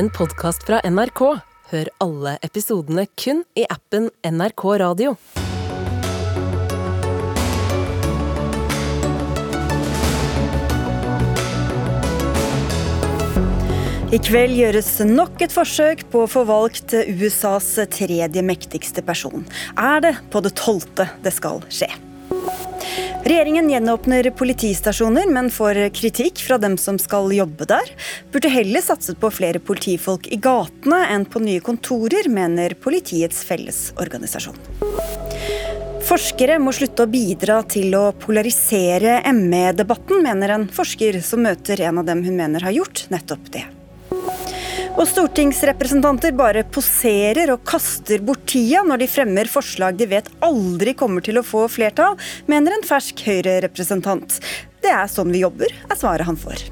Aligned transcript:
en 0.00 0.08
podkast 0.10 0.62
fra 0.64 0.78
NRK. 0.88 1.20
Hør 1.70 1.88
alle 2.00 2.30
episodene 2.46 3.02
kun 3.20 3.42
i 3.58 3.66
appen 3.68 4.06
NRK 4.24 4.62
Radio. 4.80 5.12
I 14.10 14.18
kveld 14.24 14.56
gjøres 14.56 14.88
nok 15.04 15.44
et 15.44 15.52
forsøk 15.52 16.06
på 16.08 16.24
å 16.24 16.30
få 16.32 16.46
valgt 16.48 16.96
USAs 16.96 17.74
tredje 17.92 18.40
mektigste 18.40 19.04
person. 19.04 19.44
Er 19.76 20.00
det 20.06 20.16
på 20.32 20.40
det 20.40 20.56
tolvte 20.56 21.10
det 21.20 21.36
skal 21.36 21.60
skje? 21.68 21.92
Regjeringen 23.24 23.70
gjenåpner 23.70 24.30
politistasjoner, 24.30 25.26
men 25.28 25.50
får 25.52 25.78
kritikk 25.92 26.40
fra 26.46 26.56
dem 26.58 26.78
som 26.80 26.96
skal 26.98 27.28
jobbe 27.36 27.66
der. 27.68 27.90
Burde 28.32 28.48
heller 28.48 28.80
satset 28.80 29.20
på 29.20 29.28
flere 29.34 29.60
politifolk 29.60 30.28
i 30.32 30.38
gatene 30.40 31.02
enn 31.12 31.26
på 31.28 31.42
nye 31.44 31.60
kontorer, 31.60 32.30
mener 32.32 32.72
Politiets 32.80 33.42
Fellesorganisasjon. 33.44 34.56
Forskere 36.10 36.56
må 36.58 36.72
slutte 36.74 37.04
å 37.04 37.10
bidra 37.10 37.60
til 37.70 37.92
å 37.94 38.06
polarisere 38.18 39.20
ME-debatten, 39.36 40.24
mener 40.24 40.56
en 40.56 40.64
forsker 40.72 41.20
som 41.22 41.44
møter 41.44 41.84
en 41.86 42.00
av 42.00 42.08
dem 42.08 42.24
hun 42.24 42.40
mener 42.40 42.64
har 42.66 42.74
gjort 42.74 43.04
nettopp 43.12 43.52
det. 43.52 43.66
Og 44.98 45.06
stortingsrepresentanter 45.06 46.34
bare 46.36 46.64
poserer 46.74 47.52
og 47.54 47.62
kaster 47.68 48.22
bort 48.26 48.42
tida 48.50 48.82
når 48.86 49.04
de 49.04 49.08
fremmer 49.10 49.50
forslag 49.50 49.98
de 50.00 50.08
vet 50.10 50.28
aldri 50.44 50.96
kommer 50.98 51.24
til 51.24 51.38
å 51.38 51.46
få 51.46 51.66
flertall, 51.70 52.18
mener 52.50 52.74
en 52.74 52.86
fersk 52.86 53.22
Høyre-representant. 53.28 54.40
Det 54.82 54.90
er 54.90 55.10
sånn 55.12 55.30
vi 55.30 55.44
jobber, 55.44 55.70
er 55.86 56.00
svaret 56.00 56.26
han 56.26 56.38
får. 56.40 56.66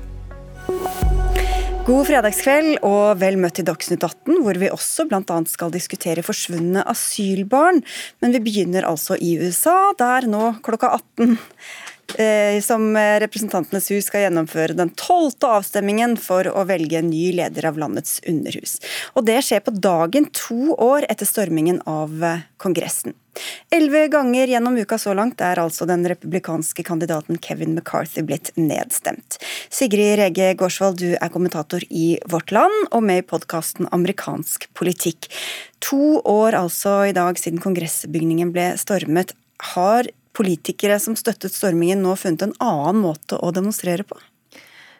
God 1.88 2.04
fredagskveld 2.04 2.82
og 2.84 3.20
vel 3.22 3.38
møtt 3.40 3.54
til 3.56 3.64
Dagsnytt 3.64 4.02
18, 4.04 4.42
hvor 4.44 4.58
vi 4.60 4.68
også 4.68 5.06
bl.a. 5.08 5.38
skal 5.48 5.72
diskutere 5.72 6.24
forsvunne 6.26 6.82
asylbarn. 6.90 7.80
Men 8.20 8.34
vi 8.34 8.42
begynner 8.44 8.84
altså 8.84 9.16
i 9.16 9.38
USA, 9.40 9.94
der 9.96 10.28
nå 10.28 10.58
klokka 10.66 10.90
18 10.98 11.38
Eh, 11.38 11.87
som 12.64 12.96
Representantenes 12.96 13.90
hus 13.92 14.08
skal 14.08 14.24
gjennomføre 14.24 14.74
den 14.78 14.88
tolvte 14.96 15.50
avstemmingen 15.58 16.16
for 16.20 16.48
å 16.48 16.64
velge 16.68 16.98
en 16.98 17.10
ny 17.12 17.28
leder 17.36 17.68
av 17.68 17.78
landets 17.78 18.18
underhus. 18.26 18.78
Og 19.14 19.26
Det 19.28 19.38
skjer 19.44 19.60
på 19.64 19.74
dagen 19.76 20.28
to 20.32 20.74
år 20.74 21.06
etter 21.10 21.28
stormingen 21.28 21.82
av 21.86 22.24
eh, 22.24 22.44
Kongressen. 22.58 23.14
Elleve 23.70 24.08
ganger 24.10 24.50
gjennom 24.50 24.78
uka 24.80 24.98
så 24.98 25.12
langt 25.14 25.42
er 25.44 25.60
altså 25.62 25.86
den 25.86 26.02
republikanske 26.10 26.82
kandidaten 26.86 27.38
Kevin 27.42 27.76
McCarthy 27.76 28.24
blitt 28.26 28.50
nedstemt. 28.58 29.38
Sigrid 29.70 30.16
Rege 30.18 30.54
Gårdsvold, 30.58 30.98
du 30.98 31.14
er 31.14 31.32
kommentator 31.34 31.84
i 31.90 32.18
Vårt 32.26 32.50
Land 32.54 32.90
og 32.90 33.04
med 33.06 33.22
i 33.22 33.26
podkasten 33.26 33.90
Amerikansk 33.94 34.66
politikk. 34.78 35.30
To 35.86 36.18
år 36.26 36.58
altså 36.58 37.00
i 37.10 37.14
dag 37.16 37.38
siden 37.38 37.62
kongressbygningen 37.62 38.50
ble 38.54 38.72
stormet. 38.80 39.36
Har 39.74 40.06
politikere 40.38 40.98
som 41.02 41.18
støttet 41.18 41.54
stormingen 41.54 42.04
nå 42.04 42.14
funnet 42.18 42.46
en 42.46 42.58
annen 42.62 43.02
måte 43.02 43.38
å 43.42 43.52
demonstrere 43.54 44.06
på? 44.06 44.18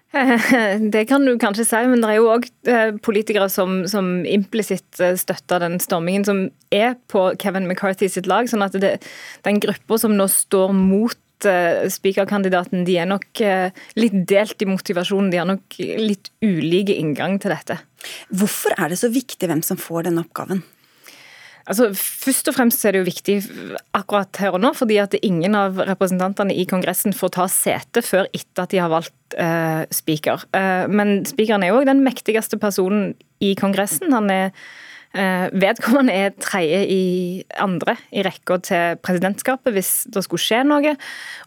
Det 0.95 1.05
kan 1.09 1.25
du 1.27 1.35
kanskje 1.41 1.67
si, 1.69 1.81
men 1.91 2.01
det 2.01 2.11
er 2.11 2.19
jo 2.19 2.31
òg 2.33 2.47
eh, 2.71 2.91
politikere 3.05 3.49
som, 3.53 3.83
som 3.91 4.23
implisitt 4.25 5.01
eh, 5.05 5.17
støtter 5.21 5.61
den 5.61 5.77
stormingen, 5.85 6.25
som 6.25 6.45
er 6.73 6.97
på 7.13 7.29
Kevin 7.41 7.69
McCarthy 7.69 8.09
sitt 8.09 8.29
lag. 8.31 8.49
sånn 8.49 8.65
at 8.65 8.79
det, 8.81 8.97
den 9.45 9.61
gruppa 9.61 10.01
som 10.01 10.17
nå 10.17 10.29
står 10.33 10.73
mot 10.77 11.49
eh, 11.49 11.85
spikerkandidaten, 11.93 12.87
de 12.89 12.97
er 13.03 13.11
nok 13.11 13.45
litt 14.01 14.17
delt 14.33 14.65
i 14.65 14.71
motivasjonen. 14.71 15.29
De 15.35 15.43
har 15.43 15.51
nok 15.51 15.77
litt 16.01 16.33
ulike 16.41 16.97
inngang 16.97 17.37
til 17.43 17.53
dette. 17.53 17.77
Hvorfor 18.33 18.79
er 18.79 18.89
det 18.89 19.01
så 19.03 19.13
viktig 19.13 19.51
hvem 19.51 19.65
som 19.67 19.81
får 19.81 20.09
denne 20.09 20.25
oppgaven? 20.25 20.65
Altså, 21.69 21.91
Først 21.93 22.49
og 22.49 22.57
fremst 22.57 22.85
er 22.87 22.97
det 22.97 23.03
jo 23.03 23.09
viktig 23.09 23.37
akkurat 23.97 24.41
her 24.41 24.57
og 24.57 24.63
nå, 24.65 24.73
fordi 24.77 24.97
at 25.03 25.17
ingen 25.21 25.57
av 25.59 25.79
representantene 25.89 26.57
i 26.57 26.65
Kongressen 26.69 27.13
får 27.17 27.35
ta 27.37 27.49
sete 27.53 28.03
før 28.05 28.29
etter 28.33 28.65
at 28.65 28.73
de 28.73 28.81
har 28.81 28.93
valgt 28.93 29.37
uh, 29.37 29.85
speaker. 29.93 30.47
Uh, 30.57 30.89
men 30.89 31.23
speakeren 31.29 31.65
er 31.65 31.73
jo 31.73 31.83
òg 31.83 31.89
den 31.91 32.05
mektigste 32.07 32.61
personen 32.61 33.13
i 33.45 33.53
Kongressen. 33.59 34.15
Han 34.17 34.33
er 34.33 34.53
vedkommende 35.09 36.13
er 36.13 36.35
tredje 36.37 36.81
i 36.93 37.05
andre 37.59 37.95
i 38.13 38.23
rekka 38.27 38.59
til 38.67 38.99
presidentskapet 39.03 39.73
hvis 39.75 39.93
det 40.13 40.23
skulle 40.27 40.43
skje 40.43 40.61
noe. 40.69 40.93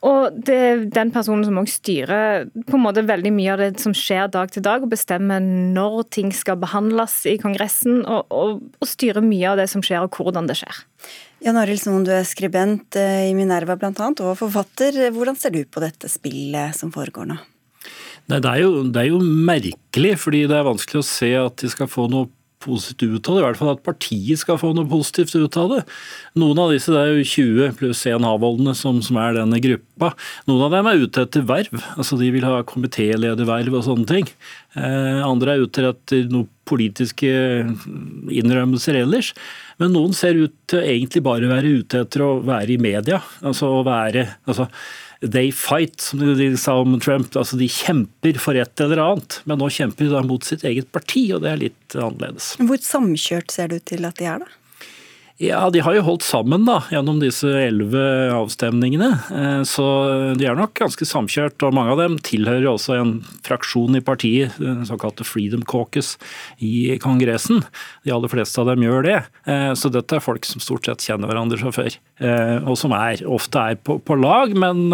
Og 0.08 0.40
det 0.48 0.58
er 0.58 0.86
den 0.92 1.14
personen 1.14 1.46
som 1.46 1.60
òg 1.62 1.70
styrer 1.70 2.50
på 2.68 2.78
en 2.78 2.84
måte 2.84 3.06
veldig 3.06 3.34
mye 3.36 3.54
av 3.54 3.62
det 3.62 3.70
som 3.84 3.94
skjer 3.96 4.32
dag 4.34 4.52
til 4.54 4.66
dag, 4.66 4.84
og 4.84 4.92
bestemmer 4.92 5.44
når 5.44 6.04
ting 6.18 6.32
skal 6.36 6.60
behandles 6.62 7.22
i 7.30 7.38
Kongressen, 7.42 8.02
og, 8.02 8.26
og, 8.34 8.64
og 8.82 8.90
styrer 8.90 9.24
mye 9.26 9.54
av 9.54 9.62
det 9.62 9.70
som 9.72 9.86
skjer, 9.86 10.06
og 10.06 10.18
hvordan 10.18 10.50
det 10.50 10.58
skjer. 10.62 10.82
Jan 11.42 11.58
Arild 11.58 11.82
Snoen, 11.82 12.04
du 12.06 12.12
er 12.14 12.28
skribent 12.28 12.98
eh, 13.00 13.30
i 13.32 13.38
Minerva 13.38 13.78
bl.a. 13.80 13.94
og 13.98 14.36
forfatter. 14.38 15.08
Hvordan 15.14 15.40
ser 15.40 15.56
du 15.56 15.64
på 15.66 15.82
dette 15.82 16.10
spillet 16.12 16.78
som 16.78 16.94
foregår 16.94 17.32
nå? 17.32 17.40
Nei, 18.30 18.38
det, 18.38 18.52
er 18.52 18.62
jo, 18.62 18.84
det 18.86 19.02
er 19.02 19.10
jo 19.10 19.22
merkelig, 19.22 20.14
fordi 20.22 20.44
det 20.50 20.60
er 20.60 20.68
vanskelig 20.68 21.02
å 21.02 21.08
se 21.08 21.32
at 21.40 21.58
de 21.64 21.72
skal 21.72 21.90
få 21.90 22.06
noe 22.12 22.30
positivt 22.64 23.18
ut 23.18 23.30
av 23.30 23.38
det. 23.38 23.42
I 23.42 23.46
hvert 23.48 23.60
fall 23.60 23.74
at 23.74 23.84
partiet 23.86 24.42
skal 24.42 24.60
få 24.62 24.72
noe 24.78 24.90
positivt 24.90 25.36
ut 25.36 25.58
av 25.60 25.74
det. 25.74 25.82
Noen 26.40 26.62
av 26.62 26.74
disse 26.74 26.94
det 26.94 27.02
er 27.02 27.12
jo 27.12 27.28
20 27.34 27.76
pluss 27.80 28.06
1 28.10 28.28
avholdene 28.28 28.76
som, 28.78 29.02
som, 29.06 29.20
er 29.22 29.38
denne 29.40 29.62
gruppa. 29.64 30.14
Noen 30.50 30.66
av 30.68 30.76
dem 30.76 30.90
er 30.92 31.04
ute 31.04 31.26
etter 31.26 31.46
verv. 31.48 31.84
altså 31.98 32.20
De 32.22 32.32
vil 32.34 32.48
ha 32.48 32.64
komitélederverv 32.68 33.78
og 33.80 33.86
sånne 33.90 34.10
ting. 34.10 34.32
Eh, 34.78 35.22
andre 35.26 35.56
er 35.56 35.68
ute 35.68 35.86
etter 35.92 36.32
noen 36.32 36.50
politiske 36.72 37.28
innrømmelser 38.32 39.02
ellers. 39.02 39.34
Men 39.82 39.96
noen 39.96 40.14
ser 40.16 40.38
ut 40.40 40.54
til 40.70 40.84
egentlig 40.86 41.24
bare 41.26 41.48
å 41.48 41.52
være 41.52 41.78
ute 41.82 42.04
etter 42.06 42.24
å 42.24 42.34
være 42.46 42.76
i 42.76 42.82
media. 42.82 43.22
altså 43.42 43.72
å 43.80 43.86
være, 43.88 44.28
altså 44.46 44.70
They 45.22 45.52
fight, 45.54 46.02
som 46.02 46.24
de 46.38 46.48
sa 46.58 46.80
om 46.82 46.96
Trump. 47.00 47.36
altså 47.38 47.58
De 47.59 47.68
kjemper 47.70 48.40
for 48.42 48.58
et 48.58 48.82
eller 48.82 49.02
annet, 49.04 49.38
men 49.46 49.62
nå 49.62 49.70
kjemper 49.70 50.09
de 50.09 50.24
mot 50.26 50.46
sitt 50.46 50.66
eget 50.66 50.90
parti, 50.96 51.28
og 51.36 51.44
det 51.44 51.52
er 51.52 51.62
litt 51.68 51.98
annerledes. 51.98 52.56
Hvor 52.58 52.82
samkjørt 52.82 53.54
ser 53.54 53.70
det 53.70 53.81
ut 53.84 53.90
til 53.94 54.10
at 54.10 54.18
de 54.18 54.30
er, 54.31 54.42
da? 54.42 54.58
Ja, 55.41 55.69
De 55.74 55.79
har 55.81 55.96
jo 55.97 56.03
holdt 56.06 56.22
sammen 56.22 56.68
da, 56.68 56.84
gjennom 56.94 57.18
disse 57.18 57.50
elleve 57.50 58.02
avstemningene. 58.35 59.07
Eh, 59.34 59.62
så 59.66 59.85
de 60.38 60.46
er 60.46 60.57
nok 60.57 60.75
ganske 60.78 61.07
samkjørt. 61.07 61.63
og 61.66 61.74
Mange 61.74 61.96
av 61.96 62.02
dem 62.03 62.18
tilhører 62.22 62.68
også 62.69 63.00
en 63.00 63.13
fraksjon 63.47 63.97
i 63.97 64.03
partiet, 64.06 64.53
den 64.62 64.84
såkalte 64.85 65.25
Freedom 65.25 65.63
Caucus 65.66 66.13
i 66.62 66.94
Kongressen. 67.01 67.63
De 68.06 68.13
aller 68.13 68.30
fleste 68.30 68.62
av 68.62 68.69
dem 68.69 68.85
gjør 68.85 69.07
det. 69.07 69.16
Eh, 69.50 69.72
så 69.74 69.90
dette 69.90 70.19
er 70.19 70.22
folk 70.22 70.46
som 70.46 70.62
stort 70.62 70.85
sett 70.85 71.07
kjenner 71.09 71.31
hverandre 71.31 71.57
fra 71.63 71.74
før. 71.74 71.97
Eh, 72.22 72.59
og 72.62 72.78
som 72.78 72.94
er, 72.94 73.25
ofte 73.25 73.66
er 73.72 73.81
på, 73.81 73.97
på 73.97 74.19
lag, 74.22 74.53
men 74.53 74.94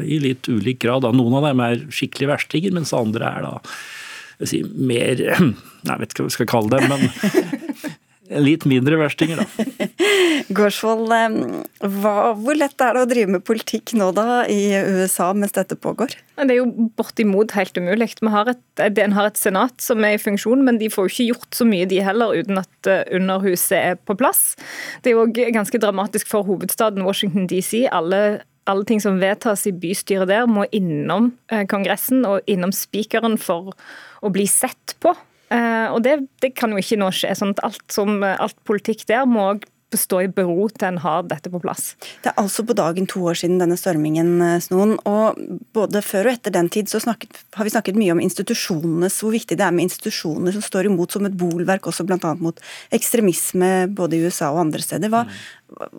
i 0.00 0.16
litt 0.22 0.48
ulik 0.48 0.80
grad. 0.86 1.04
Da. 1.04 1.12
Noen 1.12 1.36
av 1.42 1.50
dem 1.50 1.60
er 1.60 1.84
skikkelig 1.92 2.30
verstinger, 2.32 2.72
mens 2.78 2.94
andre 2.96 3.28
er 3.36 3.44
da 3.50 3.54
si, 4.48 4.64
mer 4.64 5.20
Jeg 5.84 6.00
vet 6.00 6.14
ikke 6.14 6.24
hva 6.24 6.30
vi 6.30 6.38
skal 6.38 6.48
kalle 6.48 6.72
det, 6.72 6.88
men 6.88 7.60
Litt 8.34 8.64
mindre 8.66 8.98
verstinger, 8.98 9.42
da. 9.42 9.66
Gårdsvold, 10.56 11.12
hvor 11.80 12.58
lett 12.58 12.82
er 12.82 12.96
det 12.96 13.02
å 13.04 13.08
drive 13.08 13.34
med 13.36 13.44
politikk 13.46 13.94
nå 13.98 14.10
da 14.16 14.42
i 14.50 14.74
USA 14.74 15.30
mens 15.36 15.54
dette 15.54 15.78
pågår? 15.78 16.16
Det 16.34 16.50
er 16.50 16.58
jo 16.58 16.88
bortimot 16.98 17.54
helt 17.54 17.78
umulig. 17.78 18.10
Vi 18.18 18.32
har 18.32 18.50
et, 18.50 18.62
Den 18.96 19.14
har 19.14 19.30
et 19.30 19.38
senat 19.38 19.78
som 19.82 20.02
er 20.04 20.16
i 20.16 20.22
funksjon, 20.22 20.64
men 20.66 20.80
de 20.80 20.90
får 20.90 21.06
jo 21.06 21.12
ikke 21.12 21.28
gjort 21.30 21.60
så 21.60 21.68
mye 21.68 21.86
de 21.90 22.00
heller 22.04 22.34
uten 22.34 22.58
at 22.60 22.90
eh, 22.90 23.04
Underhuset 23.14 23.78
er 23.78 24.00
på 24.00 24.16
plass. 24.18 24.56
Det 25.02 25.12
er 25.12 25.20
jo 25.20 25.52
ganske 25.54 25.78
dramatisk 25.78 26.32
for 26.32 26.46
hovedstaden 26.48 27.06
Washington 27.06 27.46
DC. 27.50 27.86
Alle 27.92 28.42
alle 28.64 28.84
ting 28.88 29.00
som 29.02 29.20
vedtas 29.20 29.66
i 29.68 29.74
bystyret 29.76 30.30
der, 30.30 30.46
må 30.48 30.64
innom 30.72 31.32
eh, 31.52 31.66
Kongressen 31.68 32.24
og 32.28 32.44
innom 32.50 32.72
spikeren 32.72 33.36
for 33.40 33.74
å 34.24 34.32
bli 34.32 34.46
sett 34.48 34.96
på. 35.04 35.12
Eh, 35.54 35.86
og 35.92 36.02
det, 36.06 36.18
det, 36.42 36.54
kan 36.58 36.74
jo 36.74 36.82
ikke 36.82 36.98
nå 37.00 37.12
skje. 37.14 37.34
sånn 37.38 37.54
at 37.54 37.62
alt, 37.68 37.86
som, 37.92 38.18
alt 38.24 38.58
politikk 38.68 39.06
der 39.10 39.28
må 39.28 39.52
stå 39.98 40.20
i 40.24 40.28
bero 40.32 40.66
til 40.72 40.88
en 40.88 41.00
har 41.02 41.24
dette 41.28 41.50
på 41.52 41.60
plass. 41.62 41.94
Det 42.22 42.32
er 42.32 42.40
altså 42.40 42.64
på 42.66 42.76
dagen 42.76 43.06
to 43.10 43.22
år 43.30 43.38
siden 43.38 43.60
denne 43.62 43.76
stormingen, 43.78 44.32
eh, 44.42 44.60
Snoen. 44.64 44.96
Og 45.06 45.38
både 45.76 46.02
før 46.02 46.28
og 46.28 46.34
etter 46.34 46.54
den 46.54 46.70
tid 46.72 46.90
så 46.90 47.00
snakket, 47.02 47.30
har 47.54 47.64
vi 47.64 47.74
snakket 47.74 47.98
mye 48.00 48.14
om 48.16 48.22
institusjonenes, 48.24 49.20
hvor 49.22 49.34
viktig 49.34 49.58
det 49.58 49.66
er 49.66 49.74
med 49.74 49.88
institusjoner 49.88 50.56
som 50.56 50.64
står 50.64 50.90
imot 50.90 51.14
som 51.14 51.26
et 51.26 51.36
bolverk 51.38 51.86
også 51.90 52.06
bl.a. 52.08 52.34
mot 52.40 52.58
ekstremisme 52.94 53.88
både 53.94 54.18
i 54.18 54.24
USA 54.24 54.50
og 54.52 54.64
andre 54.66 54.82
steder. 54.82 55.12
Hva, 55.12 55.24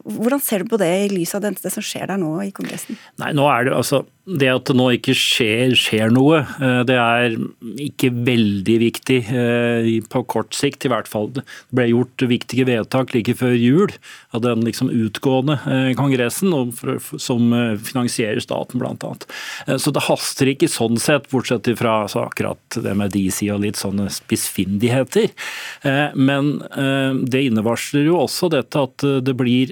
Hvordan 0.06 0.42
ser 0.44 0.64
du 0.64 0.70
på 0.70 0.80
det 0.80 0.92
i 1.06 1.08
lys 1.12 1.34
av 1.36 1.42
det, 1.44 1.56
som 1.64 1.84
skjer 1.84 2.08
der 2.12 2.20
nå 2.22 2.32
i 2.44 2.52
Kongressen? 2.56 3.00
Nei, 3.22 3.32
nå 3.36 3.48
er 3.50 3.68
det 3.68 3.76
altså 3.76 4.06
det 4.26 4.48
at 4.50 4.66
det 4.66 4.74
nå 4.74 4.88
ikke 4.96 5.14
skjer, 5.18 5.76
skjer 5.78 6.10
noe, 6.14 6.40
eh, 6.58 6.80
det 6.90 6.96
er 6.98 7.36
ikke 7.84 8.10
veldig 8.26 8.78
viktig 8.82 9.20
eh, 9.30 9.90
på 10.10 10.24
kort 10.32 10.56
sikt 10.58 10.88
i 10.88 10.90
hvert 10.90 11.10
fall. 11.10 11.30
Det 11.36 11.44
ble 11.78 11.86
gjort 11.92 12.26
viktige 12.32 12.66
vedtak 12.66 13.14
like 13.14 13.36
før 13.38 13.54
jul 13.54 13.94
av 14.34 14.42
den 14.46 14.66
liksom 14.66 14.90
utgående 14.90 15.60
eh, 15.70 15.92
kongressen 15.98 16.54
som 17.22 17.54
finansierer 17.86 18.42
staten 18.42 18.82
bl.a. 18.82 19.14
Så 19.78 19.94
det 19.94 20.06
haster 20.08 20.50
ikke 20.50 20.70
sånn 20.72 20.98
sett, 21.02 21.30
bortsett 21.30 21.70
fra 21.78 22.00
altså 22.06 22.26
akkurat 22.26 22.80
det 22.82 22.96
med 22.98 23.14
DC 23.14 23.46
og 23.54 23.62
litt 23.64 23.78
sånne 23.80 24.08
spissfindigheter. 24.14 25.32
Men 26.18 26.52
det 27.26 27.42
innevarsler 27.48 28.08
jo 28.08 28.20
også 28.22 28.50
dette 28.54 28.84
at 28.88 29.06
det 29.26 29.36
blir 29.38 29.65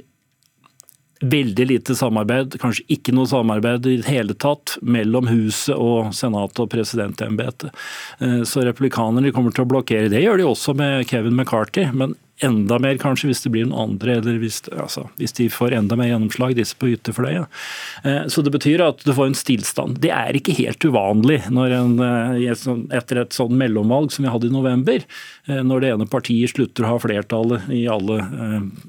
veldig 1.23 1.67
lite 1.69 1.95
samarbeid, 1.95 2.57
kanskje 2.61 2.85
ikke 2.95 3.13
noe 3.15 3.29
samarbeid 3.29 3.87
i 3.87 3.97
det 4.01 4.09
hele 4.09 4.35
tatt 4.35 4.77
mellom 4.81 5.29
huset 5.31 5.75
og 5.75 6.11
senatet 6.15 6.63
og 6.65 6.71
presidentembetet. 6.73 7.71
Eh, 8.19 8.41
så 8.47 8.65
republikanerne 8.67 9.33
kommer 9.35 9.55
til 9.55 9.65
å 9.65 9.71
blokkere. 9.71 10.11
Det 10.11 10.23
gjør 10.23 10.41
de 10.41 10.49
også 10.49 10.75
med 10.77 11.07
Kevin 11.09 11.37
McCarthy. 11.37 11.87
men 11.93 12.15
enda 12.41 12.79
mer, 12.79 12.97
kanskje, 12.97 13.29
hvis 13.29 13.43
det 13.45 13.51
blir 13.53 13.67
noen 13.69 13.93
andre, 13.93 14.17
eller 14.17 14.39
hvis, 14.41 14.59
altså, 14.73 15.05
hvis 15.19 15.35
de 15.37 15.45
får 15.53 15.75
enda 15.77 15.97
mer 15.99 16.09
gjennomslag, 16.09 16.55
disse 16.57 16.75
på 16.79 16.89
ytterfløya. 16.95 17.45
Eh, 18.03 18.23
så 18.31 18.41
det 18.43 18.53
betyr 18.55 18.81
at 18.83 19.03
du 19.05 19.13
får 19.13 19.29
en 19.29 19.37
stillstand. 19.37 19.99
Det 20.03 20.09
er 20.13 20.37
ikke 20.37 20.55
helt 20.57 20.83
uvanlig 20.83 21.43
en, 21.45 21.93
eh, 22.01 22.55
sånn, 22.57 22.87
etter 22.93 23.21
et 23.21 23.37
sånn 23.37 23.53
mellomvalg 23.59 24.11
som 24.11 24.25
vi 24.25 24.33
hadde 24.33 24.49
i 24.49 24.53
november, 24.53 25.05
eh, 25.47 25.61
når 25.61 25.81
det 25.81 25.91
ene 25.93 26.09
partiet 26.09 26.55
slutter 26.55 26.87
å 26.87 26.95
ha 26.95 27.01
flertallet 27.03 27.69
i 27.69 27.85
alle, 27.91 28.17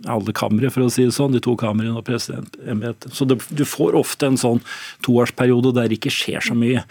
alle 0.09 0.33
kamre, 0.33 0.71
for 0.73 0.87
å 0.87 0.91
si 0.91 1.05
det 1.05 1.15
sånn, 1.15 1.37
de 1.37 1.43
to 1.45 1.55
kamrene 1.61 1.97
og 1.99 2.07
presidentembetet. 2.09 3.13
Så 3.13 3.29
det, 3.29 3.41
du 3.53 3.65
får 3.69 3.95
ofte 3.99 4.27
en 4.27 4.41
sånn 4.41 4.63
toårsperiode 5.05 5.75
der 5.75 5.89
det 5.89 6.01
ikke 6.01 6.15
skjer 6.15 6.41
så 6.49 6.57
mye. 6.57 6.85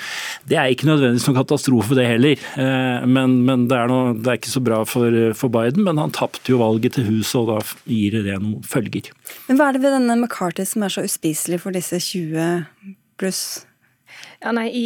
Det 0.48 0.58
er 0.60 0.70
ikke 0.70 0.88
nødvendigvis 0.88 1.28
noen 1.28 1.42
katastrofe, 1.42 1.98
det 1.98 2.06
heller. 2.08 2.38
Men, 3.08 3.40
men 3.48 3.68
det, 3.68 3.78
er 3.78 3.90
noe, 3.90 4.14
det, 4.14 4.28
er 4.28 4.38
ikke 4.38 4.54
så 4.54 4.62
bra 4.64 4.84
for, 4.88 5.34
for 5.38 5.52
Biden, 5.54 5.84
men 5.88 5.98
han 6.02 6.14
tapte 6.14 6.43
jo 6.50 6.62
valget 6.62 6.98
til 6.98 7.08
huset, 7.08 7.36
og 7.40 7.52
da 7.52 7.60
gir 7.90 8.18
det 8.26 8.40
noen 8.42 8.64
følger. 8.68 9.12
Men 9.48 9.60
Hva 9.60 9.70
er 9.70 9.78
det 9.78 9.84
ved 9.86 9.96
denne 9.96 10.18
McCarthy 10.20 10.66
som 10.68 10.84
er 10.84 10.94
så 10.94 11.06
uspiselig 11.06 11.62
for 11.64 11.76
disse 11.76 12.00
20 12.04 12.66
pluss? 13.22 13.44
Ja, 14.44 14.52
nei, 14.52 14.68
i 14.70 14.86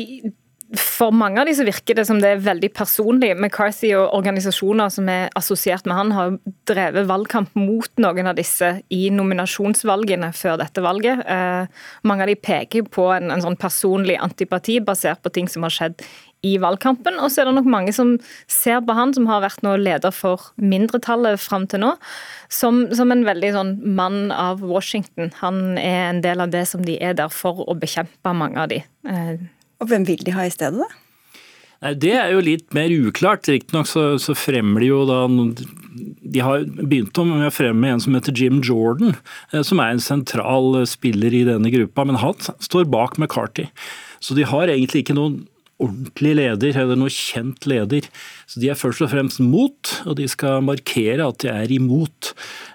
for 0.75 1.15
mange 1.15 1.39
av 1.39 1.47
de 1.47 1.53
så 1.55 1.63
virker 1.63 1.95
det 1.95 2.03
som 2.09 2.17
det 2.19 2.29
er 2.33 2.41
veldig 2.43 2.69
personlig. 2.75 3.29
McCarthy 3.37 3.93
og 3.95 4.11
organisasjoner 4.17 4.91
som 4.91 5.07
er 5.11 5.29
assosiert 5.39 5.87
med 5.87 5.95
han, 5.95 6.11
har 6.11 6.33
drevet 6.67 7.07
valgkamp 7.07 7.55
mot 7.55 7.87
noen 8.03 8.27
av 8.27 8.35
disse 8.35 8.73
i 8.91 9.07
nominasjonsvalgene 9.15 10.33
før 10.35 10.59
dette 10.59 10.83
valget. 10.83 11.23
Eh, 11.23 11.85
mange 12.07 12.25
av 12.25 12.31
de 12.31 12.35
peker 12.49 12.89
på 12.91 13.07
en, 13.15 13.31
en 13.31 13.45
sånn 13.45 13.55
personlig 13.59 14.19
antipati 14.19 14.81
basert 14.83 15.23
på 15.23 15.31
ting 15.37 15.47
som 15.51 15.63
har 15.63 15.75
skjedd 15.77 16.03
i 16.45 16.57
valgkampen. 16.61 17.17
Og 17.21 17.31
så 17.31 17.41
er 17.41 17.49
det 17.49 17.55
nok 17.57 17.69
mange 17.71 17.93
som 17.95 18.15
ser 18.51 18.81
på 18.85 18.95
han, 18.97 19.13
som 19.15 19.27
har 19.29 19.43
vært 19.45 19.63
nå 19.65 19.75
leder 19.81 20.13
for 20.15 20.49
mindretallet 20.61 21.41
fram 21.41 21.67
til 21.69 21.83
nå, 21.83 21.95
som, 22.53 22.85
som, 22.95 23.11
en 23.13 23.25
veldig 23.27 23.53
sånn 23.55 23.73
mann 23.97 24.31
av 24.35 24.61
Washington. 24.65 25.33
Han 25.41 25.79
er 25.81 26.11
en 26.11 26.21
del 26.25 26.43
av 26.43 26.53
det 26.53 26.67
som 26.69 26.85
de 26.85 26.99
er 27.03 27.17
der 27.17 27.33
for 27.33 27.65
å 27.67 27.77
bekjempe, 27.77 28.35
mange 28.37 28.61
av 28.61 28.71
de. 28.73 28.83
Eh, 29.09 29.35
og 29.81 29.91
hvem 29.91 30.07
vil 30.07 30.23
de 30.25 30.35
ha 30.35 30.47
i 30.47 30.53
stedet, 30.53 30.79
da? 30.85 31.03
Nei, 31.83 31.93
Det 31.93 32.13
er 32.17 32.31
jo 32.33 32.41
litt 32.41 32.73
mer 32.73 32.89
uklart. 32.89 33.49
Riktignok 33.49 33.89
så, 33.89 34.05
så 34.21 34.33
fremmer 34.37 34.81
de 34.81 34.89
jo 34.89 35.03
da 35.05 35.19
De 35.27 36.41
har 36.41 36.65
begynt 36.79 37.19
med 37.21 37.49
å 37.49 37.53
fremme 37.53 37.91
en 37.91 38.01
som 38.01 38.17
heter 38.17 38.33
Jim 38.33 38.61
Jordan, 38.65 39.15
eh, 39.53 39.61
som 39.65 39.81
er 39.83 39.93
en 39.93 40.03
sentral 40.03 40.81
spiller 40.89 41.33
i 41.33 41.45
denne 41.47 41.73
gruppa, 41.73 42.05
men 42.07 42.21
han 42.21 42.37
står 42.63 42.89
bak 42.89 43.17
McCarthy. 43.17 43.69
Så 44.19 44.33
de 44.37 44.47
har 44.49 44.71
egentlig 44.73 45.05
ikke 45.05 45.17
noen 45.17 45.45
ordentlig 45.83 46.33
leder, 46.39 46.77
eller 46.81 46.97
noe 46.97 47.13
kjent 47.13 47.67
leder. 47.69 48.07
Så 48.49 48.61
de 48.61 48.71
er 48.71 48.79
først 48.79 49.03
og 49.05 49.11
fremst 49.11 49.41
mot, 49.43 49.91
og 50.09 50.17
de 50.17 50.25
skal 50.29 50.65
markere 50.65 51.27
at 51.27 51.43
de 51.43 51.51
er 51.51 51.73
imot. 51.75 52.31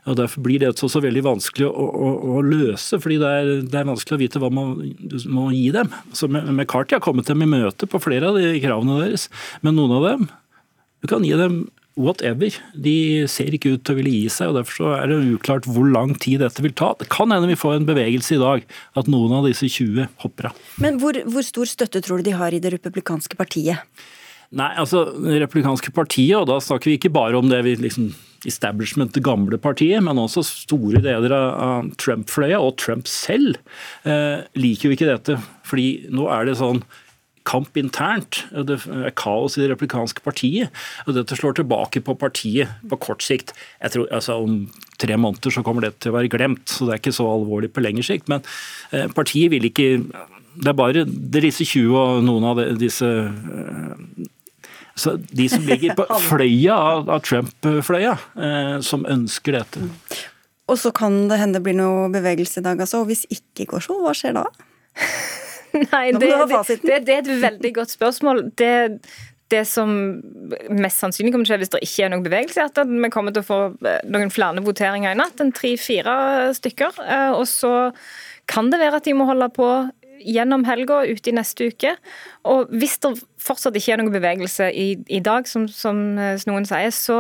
og 0.07 0.19
Derfor 0.21 0.45
blir 0.47 0.63
det 0.63 0.71
også 0.73 1.03
veldig 1.03 1.25
vanskelig 1.27 1.67
å, 1.67 1.73
å, 1.73 2.13
å 2.37 2.45
løse, 2.47 3.01
fordi 3.03 3.19
det 3.23 3.33
er, 3.41 3.53
det 3.67 3.81
er, 3.81 3.89
vanskelig 3.91 4.19
å 4.19 4.23
vite 4.23 4.43
hva 4.43 4.53
man 4.55 4.77
må 5.35 5.49
gi 5.55 5.69
dem. 5.75 5.91
Så 6.15 6.31
McCarthy 6.31 6.99
har 6.99 7.05
kommet 7.05 7.31
dem 7.31 7.43
i 7.43 7.51
møte 7.51 7.91
på 7.91 8.03
flere 8.03 8.31
av 8.31 8.39
de 8.39 8.55
kravene 8.63 9.03
deres, 9.03 9.29
men 9.67 9.79
noen 9.79 9.99
av 9.99 10.09
dem 10.11 10.31
du 11.03 11.09
kan 11.11 11.25
gi 11.27 11.35
dem 11.35 11.65
whatever. 11.99 12.55
De 12.75 13.27
ser 13.31 13.55
ikke 13.55 13.75
ut 13.77 13.85
til 13.85 13.95
å 13.95 13.99
ville 14.01 14.15
gi 14.15 14.33
seg, 14.33 14.53
og 14.53 14.61
derfor 14.61 14.97
er 14.97 15.11
det 15.11 15.21
uklart 15.35 15.69
hvor 15.69 15.89
lang 15.93 16.15
tid 16.21 16.43
dette 16.45 16.65
vil 16.65 16.75
ta. 16.79 16.93
Det 16.99 17.11
kan 17.13 17.33
hende 17.35 17.51
vi 17.51 17.59
får 17.59 17.81
en 17.81 17.89
bevegelse 17.89 18.37
i 18.37 18.43
dag, 18.43 18.67
at 18.99 19.11
noen 19.13 19.37
av 19.39 19.49
disse 19.49 19.69
20 19.69 20.09
hopper 20.25 20.51
av. 20.51 20.67
Men 20.83 20.99
hvor, 21.03 21.19
hvor 21.29 21.47
stor 21.47 21.71
støtte 21.71 22.03
tror 22.05 22.21
du 22.21 22.31
de 22.31 22.37
har 22.39 22.55
i 22.55 22.63
det 22.63 22.75
republikanske 22.77 23.39
partiet? 23.39 23.83
Nei, 24.53 24.69
altså 24.77 25.07
Det 25.17 25.39
republikanske 25.41 25.95
partiet, 25.97 26.37
og 26.37 26.51
da 26.51 26.59
snakker 26.61 26.91
vi 26.91 26.99
ikke 26.99 27.15
bare 27.15 27.39
om 27.39 27.49
det 27.49 27.63
vi 27.65 27.79
liksom 27.81 28.11
establishment, 28.49 29.15
det 29.15 29.23
gamle 29.25 29.59
partiet, 29.63 30.03
men 30.03 30.19
også 30.19 30.43
store 30.45 31.01
deler 31.05 31.33
av 31.37 31.93
Trump-fløya, 32.03 32.59
og 32.59 32.77
Trump 32.83 33.07
selv, 33.07 33.61
eh, 34.05 34.43
liker 34.59 34.89
jo 34.89 34.97
ikke 34.97 35.09
dette. 35.09 35.39
Fordi 35.69 36.11
nå 36.11 36.27
er 36.29 36.47
det 36.47 36.59
sånn 36.59 36.83
kamp 37.49 37.77
internt. 37.79 38.43
Det 38.53 38.79
er 38.87 39.15
kaos 39.19 39.57
i 39.57 39.63
det 39.63 39.71
replikanske 39.73 40.23
partiet. 40.25 40.73
og 41.07 41.17
Dette 41.17 41.39
slår 41.39 41.59
tilbake 41.59 42.03
på 42.05 42.17
partiet 42.19 42.73
på 42.89 42.99
kort 43.03 43.23
sikt. 43.25 43.55
Jeg 43.83 43.95
tror 43.95 44.09
altså, 44.11 44.39
Om 44.43 44.71
tre 44.99 45.17
måneder 45.17 45.51
så 45.51 45.63
kommer 45.63 45.83
det 45.83 45.99
til 46.01 46.13
å 46.13 46.19
være 46.19 46.31
glemt, 46.31 46.69
så 46.69 46.87
det 46.87 46.95
er 46.95 47.03
ikke 47.03 47.17
så 47.17 47.27
alvorlig 47.27 47.73
på 47.73 47.83
lengre 47.83 48.07
sikt. 48.07 48.29
Men 48.31 48.45
eh, 48.93 49.09
partiet 49.13 49.51
vil 49.51 49.67
ikke 49.71 50.05
Det 50.53 50.69
er 50.69 50.77
bare 50.77 51.05
det 51.09 51.41
er 51.41 51.49
disse 51.49 51.65
20 51.65 51.97
og 51.97 52.25
noen 52.27 52.45
av 52.45 52.61
disse 52.79 53.09
eh, 53.09 54.29
så 54.95 55.17
De 55.17 55.49
som 55.49 55.65
ligger 55.65 55.95
på 55.97 56.05
fløya 56.29 56.75
av, 56.77 57.09
av 57.09 57.23
Trump-fløya, 57.25 58.17
eh, 58.37 58.75
som 58.85 59.07
ønsker 59.09 59.57
dette. 59.57 59.87
Og 60.69 60.79
så 60.79 60.93
kan 60.95 61.29
det 61.31 61.41
hende 61.41 61.59
det 61.59 61.67
blir 61.67 61.79
noe 61.79 62.11
bevegelse 62.13 62.61
i 62.61 62.67
dag, 62.67 62.81
altså. 62.81 63.03
Og 63.03 63.11
hvis 63.11 63.25
ikke 63.33 63.71
går 63.73 63.87
så, 63.89 63.97
hva 64.05 64.13
skjer 64.17 64.37
da? 64.37 64.45
Nei, 65.93 66.07
det, 66.13 66.31
det, 66.51 66.79
det, 66.83 66.99
det, 67.07 67.15
er 67.15 67.21
et 67.23 67.31
veldig 67.43 67.73
godt 67.81 67.95
spørsmål. 67.95 68.43
Det, 68.59 68.73
det 69.53 69.63
som 69.69 69.95
mest 70.73 71.03
sannsynlig 71.03 71.33
kommer 71.33 71.49
til 71.49 71.55
å 71.55 71.57
skje 71.57 71.63
hvis 71.63 71.73
det 71.75 71.83
ikke 71.87 72.05
er 72.07 72.13
noen 72.13 72.27
bevegelse, 72.27 72.61
er 72.65 72.71
at 72.71 72.93
vi 72.93 73.11
kommer 73.13 73.35
til 73.35 73.45
å 73.45 73.49
få 73.49 73.61
eh, 73.89 74.05
noen 74.13 74.33
flere 74.33 74.65
voteringer 74.65 75.15
i 75.15 75.19
natt. 75.19 75.41
En 75.43 75.53
tre-fire 75.55 76.15
stykker. 76.59 77.03
Eh, 77.05 77.33
og 77.37 77.47
så 77.51 77.75
kan 78.51 78.73
det 78.73 78.81
være 78.83 79.01
at 79.01 79.09
de 79.09 79.17
må 79.17 79.29
holde 79.29 79.49
på 79.55 79.69
gjennom 80.23 80.63
helga 80.69 81.03
ute 81.09 81.33
i 81.33 81.35
neste 81.35 81.69
uke. 81.73 81.97
Og 82.49 82.71
hvis 82.79 82.99
det 83.03 83.17
fortsatt 83.43 83.77
ikke 83.79 83.97
er 83.97 84.03
noen 84.03 84.15
bevegelse 84.15 84.71
i, 84.71 84.95
i 85.11 85.21
dag, 85.25 85.49
som, 85.51 85.67
som 85.71 86.03
eh, 86.19 86.39
noen 86.49 86.69
sier, 86.69 86.95
så 86.95 87.19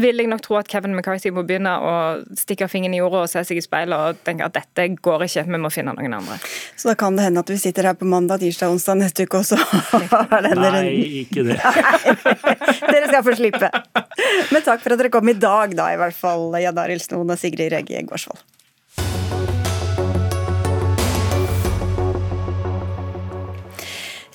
vil 0.00 0.22
jeg 0.22 0.30
nok 0.30 0.42
tro 0.44 0.58
at 0.60 0.68
Kevin 0.70 0.94
McCarthy 0.96 1.32
må 1.34 1.44
begynne 1.46 1.72
å 1.82 1.92
stikke 2.38 2.68
fingeren 2.70 2.96
i 2.96 3.00
jorda 3.00 3.24
og 3.24 3.30
se 3.30 3.42
seg 3.48 3.60
i 3.60 3.64
speilet 3.64 3.96
og 3.96 4.20
tenke 4.26 4.46
at 4.46 4.56
dette 4.56 4.88
går 5.02 5.26
ikke, 5.26 5.46
vi 5.48 5.60
må 5.62 5.70
finne 5.72 5.94
noen 5.96 6.18
andre. 6.18 6.38
Så 6.76 6.90
da 6.90 6.96
kan 6.98 7.16
det 7.18 7.26
hende 7.28 7.42
at 7.44 7.52
vi 7.52 7.58
sitter 7.60 7.90
her 7.90 7.98
på 7.98 8.08
mandag, 8.08 8.42
tirsdag, 8.44 8.74
onsdag 8.74 9.00
neste 9.02 9.26
uke 9.26 9.40
også? 9.42 9.60
Nei, 10.62 10.84
ikke 11.24 11.46
det. 11.48 11.60
dere 12.92 13.06
skal 13.10 13.24
få 13.26 13.36
slippe. 13.38 13.70
Men 14.52 14.66
takk 14.66 14.84
for 14.84 14.94
at 14.94 15.02
dere 15.02 15.12
kom 15.14 15.32
i 15.32 15.38
dag, 15.38 15.76
da, 15.78 15.90
i 15.94 16.00
hvert 16.00 16.16
fall, 16.16 16.50
Jan 16.62 16.82
Arild 16.82 17.04
Snoen 17.04 17.32
og 17.32 17.40
Sigrid 17.40 17.72
Regge 17.74 18.04
Gårdsvold. 18.08 18.44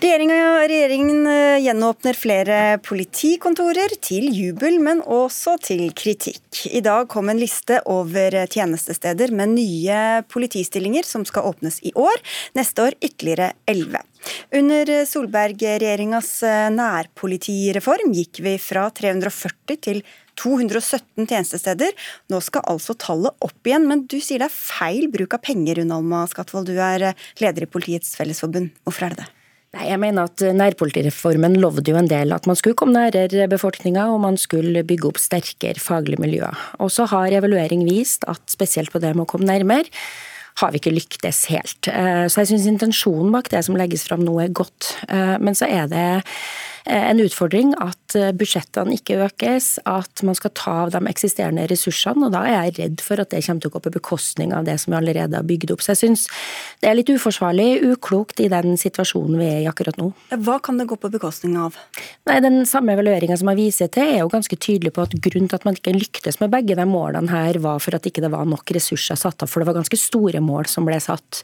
Regjeringen 0.01 0.55
regjeringen 0.65 1.27
gjenåpner 1.62 2.17
flere 2.17 2.55
politikontorer 2.81 3.91
til 4.01 4.31
jubel, 4.34 4.79
men 4.81 5.03
også 5.05 5.60
til 5.62 5.84
kritikk. 5.93 6.63
I 6.74 6.81
dag 6.81 7.05
kom 7.12 7.29
en 7.29 7.38
liste 7.38 7.77
over 7.86 8.34
tjenestesteder 8.50 9.29
med 9.29 9.51
nye 9.53 9.98
politistillinger 10.25 11.05
som 11.05 11.22
skal 11.29 11.46
åpnes 11.51 11.77
i 11.86 11.93
år. 11.93 12.17
Neste 12.58 12.88
år 12.88 12.98
ytterligere 12.98 13.51
elleve. 13.70 14.01
Under 14.58 14.89
Solberg-regjeringas 15.05 16.31
eh, 16.50 16.70
nærpolitireform 16.74 18.15
gikk 18.17 18.41
vi 18.46 18.55
fra 18.62 18.88
340 18.98 19.77
til 19.86 20.01
217 20.41 21.27
tjenestesteder. 21.27 21.93
Nå 22.34 22.39
skal 22.41 22.65
altså 22.74 22.98
tallet 22.98 23.38
opp 23.46 23.70
igjen, 23.70 23.86
men 23.89 24.08
du 24.10 24.17
sier 24.17 24.41
det 24.41 24.50
er 24.50 24.58
feil 24.58 25.12
bruk 25.13 25.38
av 25.38 25.46
penger, 25.46 25.84
Unalma 25.86 26.24
Skatvold. 26.31 26.74
Du 26.74 26.81
er 26.81 27.12
eh, 27.12 27.29
leder 27.43 27.67
i 27.67 27.70
Politiets 27.70 28.17
Fellesforbund. 28.17 28.74
Hvorfor 28.81 29.10
er 29.10 29.15
det 29.15 29.27
det? 29.27 29.29
Nei, 29.71 29.85
jeg 29.87 30.01
mener 30.03 30.27
at 30.27 30.41
Nærpolitireformen 30.59 31.53
lovde 31.63 31.93
jo 31.93 31.99
en 31.99 32.09
del 32.11 32.33
at 32.35 32.47
man 32.49 32.57
skulle 32.59 32.75
komme 32.75 32.91
nærere 32.97 33.47
befolkninga, 33.51 34.09
og 34.11 34.19
man 34.25 34.35
skulle 34.39 34.83
bygge 34.83 35.07
opp 35.07 35.21
sterkere 35.21 35.79
faglige 35.79 36.19
miljøer. 36.19 36.57
Og 36.83 36.91
så 36.91 37.05
har 37.07 37.31
evaluering 37.31 37.85
vist 37.87 38.27
at 38.27 38.43
spesielt 38.51 38.91
på 38.91 38.99
det 38.99 39.13
med 39.15 39.23
å 39.23 39.31
komme 39.31 39.47
nærmere, 39.47 39.87
har 40.59 40.73
vi 40.73 40.81
ikke 40.81 40.91
lyktes 40.91 41.45
helt. 41.53 41.87
Eh, 41.87 42.25
så 42.27 42.41
jeg 42.41 42.51
syns 42.51 42.67
intensjonen 42.67 43.31
bak 43.31 43.47
det 43.53 43.63
som 43.63 43.77
legges 43.79 44.03
fram 44.09 44.25
nå 44.27 44.35
er 44.43 44.51
godt. 44.51 44.91
Eh, 45.07 45.37
men 45.39 45.55
så 45.55 45.69
er 45.71 45.87
det 45.87 46.05
en 46.85 47.21
utfordring 47.21 47.73
at 47.81 48.15
budsjettene 48.38 48.95
ikke 48.97 49.19
økes, 49.27 49.75
at 49.89 50.23
man 50.25 50.38
skal 50.38 50.53
ta 50.57 50.73
av 50.85 50.93
de 50.93 51.01
eksisterende 51.09 51.67
ressursene. 51.69 52.27
og 52.27 52.33
Da 52.33 52.43
er 52.47 52.57
jeg 52.71 52.77
redd 52.79 53.03
for 53.05 53.21
at 53.21 53.31
det 53.33 53.43
kommer 53.45 53.63
til 53.63 53.71
å 53.71 53.75
gå 53.75 53.83
på 53.85 53.93
bekostning 53.97 54.53
av 54.55 54.65
det 54.65 54.77
som 54.81 54.93
vi 54.93 55.00
allerede 55.00 55.38
har 55.38 55.47
bygd 55.47 55.73
opp. 55.75 55.83
Så 55.83 55.93
jeg 55.93 56.01
syns 56.01 56.25
det 56.81 56.89
er 56.89 56.97
litt 56.97 57.11
uforsvarlig, 57.11 57.83
uklokt 57.93 58.41
i 58.43 58.50
den 58.51 58.77
situasjonen 58.79 59.39
vi 59.39 59.50
er 59.50 59.59
i 59.63 59.69
akkurat 59.69 60.00
nå. 60.01 60.11
Hva 60.41 60.57
kan 60.63 60.79
det 60.81 60.88
gå 60.89 60.97
på 61.00 61.11
bekostning 61.13 61.57
av? 61.61 61.77
Nei, 62.29 62.39
Den 62.41 62.65
samme 62.65 62.95
evalueringa 62.95 63.38
som 63.38 63.51
jeg 63.51 63.59
viser 63.59 63.91
til, 63.93 64.15
er 64.15 64.23
jo 64.23 64.31
ganske 64.33 64.57
tydelig 64.57 64.93
på 64.95 65.05
at 65.05 65.13
grunnen 65.13 65.50
til 65.51 65.59
at 65.59 65.67
man 65.67 65.77
ikke 65.77 65.95
lyktes 65.95 66.41
med 66.41 66.51
begge 66.53 66.77
de 66.77 66.88
målene 66.89 67.31
her, 67.31 67.59
var 67.61 67.79
for 67.83 67.95
at 67.95 68.07
ikke 68.07 68.23
det 68.23 68.33
var 68.33 68.47
nok 68.50 68.73
ressurser 68.75 69.19
satt 69.19 69.43
av. 69.43 69.51
For 69.51 69.61
det 69.61 69.69
var 69.69 69.79
ganske 69.81 70.00
store 70.00 70.41
mål 70.43 70.69
som 70.71 70.88
ble 70.88 71.00
satt. 71.03 71.43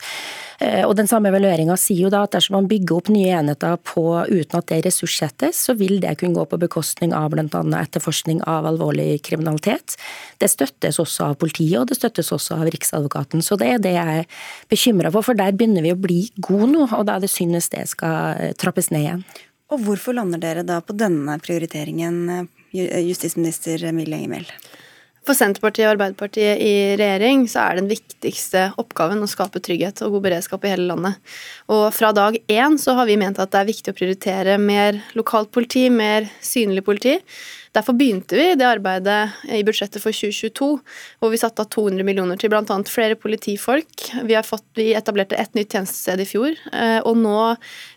Eh, 0.60 0.82
og 0.88 0.96
Den 0.98 1.10
samme 1.10 1.30
evalueringa 1.30 1.76
sier 1.78 2.08
jo 2.08 2.12
da 2.14 2.24
at 2.26 2.34
dersom 2.34 2.56
man 2.58 2.70
bygger 2.70 2.98
opp 2.98 3.12
nye 3.14 3.36
enheter 3.38 3.78
på, 3.86 4.04
uten 4.26 4.58
at 4.58 4.70
det 4.72 4.80
ressurssettes, 4.88 5.60
så 5.68 5.76
vil 5.78 6.00
det 6.02 6.16
kunne 6.18 6.38
gå 6.38 6.46
på 6.50 6.60
bekostning 6.62 7.14
av 7.14 7.30
bl.a. 7.34 7.62
etterforskning 7.82 8.42
av 8.50 8.66
alvorlig 8.70 9.22
kriminalitet. 9.28 9.98
Det 10.42 10.50
støttes 10.50 10.98
også 11.04 11.30
av 11.30 11.38
politiet, 11.44 11.78
og 11.82 11.92
det 11.92 12.00
støttes 12.00 12.34
også 12.34 12.58
av 12.58 12.72
Riksadvokaten. 12.74 13.46
Så 13.46 13.60
det 13.62 13.70
er 13.76 13.84
det 13.84 13.94
jeg 13.98 14.24
er 14.24 14.42
bekymra 14.72 15.14
for, 15.14 15.26
for 15.30 15.38
der 15.38 15.54
begynner 15.54 15.86
vi 15.86 15.94
å 15.94 16.00
bli 16.08 16.24
gode 16.42 16.72
nå, 16.74 16.88
og 16.90 17.06
da 17.06 17.18
er 17.18 17.28
det 17.28 17.32
synd 17.34 17.58
hvis 17.58 17.70
det 17.76 17.86
skal 17.94 18.58
trappes 18.58 18.90
ned 18.94 19.06
igjen. 19.06 19.24
Og 19.68 19.82
hvorfor 19.84 20.16
lander 20.16 20.40
dere 20.42 20.64
da 20.64 20.80
på 20.82 20.96
denne 20.96 21.36
prioriteringen, 21.44 22.48
justisminister 22.72 23.84
Emilie 23.90 24.24
Enger? 24.24 24.52
For 25.28 25.36
Senterpartiet 25.36 25.84
og 25.84 25.98
Arbeiderpartiet 25.98 26.62
i 26.64 26.74
regjering 26.96 27.42
så 27.52 27.66
er 27.66 27.82
den 27.82 27.90
viktigste 27.90 28.70
oppgaven 28.80 29.20
å 29.20 29.28
skape 29.28 29.60
trygghet 29.60 30.00
og 30.06 30.14
god 30.16 30.24
beredskap 30.30 30.64
i 30.64 30.72
hele 30.72 30.88
landet. 30.88 31.18
Og 31.68 31.90
fra 31.92 32.14
dag 32.16 32.38
én 32.48 32.78
så 32.80 32.96
har 32.96 33.10
vi 33.10 33.18
ment 33.20 33.42
at 33.44 33.52
det 33.52 33.60
er 33.60 33.68
viktig 33.68 33.92
å 33.92 33.98
prioritere 33.98 34.56
mer 34.62 35.02
lokalt 35.20 35.52
politi, 35.52 35.90
mer 35.92 36.30
synlig 36.40 36.86
politi. 36.88 37.18
Derfor 37.76 37.98
begynte 38.00 38.38
vi 38.40 38.46
det 38.58 38.66
arbeidet 38.66 39.36
i 39.52 39.60
budsjettet 39.68 40.00
for 40.02 40.16
2022, 40.16 40.70
hvor 41.20 41.34
vi 41.34 41.42
satte 41.42 41.66
av 41.66 41.68
200 41.76 42.08
millioner 42.08 42.40
til 42.40 42.54
bl.a. 42.54 42.78
flere 42.88 43.20
politifolk. 43.20 44.08
Vi, 44.24 44.38
fått, 44.48 44.66
vi 44.80 44.94
etablerte 44.98 45.38
et 45.38 45.60
nytt 45.60 45.76
tjenestested 45.76 46.24
i 46.24 46.30
fjor, 46.30 46.56
eh, 46.72 47.02
og 47.04 47.20
nå 47.20 47.42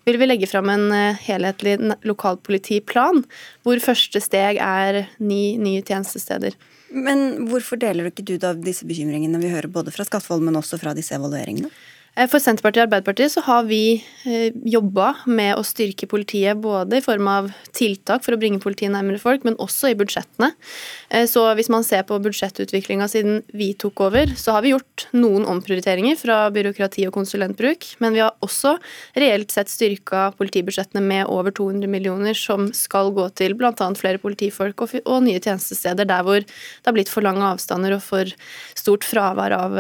vil 0.09 0.19
vi 0.21 0.29
legge 0.29 0.51
fram 0.51 0.69
en 0.75 0.91
eh, 0.97 1.23
helhetlig 1.31 1.79
lokalpolitiplan, 2.11 3.23
hvor 3.63 3.87
første 3.87 4.21
steg 4.21 4.61
er 4.61 5.05
ni 5.23 5.55
nye 5.63 5.87
tjenestesteder. 5.87 6.59
Men 6.91 7.47
hvorfor 7.51 7.79
deler 7.81 8.11
ikke 8.11 8.27
du 8.27 8.35
da 8.43 8.53
disse 8.59 8.87
bekymringene 8.89 9.39
vi 9.43 9.53
hører 9.53 9.71
både 9.71 9.93
fra 9.95 10.07
Skatvold, 10.07 10.43
men 10.47 10.59
også 10.59 10.79
fra 10.81 10.95
disse 10.97 11.15
evalueringene? 11.15 11.71
Eh, 12.21 12.29
for 12.29 12.43
Senterpartiet 12.43 12.83
og 12.83 12.89
Arbeiderpartiet 12.89 13.33
så 13.33 13.43
har 13.47 13.65
vi 13.69 14.01
eh, 14.29 14.53
jobba 14.69 15.13
med 15.31 15.57
å 15.57 15.65
styrke 15.65 16.09
politiet 16.11 16.59
både 16.61 16.99
i 16.99 17.05
form 17.05 17.29
av 17.31 17.49
tiltak 17.77 18.25
for 18.27 18.37
å 18.37 18.41
bringe 18.41 18.61
politiet 18.61 18.93
nærmere 18.93 19.21
folk, 19.23 19.47
men 19.47 19.57
også 19.63 19.93
i 19.93 19.97
budsjettene. 19.99 20.51
Eh, 21.09 21.25
så 21.31 21.47
hvis 21.57 21.71
man 21.73 21.87
ser 21.87 22.05
på 22.09 22.19
budsjettutviklinga 22.21 23.09
siden 23.11 23.41
vi 23.57 23.73
tok 23.79 24.05
over, 24.09 24.35
så 24.37 24.57
har 24.57 24.67
vi 24.67 24.75
gjort 24.75 25.07
noen 25.17 25.47
omprioriteringer 25.49 26.19
fra 26.21 26.43
byråkrati 26.53 27.07
og 27.09 27.15
konsulentbruk, 27.17 27.89
men 28.05 28.17
vi 28.17 28.25
har 28.25 28.37
også 28.45 28.77
reelt 29.21 29.55
sett 29.55 29.73
styrka 29.73 30.29
politibudsjettene 30.37 31.03
med 31.05 31.31
over 31.31 31.55
200 31.57 31.89
millioner, 31.91 32.37
som 32.37 32.69
skal 32.77 33.15
gå 33.17 33.31
til 33.41 33.57
bl.a. 33.57 33.73
flere 33.97 34.21
politifolk 34.21 34.85
og, 34.85 34.99
nye 35.21 35.41
tjenestesteder 35.41 36.07
der 36.09 36.25
hvor 36.25 36.41
det 36.41 36.87
har 36.87 36.95
blitt 36.97 37.11
for 37.13 37.25
lange 37.25 37.45
avstander 37.45 37.93
og 37.97 38.05
for 38.05 38.29
stort 38.79 39.05
fravær 39.07 39.53
av 39.57 39.75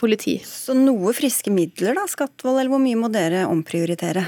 politi. 0.00 0.38
Så 0.46 0.74
noe 0.76 1.12
friske 1.14 1.52
midler 1.54 1.71
midler, 1.72 1.96
da, 1.96 2.08
Skatvold, 2.08 2.60
eller 2.60 2.72
hvor 2.72 2.82
mye 2.82 2.98
må 2.98 3.08
dere 3.12 3.46
omprioritere? 3.48 4.26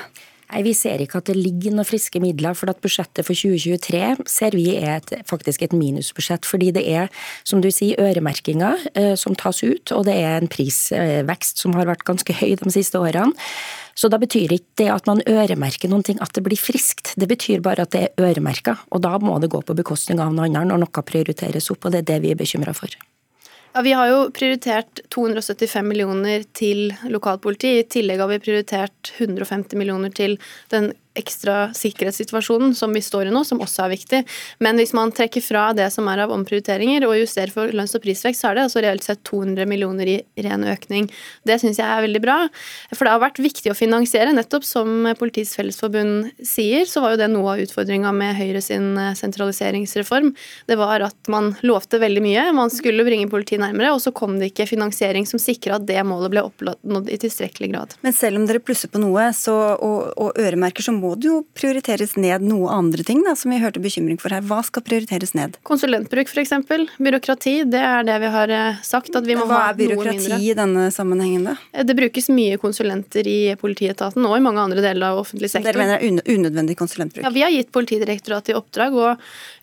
Nei, 0.52 0.62
Vi 0.62 0.74
ser 0.74 1.00
ikke 1.00 1.18
at 1.18 1.26
det 1.26 1.36
ligger 1.36 1.72
noen 1.74 1.86
friske 1.86 2.20
midler, 2.20 2.54
for 2.54 2.70
at 2.70 2.80
budsjettet 2.80 3.24
for 3.24 3.34
2023 3.34 4.26
ser 4.28 4.54
vi 4.54 4.76
er 4.76 5.00
et, 5.00 5.14
faktisk 5.26 5.62
et 5.62 5.72
minusbudsjett. 5.72 6.44
Fordi 6.44 6.70
det 6.70 6.84
er, 6.86 7.08
som 7.44 7.60
du 7.60 7.70
sier, 7.70 7.98
øremerkinger 7.98 8.86
eh, 8.94 9.14
som 9.16 9.34
tas 9.34 9.62
ut, 9.64 9.92
og 9.92 10.04
det 10.06 10.14
er 10.14 10.38
en 10.38 10.48
prisvekst 10.48 11.58
som 11.58 11.74
har 11.74 11.88
vært 11.88 12.04
ganske 12.04 12.32
høy 12.32 12.54
de 12.60 12.70
siste 12.70 13.00
årene. 13.00 13.32
Så 13.94 14.10
da 14.10 14.18
betyr 14.18 14.52
ikke 14.52 14.82
det 14.82 14.90
at 14.90 15.06
man 15.06 15.22
øremerker 15.22 15.88
noen 15.88 16.02
ting 16.02 16.18
at 16.22 16.34
det 16.34 16.42
blir 16.42 16.58
friskt. 16.58 17.14
Det 17.16 17.28
betyr 17.30 17.62
bare 17.62 17.86
at 17.86 17.94
det 17.94 18.08
er 18.08 18.30
øremerka, 18.30 18.76
og 18.90 19.02
da 19.06 19.16
må 19.22 19.38
det 19.40 19.52
gå 19.54 19.62
på 19.62 19.76
bekostning 19.78 20.20
av 20.20 20.34
noe 20.34 20.50
annet 20.50 20.70
når 20.70 20.82
noe 20.82 21.06
prioriteres 21.06 21.70
opp, 21.70 21.86
og 21.86 21.94
det 21.94 22.02
er 22.04 22.14
det 22.14 22.22
vi 22.26 22.34
er 22.34 22.40
bekymra 22.40 22.74
for. 22.76 22.90
Ja, 23.74 23.82
Vi 23.82 23.92
har 23.92 24.06
jo 24.06 24.18
prioritert 24.30 25.00
275 25.10 25.82
millioner 25.82 26.44
til 26.54 26.92
lokalpoliti. 27.10 27.72
I 27.80 27.86
tillegg 27.90 28.20
har 28.22 28.30
vi 28.30 28.38
prioritert 28.38 29.10
150 29.18 29.74
millioner 29.80 30.12
til 30.14 30.36
den 30.70 30.92
ekstra 31.14 31.68
sikkerhetssituasjonen 31.74 32.74
som 32.74 32.92
vi 32.94 33.02
står 33.02 33.28
i 33.28 33.34
nå, 33.34 33.44
som 33.46 33.60
også 33.62 33.84
er 33.84 33.92
viktig. 33.94 34.20
Men 34.64 34.78
hvis 34.80 34.94
man 34.96 35.12
trekker 35.14 35.44
fra 35.44 35.68
det 35.76 35.86
som 35.94 36.08
er 36.10 36.24
av 36.24 36.32
omprioriteringer 36.34 37.06
og 37.06 37.16
justerer 37.20 37.52
for 37.54 37.70
lønns- 37.74 37.94
og 37.94 38.02
prisvekst, 38.04 38.42
så 38.42 38.50
er 38.50 38.58
det 38.58 38.64
altså 38.66 38.82
reelt 38.82 39.06
sett 39.06 39.22
200 39.28 39.68
millioner 39.70 40.10
i 40.10 40.16
ren 40.44 40.66
økning. 40.68 41.06
Det 41.46 41.60
syns 41.62 41.78
jeg 41.78 41.86
er 41.86 42.02
veldig 42.04 42.22
bra. 42.24 42.38
For 42.92 43.06
det 43.06 43.14
har 43.14 43.22
vært 43.22 43.42
viktig 43.42 43.70
å 43.70 43.78
finansiere. 43.78 44.34
Nettopp 44.34 44.66
som 44.66 45.06
Politiets 45.18 45.54
Fellesforbund 45.58 46.32
sier, 46.42 46.88
så 46.90 47.04
var 47.04 47.14
jo 47.14 47.22
det 47.22 47.30
noe 47.32 47.54
av 47.54 47.62
utfordringa 47.64 48.10
med 48.16 48.34
Høyre 48.38 48.62
sin 48.64 48.92
eh, 48.98 49.14
sentraliseringsreform. 49.18 50.32
Det 50.66 50.78
var 50.80 51.06
at 51.06 51.30
man 51.30 51.52
lovte 51.62 52.02
veldig 52.02 52.24
mye, 52.24 52.48
man 52.56 52.72
skulle 52.74 53.06
bringe 53.06 53.30
politiet 53.30 53.62
nærmere, 53.62 53.92
og 53.94 54.02
så 54.02 54.12
kom 54.14 54.38
det 54.40 54.50
ikke 54.50 54.68
finansiering 54.72 55.28
som 55.28 55.42
sikra 55.42 55.78
at 55.78 55.86
det 55.86 56.00
målet 56.06 56.32
ble 56.34 56.44
oppnådd 56.48 57.10
i 57.12 57.20
tilstrekkelig 57.22 57.70
grad. 57.70 57.96
Men 58.04 58.16
selv 58.16 58.40
om 58.40 58.48
dere 58.48 58.62
plusser 58.64 58.90
på 58.90 59.02
noe 59.02 59.30
så, 59.36 59.54
og, 59.78 60.10
og 60.20 60.40
øremerker, 60.40 60.84
så 60.84 60.94
må 60.94 61.03
må 61.04 61.14
det 61.18 61.28
jo 61.28 61.40
prioriteres 61.56 62.16
ned 62.20 62.44
noe 62.46 62.70
andre 62.72 63.04
ting 63.06 63.22
da, 63.26 63.34
som 63.38 63.52
vi 63.52 63.60
hørte 63.62 63.82
bekymring 63.82 64.18
for 64.20 64.32
her. 64.34 64.44
Hva 64.48 64.60
skal 64.66 64.84
prioriteres 64.86 65.34
ned? 65.36 65.58
Konsulentbruk 65.66 66.30
f.eks. 66.30 66.54
Byråkrati. 66.98 67.54
Det 67.70 67.80
er 67.80 68.06
det 68.06 68.16
vi 68.22 68.30
har 68.34 68.52
eh, 68.54 68.80
sagt 68.86 69.14
at 69.18 69.26
vi 69.26 69.36
må 69.38 69.46
Hva 69.48 69.60
ha 69.60 69.72
noe 69.72 69.78
mindre. 69.78 69.98
Hva 69.98 70.08
er 70.08 70.18
byråkrati 70.18 70.50
i 70.50 70.54
denne 70.56 70.86
sammenhengen 70.94 71.48
da? 71.50 71.56
Eh, 71.72 71.84
det 71.86 71.96
brukes 71.98 72.30
mye 72.32 72.58
konsulenter 72.62 73.28
i 73.28 73.38
politietaten 73.60 74.24
og 74.24 74.36
i 74.38 74.44
mange 74.44 74.62
andre 74.64 74.84
deler 74.84 75.12
av 75.12 75.22
offentlig 75.24 75.50
sektor. 75.52 75.70
Dere 75.72 75.82
mener 75.82 76.00
det 76.00 76.10
er 76.12 76.38
unødvendig 76.38 76.78
konsulentbruk? 76.80 77.26
Ja, 77.26 77.34
Vi 77.34 77.44
har 77.44 77.54
gitt 77.54 77.72
Politidirektoratet 77.74 78.52
i 78.52 78.58
oppdrag 78.58 78.94
å 78.96 79.08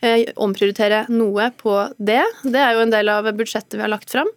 eh, 0.04 0.26
omprioritere 0.36 1.06
noe 1.14 1.50
på 1.58 1.76
det. 1.98 2.24
Det 2.44 2.60
er 2.60 2.76
jo 2.76 2.86
en 2.86 2.94
del 2.94 3.12
av 3.14 3.30
budsjettet 3.38 3.78
vi 3.80 3.86
har 3.86 3.92
lagt 3.94 4.12
fram. 4.14 4.30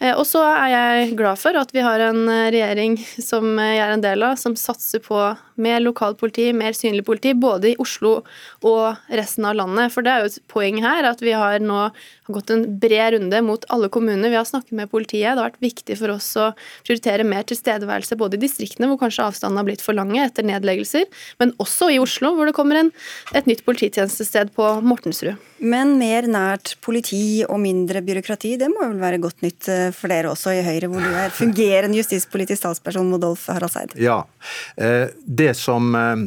Eh, 0.00 0.12
og 0.12 0.26
så 0.28 0.44
er 0.52 0.74
jeg 0.74 1.16
glad 1.18 1.40
for 1.40 1.56
at 1.58 1.72
vi 1.74 1.84
har 1.84 2.02
en 2.10 2.26
regjering 2.28 2.98
som 3.16 3.56
jeg 3.58 3.80
er 3.82 3.96
en 3.96 4.04
del 4.04 4.26
av, 4.26 4.36
som 4.40 4.56
satser 4.58 5.02
på 5.02 5.18
mer 5.62 5.82
lokalpoliti, 5.84 6.48
mer 6.56 6.76
synlig 6.76 7.04
politi, 7.06 7.34
både 7.38 7.72
i 7.72 7.76
Oslo 7.82 8.18
og 8.66 9.12
resten 9.12 9.46
av 9.48 9.56
landet. 9.58 9.92
For 9.94 10.04
det 10.04 10.12
er 10.12 10.24
jo 10.24 10.32
et 10.32 10.40
poeng 10.52 10.80
her 10.84 11.08
at 11.08 11.22
vi 11.24 11.34
har 11.36 11.62
nå 11.62 11.84
gått 12.32 12.52
en 12.54 12.64
bred 12.82 13.16
runde 13.16 13.42
mot 13.44 13.64
alle 13.74 13.90
kommuner. 13.92 14.30
Vi 14.32 14.38
har 14.38 14.48
snakket 14.48 14.74
med 14.78 14.90
politiet. 14.92 15.32
Det 15.32 15.42
har 15.42 15.50
vært 15.50 15.62
viktig 15.64 15.98
for 16.00 16.14
oss 16.14 16.30
å 16.40 16.50
prioritere 16.86 17.26
mer 17.28 17.46
tilstedeværelse 17.48 18.18
både 18.20 18.38
i 18.38 18.44
distriktene, 18.44 18.90
hvor 18.90 19.00
kanskje 19.04 19.28
avstandene 19.28 19.62
har 19.62 19.70
blitt 19.70 19.84
for 19.84 19.98
lange 19.98 20.20
etter 20.22 20.46
nedleggelser, 20.46 21.08
men 21.42 21.54
også 21.62 21.92
i 21.92 22.00
Oslo, 22.02 22.34
hvor 22.36 22.48
det 22.48 22.56
kommer 22.56 22.80
en, 22.80 22.92
et 23.36 23.48
nytt 23.50 23.64
polititjenestested 23.68 24.54
på 24.56 24.74
Mortensrud. 24.86 25.51
Men 25.62 25.94
mer 26.00 26.26
nært 26.26 26.74
politi 26.82 27.42
og 27.46 27.60
mindre 27.62 28.02
byråkrati, 28.02 28.56
det 28.58 28.68
må 28.72 28.82
vel 28.82 28.98
være 29.02 29.20
godt 29.22 29.44
nytt 29.44 29.68
eh, 29.70 29.88
for 29.94 30.10
dere 30.10 30.32
også 30.32 30.56
i 30.56 30.62
Høyre, 30.66 30.90
hvor 30.90 31.04
du 31.04 31.14
er 31.14 31.34
fungerende 31.42 32.00
justispolitisk 32.00 32.64
talsperson, 32.64 33.10
Modolf 33.12 33.46
Haraldseid? 33.52 33.94
Ja. 34.02 34.24
Eh, 34.76 35.12
det 35.22 35.52
som 35.60 35.94
eh, 35.94 36.24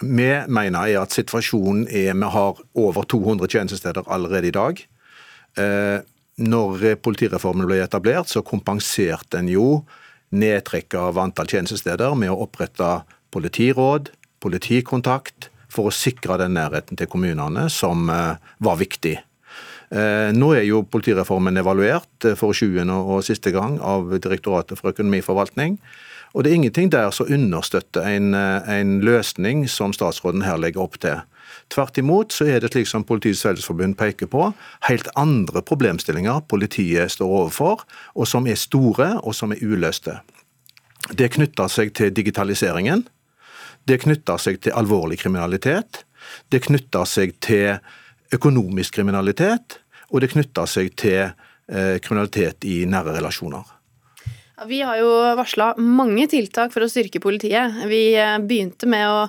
vi 0.00 0.30
mener 0.48 0.86
er 0.86 1.02
at 1.02 1.12
situasjonen 1.12 1.84
er 1.90 2.16
vi 2.16 2.32
har 2.32 2.62
over 2.78 3.04
200 3.04 3.50
tjenestesteder 3.50 4.08
allerede 4.08 4.48
i 4.48 4.54
dag. 4.54 4.80
Når 6.38 6.82
politireformen 7.02 7.66
ble 7.66 7.80
etablert, 7.82 8.30
så 8.30 8.44
kompenserte 8.46 9.40
en 9.40 9.48
jo 9.50 9.64
nedtrekk 10.30 10.94
av 11.00 11.18
antall 11.18 11.50
tjenestesteder 11.50 12.14
med 12.14 12.30
å 12.30 12.44
opprette 12.44 12.92
politiråd, 13.34 14.12
politikontakt, 14.38 15.48
for 15.72 15.88
å 15.88 15.94
sikre 15.94 16.38
den 16.40 16.56
nærheten 16.56 16.98
til 16.98 17.08
kommunene 17.10 17.68
som 17.72 18.08
eh, 18.12 18.36
var 18.64 18.78
viktig. 18.80 19.16
Eh, 19.88 20.28
nå 20.36 20.52
er 20.56 20.66
jo 20.68 20.84
politireformen 20.84 21.60
evaluert 21.60 22.28
eh, 22.28 22.36
for 22.38 22.56
20. 22.56 22.90
og 22.98 23.24
siste 23.26 23.52
gang 23.54 23.78
av 23.80 24.12
Direktoratet 24.18 24.80
for 24.80 24.92
økonomiforvaltning. 24.92 25.78
Og 26.36 26.44
det 26.44 26.50
er 26.50 26.58
ingenting 26.60 26.92
der 26.92 27.10
som 27.14 27.30
understøtter 27.32 28.04
en, 28.04 28.34
en 28.36 28.98
løsning 29.00 29.64
som 29.72 29.94
statsråden 29.96 30.44
her 30.44 30.60
legger 30.60 30.84
opp 30.84 30.98
til. 31.00 31.22
Tvert 31.72 31.98
imot 32.00 32.32
så 32.36 32.46
er 32.48 32.60
det 32.60 32.70
slik 32.72 32.88
som 32.88 33.04
Politiets 33.04 33.42
Fellesforbund 33.44 33.96
peker 33.96 34.28
på, 34.28 34.50
helt 34.88 35.08
andre 35.16 35.62
problemstillinger 35.64 36.44
politiet 36.48 37.12
står 37.12 37.32
overfor, 37.42 37.84
og 38.12 38.28
som 38.28 38.48
er 38.48 38.60
store 38.60 39.14
og 39.22 39.36
som 39.36 39.56
er 39.56 39.64
uløste. 39.64 40.18
Det 41.16 41.30
knytter 41.36 41.72
seg 41.72 41.94
til 41.96 42.12
digitaliseringen. 42.12 43.06
Det 43.88 44.02
knytter 44.02 44.40
seg 44.42 44.60
til 44.64 44.76
alvorlig 44.76 45.18
kriminalitet. 45.22 46.02
Det 46.52 46.60
knytter 46.66 47.08
seg 47.08 47.38
til 47.44 47.78
økonomisk 48.36 48.98
kriminalitet. 48.98 49.78
Og 50.12 50.20
det 50.24 50.32
knytter 50.34 50.68
seg 50.68 50.92
til 51.00 51.22
eh, 51.24 51.96
kriminalitet 52.04 52.68
i 52.68 52.82
nære 52.88 53.16
relasjoner. 53.16 53.77
Vi 54.66 54.80
har 54.82 54.96
jo 54.98 55.10
varsla 55.38 55.68
mange 55.78 56.24
tiltak 56.30 56.72
for 56.74 56.82
å 56.82 56.88
styrke 56.90 57.20
politiet. 57.22 57.76
Vi 57.86 58.00
eh, 58.18 58.38
begynte 58.42 58.88
med 58.90 59.04
å 59.06 59.20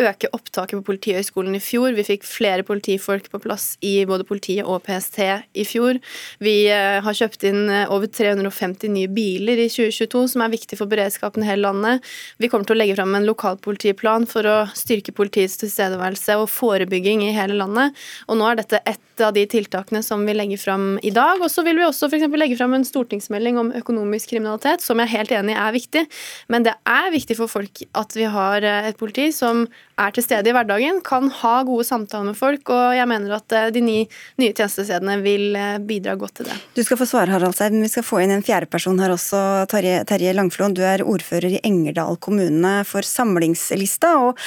øke 0.00 0.30
opptaket 0.32 0.78
på 0.78 0.86
Politihøgskolen 0.86 1.58
i 1.58 1.60
fjor. 1.60 1.92
Vi 1.92 2.06
fikk 2.06 2.24
flere 2.24 2.64
politifolk 2.64 3.26
på 3.28 3.40
plass 3.42 3.74
i 3.84 4.06
både 4.08 4.24
politiet 4.24 4.64
og 4.64 4.80
PST 4.86 5.18
i 5.60 5.66
fjor. 5.68 5.98
Vi 6.40 6.54
eh, 6.72 7.00
har 7.04 7.18
kjøpt 7.18 7.44
inn 7.50 7.68
eh, 7.68 7.92
over 7.92 8.08
350 8.08 8.94
nye 8.94 9.10
biler 9.12 9.60
i 9.60 9.68
2022, 9.68 10.22
som 10.32 10.46
er 10.46 10.54
viktig 10.54 10.80
for 10.80 10.88
beredskapen 10.88 11.44
i 11.44 11.50
hele 11.50 11.66
landet. 11.66 12.08
Vi 12.40 12.48
kommer 12.48 12.64
til 12.64 12.78
å 12.78 12.80
legge 12.80 12.96
fram 12.96 13.12
en 13.18 13.28
lokalpolitiplan 13.28 14.24
for 14.30 14.48
å 14.48 14.56
styrke 14.78 15.12
politiets 15.12 15.58
tilstedeværelse 15.60 16.38
og 16.40 16.48
forebygging 16.54 17.26
i 17.26 17.34
hele 17.36 17.58
landet. 17.60 17.92
Og 18.30 18.40
nå 18.40 18.48
er 18.48 18.62
dette 18.62 18.80
ett 18.88 19.04
av 19.20 19.36
de 19.36 19.44
tiltakene 19.50 20.00
som 20.06 20.24
vi 20.24 20.32
legger 20.36 20.64
fram 20.64 20.88
i 21.02 21.12
dag. 21.12 21.42
Og 21.42 21.52
så 21.52 21.66
vil 21.66 21.76
vi 21.76 21.86
også 21.86 22.08
f.eks. 22.08 22.28
legge 22.38 22.56
fram 22.56 22.76
en 22.78 22.88
stortingsmelding 22.88 23.60
om 23.60 23.74
økonomisk 23.76 24.32
kriminalitet 24.32 24.77
aktivitet, 24.78 24.86
som 24.86 24.98
jeg 24.98 25.08
er 25.08 25.18
helt 25.18 25.32
enig 25.32 25.56
er 25.56 25.72
viktig. 25.72 26.06
Men 26.48 26.64
det 26.64 26.74
er 26.86 27.12
viktig 27.12 27.36
for 27.36 27.48
folk 27.48 27.82
at 27.94 28.16
vi 28.16 28.26
har 28.26 28.62
eh, 28.62 28.88
et 28.88 28.98
politi 28.98 29.30
som 29.32 29.66
er 29.98 30.12
til 30.12 30.22
stede 30.22 30.48
i 30.48 30.54
hverdagen, 30.54 31.02
kan 31.02 31.28
ha 31.30 31.62
gode 31.64 31.84
samtaler 31.84 32.30
med 32.30 32.36
folk, 32.36 32.68
og 32.70 32.94
jeg 32.94 33.08
mener 33.08 33.34
at 33.36 33.52
eh, 33.52 33.70
de 33.72 33.82
nye, 33.82 34.06
nye 34.38 34.52
tjenestestedene 34.52 35.20
vil 35.22 35.56
eh, 35.56 35.78
bidra 35.78 36.16
godt 36.16 36.38
til 36.38 36.48
det. 36.48 36.58
Du 36.74 36.82
skal 36.84 36.98
få 36.98 37.06
svare, 37.08 37.32
Harald 37.32 37.56
Seid, 37.56 37.72
men 37.72 37.86
vi 37.86 37.92
skal 37.92 38.06
få 38.06 38.22
inn 38.22 38.32
en 38.32 38.44
fjerde 38.44 38.70
person 38.70 38.98
her 39.00 39.12
også. 39.14 39.66
Terje, 39.70 40.04
Terje 40.08 40.36
Langflon, 40.36 40.76
du 40.76 40.84
er 40.86 41.04
ordfører 41.04 41.58
i 41.58 41.62
Engerdal 41.66 42.18
kommune 42.22 42.80
for 42.88 43.06
Samlingslista. 43.06 44.16
og 44.28 44.38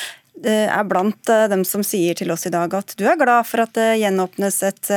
er 0.41 0.87
blant 0.89 1.29
dem 1.51 1.61
som 1.67 1.83
sier 1.85 2.15
til 2.17 2.31
oss 2.33 2.47
i 2.47 2.51
dag 2.53 2.71
at 2.73 2.95
du 2.97 3.03
er 3.05 3.19
glad 3.19 3.45
for 3.45 3.61
at 3.61 3.75
det 3.75 3.99
gjenåpnes 4.01 4.55
et 4.65 4.89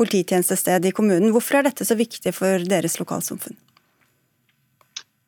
polititjenestested 0.00 0.88
i 0.88 0.94
kommunen. 0.96 1.30
Hvorfor 1.30 1.60
er 1.60 1.68
dette 1.68 1.86
så 1.86 1.94
viktig 1.94 2.32
for 2.34 2.64
deres 2.66 2.98
lokalsamfunn? 2.98 3.54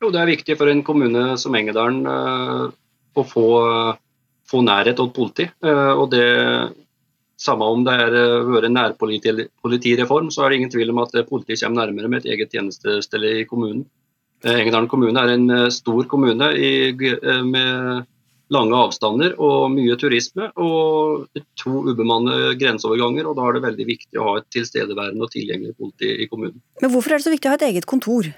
Jo, 0.01 0.11
det 0.13 0.21
er 0.21 0.31
viktig 0.33 0.57
for 0.57 0.71
en 0.73 0.85
kommune 0.87 1.25
som 1.41 1.57
Engedalen 1.59 2.05
uh, 2.09 2.69
å 3.13 3.25
få, 3.27 3.47
få, 4.49 4.63
nærhet 4.65 4.97
til 4.97 5.11
politi. 5.17 5.49
Uh, 5.65 5.93
og 5.93 6.07
det 6.15 6.29
samme 7.41 7.69
om 7.69 7.85
det 7.85 7.97
har 7.97 8.17
vært 8.49 8.69
en 8.69 8.77
nærpolitireform, 8.77 10.29
så 10.33 10.45
er 10.45 10.53
det 10.53 10.61
ingen 10.61 10.73
tvil 10.73 10.93
om 10.93 11.03
at 11.05 11.17
politiet 11.29 11.63
kommer 11.63 11.87
nærmere 11.87 12.09
med 12.13 12.23
et 12.23 12.35
eget 12.35 12.53
tjenestested 12.53 13.25
i 13.25 13.45
kommunen. 13.49 13.87
Engerdalen 14.45 14.89
kommune 14.89 15.21
er 15.21 15.35
en 15.35 15.71
stor 15.73 16.05
kommune 16.09 16.51
i, 16.57 16.73
med 17.49 18.05
lange 18.55 18.77
avstander 18.77 19.35
og 19.39 19.71
mye 19.75 19.97
turisme. 20.01 20.51
Og 20.61 21.41
to 21.61 21.85
ubemannede 21.89 22.55
grenseoverganger, 22.61 23.29
og 23.31 23.39
da 23.39 23.47
er 23.47 23.57
det 23.57 23.65
veldig 23.69 23.89
viktig 23.89 24.21
å 24.21 24.29
ha 24.29 24.37
et 24.41 24.49
tilstedeværende 24.55 25.27
og 25.27 25.33
tilgjengelig 25.35 25.77
politi 25.79 26.13
i 26.25 26.29
kommunen. 26.31 26.61
Men 26.83 26.95
hvorfor 26.95 27.15
er 27.15 27.21
det 27.21 27.29
så 27.29 27.35
viktig 27.35 27.51
å 27.51 27.55
ha 27.55 27.61
et 27.61 27.69
eget 27.71 27.89
kontor? 27.91 28.31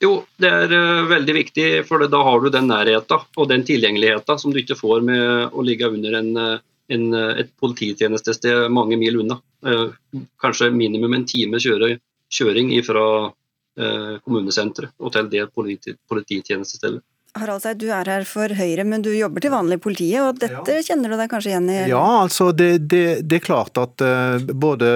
Jo, 0.00 0.14
det 0.40 0.48
er 0.48 0.72
uh, 0.72 1.08
veldig 1.10 1.34
viktig, 1.36 1.66
for 1.88 2.00
da 2.08 2.22
har 2.24 2.40
du 2.40 2.48
den 2.52 2.70
nærheten 2.70 3.26
og 3.36 3.48
den 3.50 3.66
tilgjengeligheten 3.68 4.40
som 4.40 4.52
du 4.52 4.62
ikke 4.62 4.78
får 4.78 5.04
med 5.04 5.52
å 5.52 5.64
ligge 5.66 5.90
under 5.92 6.16
en, 6.22 6.30
eh, 6.40 6.62
en, 6.96 7.04
eh, 7.14 7.42
et 7.42 7.50
polititjenestested 7.60 8.70
mange 8.72 8.96
mil 9.00 9.20
unna. 9.20 9.36
Uh, 9.60 9.92
kanskje 10.40 10.70
minimum 10.72 11.18
en 11.18 11.26
time 11.28 11.60
kjøre, 11.60 11.98
kjøring 12.32 12.72
fra 12.86 13.04
uh, 13.28 14.14
kommunesenteret 14.24 14.96
og 14.96 15.12
til 15.12 15.28
det 15.34 15.44
politi, 15.52 15.92
polititjenestestedet. 16.08 17.04
Harald 17.36 17.62
Seid, 17.62 17.78
du 17.78 17.92
er 17.94 18.08
her 18.08 18.24
for 18.26 18.50
Høyre, 18.56 18.88
men 18.88 19.04
du 19.04 19.12
jobber 19.12 19.44
til 19.44 19.52
vanlig 19.52 19.76
i 19.78 19.84
politiet, 19.84 20.24
og 20.24 20.40
dette 20.40 20.80
ja. 20.80 20.86
kjenner 20.88 21.12
du 21.12 21.18
deg 21.20 21.28
kanskje 21.30 21.52
igjen 21.52 21.68
i? 21.70 21.76
Ja, 21.92 22.06
altså 22.24 22.48
det, 22.56 22.88
det, 22.90 23.04
det 23.28 23.38
er 23.38 23.44
klart 23.44 23.78
at 23.78 24.02
både 24.50 24.88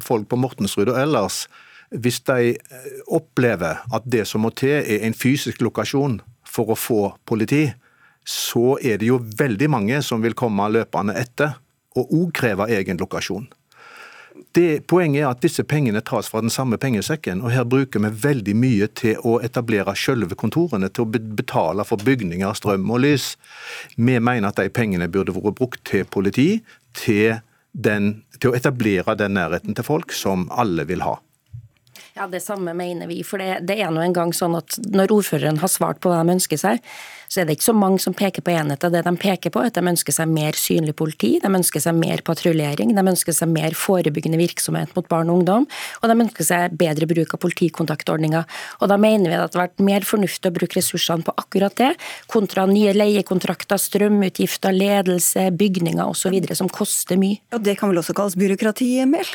folk 0.00 0.30
på 0.30 0.38
Mortensrud 0.40 0.94
og 0.94 0.96
ellers 1.02 1.42
hvis 1.92 2.20
de 2.28 2.54
eh, 2.56 2.90
opplever 3.06 3.82
at 3.92 4.04
det 4.04 4.26
som 4.28 4.44
må 4.44 4.52
til 4.56 4.80
er 4.80 5.06
en 5.06 5.16
fysisk 5.16 5.62
lokasjon 5.64 6.20
for 6.48 6.72
å 6.72 6.78
få 6.78 7.00
politi, 7.28 7.66
så 8.24 8.76
er 8.82 9.00
det 9.00 9.08
jo 9.08 9.18
veldig 9.38 9.68
mange 9.72 9.98
som 10.06 10.22
vil 10.22 10.36
komme 10.38 10.68
løpende 10.70 11.16
etter 11.18 11.58
og 11.98 12.12
òg 12.14 12.30
kreve 12.36 12.70
egen 12.72 13.00
lokasjon. 13.00 13.48
Det, 14.56 14.84
poenget 14.88 15.22
er 15.22 15.30
at 15.30 15.42
disse 15.44 15.64
pengene 15.68 16.00
tas 16.04 16.28
fra 16.32 16.40
den 16.44 16.52
samme 16.52 16.78
pengesekken, 16.80 17.42
og 17.44 17.52
her 17.52 17.64
bruker 17.68 18.00
vi 18.04 18.10
veldig 18.24 18.54
mye 18.56 18.88
til 18.96 19.20
å 19.28 19.38
etablere 19.44 19.94
sjølve 19.96 20.36
kontorene, 20.40 20.88
til 20.88 21.04
å 21.04 21.20
betale 21.40 21.84
for 21.88 22.00
bygninger, 22.04 22.52
strøm 22.56 22.88
og 22.92 23.02
lys. 23.04 23.34
Vi 23.96 24.18
mener 24.18 24.48
at 24.48 24.60
de 24.60 24.72
pengene 24.72 25.08
burde 25.12 25.34
vært 25.36 25.58
brukt 25.60 25.84
til 25.88 26.04
politi, 26.08 26.62
til, 26.96 27.40
den, 27.72 28.22
til 28.40 28.52
å 28.52 28.56
etablere 28.56 29.16
den 29.20 29.36
nærheten 29.36 29.76
til 29.76 29.88
folk 29.88 30.12
som 30.16 30.48
alle 30.52 30.88
vil 30.88 31.04
ha. 31.04 31.18
Ja, 32.14 32.26
Det 32.28 32.42
samme 32.44 32.74
mener 32.76 33.08
vi. 33.08 33.22
For 33.24 33.40
det, 33.40 33.62
det 33.68 33.78
er 33.80 33.90
nå 33.92 34.02
engang 34.04 34.34
sånn 34.36 34.56
at 34.58 34.76
når 34.92 35.14
ordføreren 35.14 35.60
har 35.62 35.70
svart 35.72 36.00
på 36.04 36.10
hva 36.12 36.20
de 36.20 36.34
ønsker 36.34 36.60
seg, 36.60 36.82
så 37.32 37.40
er 37.40 37.46
det 37.48 37.56
ikke 37.56 37.70
så 37.70 37.74
mange 37.76 38.02
som 38.04 38.12
peker 38.12 38.44
på 38.44 38.52
enheter. 38.52 38.92
Det 38.92 39.00
de 39.06 39.12
peker 39.16 39.52
på, 39.54 39.62
er 39.62 39.70
at 39.70 39.78
de 39.78 39.84
ønsker 39.88 40.12
seg 40.12 40.28
mer 40.28 40.58
synlig 40.60 40.92
politi, 40.98 41.30
de 41.40 41.48
ønsker 41.48 41.80
seg 41.80 41.96
mer 41.96 42.20
patruljering, 42.26 42.92
de 42.92 43.04
ønsker 43.14 43.32
seg 43.32 43.48
mer 43.48 43.72
forebyggende 43.78 44.36
virksomhet 44.42 44.92
mot 44.98 45.08
barn 45.08 45.32
og 45.32 45.40
ungdom, 45.40 45.64
og 46.02 46.12
de 46.12 46.18
ønsker 46.26 46.48
seg 46.50 46.76
bedre 46.76 47.08
bruk 47.08 47.32
av 47.32 47.40
politikontaktordninger. 47.46 48.44
Og 48.84 48.92
da 48.92 49.00
mener 49.00 49.32
vi 49.32 49.40
at 49.40 49.56
det 49.56 49.60
har 49.62 49.70
vært 49.70 49.86
mer 49.88 50.04
fornuftig 50.04 50.52
å 50.52 50.56
bruke 50.60 50.76
ressursene 50.82 51.24
på 51.24 51.36
akkurat 51.40 51.78
det, 51.80 51.94
kontra 52.28 52.68
nye 52.68 52.92
leiekontrakter, 52.92 53.80
strømutgifter, 53.80 54.76
ledelse, 54.76 55.48
bygninger 55.56 56.04
osv., 56.04 56.36
som 56.52 56.68
koster 56.68 57.16
mye. 57.16 57.40
Og 57.56 57.64
det 57.64 57.78
kan 57.80 57.88
vel 57.88 58.04
også 58.04 58.16
kalles 58.20 58.36
byråkrati, 58.36 58.92
Emil? 59.06 59.32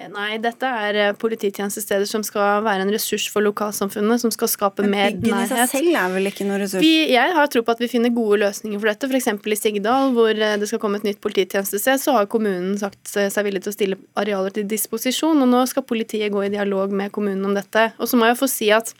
Nei, 0.00 0.38
dette 0.42 0.66
er 0.66 0.96
eh, 0.98 1.10
polititjenestesteder 1.20 2.08
som 2.08 2.24
skal 2.26 2.62
være 2.64 2.86
en 2.86 2.90
ressurs 2.90 3.26
for 3.30 3.44
lokalsamfunnet, 3.44 4.22
som 4.22 4.32
skal 4.34 4.50
skape 4.50 4.82
Men 4.82 4.94
mer 4.94 5.04
nærhet. 5.04 5.20
Byggene 5.22 5.44
i 5.44 5.50
seg 5.50 5.68
selv 5.70 5.98
er 6.00 6.14
vel 6.16 6.30
ikke 6.30 6.46
noen 6.48 6.62
ressurs? 6.64 6.82
Vi, 6.82 7.12
jeg 7.12 7.36
har 7.36 7.50
tro 7.52 7.62
på 7.62 7.74
at 7.76 7.82
vi 7.82 7.90
finner 7.92 8.14
gode 8.14 8.40
løsninger 8.42 8.80
for 8.80 8.90
dette. 8.90 9.10
F.eks. 9.12 9.28
i 9.28 9.58
Sigdal, 9.60 10.10
hvor 10.16 10.32
eh, 10.32 10.56
det 10.58 10.70
skal 10.70 10.82
komme 10.82 10.98
et 10.98 11.06
nytt 11.06 11.20
polititjenestested, 11.22 12.02
så 12.02 12.16
har 12.16 12.30
kommunen 12.32 12.74
sagt 12.80 13.12
seg 13.12 13.46
villig 13.46 13.62
til 13.66 13.74
å 13.74 13.76
stille 13.76 14.00
arealer 14.18 14.56
til 14.56 14.66
disposisjon, 14.70 15.44
og 15.44 15.52
nå 15.52 15.62
skal 15.70 15.86
politiet 15.86 16.32
gå 16.34 16.46
i 16.48 16.52
dialog 16.56 16.94
med 16.96 17.12
kommunen 17.14 17.52
om 17.52 17.54
dette. 17.56 17.90
Og 18.00 18.10
så 18.10 18.18
må 18.18 18.32
jeg 18.32 18.40
få 18.40 18.50
si 18.50 18.72
at 18.74 18.94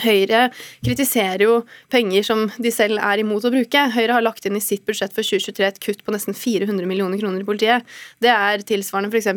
Høyre 0.00 0.46
kritiserer 0.80 1.42
jo 1.44 1.56
penger 1.92 2.24
som 2.24 2.46
de 2.56 2.70
selv 2.72 2.96
er 3.04 3.20
imot 3.20 3.44
å 3.44 3.50
bruke. 3.52 3.80
Høyre 3.92 4.14
har 4.16 4.24
lagt 4.24 4.46
inn 4.48 4.56
i 4.56 4.62
sitt 4.64 4.86
budsjett 4.88 5.12
for 5.12 5.20
2023 5.20 5.66
et 5.66 5.80
kutt 5.84 6.00
på 6.00 6.14
nesten 6.14 6.32
400 6.32 6.88
millioner 6.88 7.20
kroner 7.20 7.42
i 7.42 7.44
politiet. 7.44 7.84
Det 8.24 8.30
er 8.32 8.64
tilsvarende 8.64 9.12
f.eks. 9.12 9.28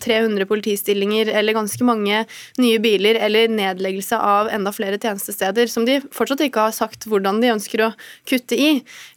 300 0.00 0.48
politistillinger 0.48 1.28
eller 1.36 1.58
ganske 1.58 1.84
mange 1.84 2.22
nye 2.56 2.78
biler 2.80 3.20
eller 3.20 3.52
nedleggelse 3.52 4.16
av 4.16 4.48
enda 4.48 4.72
flere 4.72 4.96
tjenestesteder, 4.96 5.68
som 5.68 5.84
de 5.84 5.98
fortsatt 6.08 6.46
ikke 6.46 6.64
har 6.70 6.72
sagt 6.72 7.04
hvordan 7.04 7.42
de 7.44 7.52
ønsker 7.58 7.84
å 7.84 7.92
kutte 8.32 8.56
i. 8.56 8.70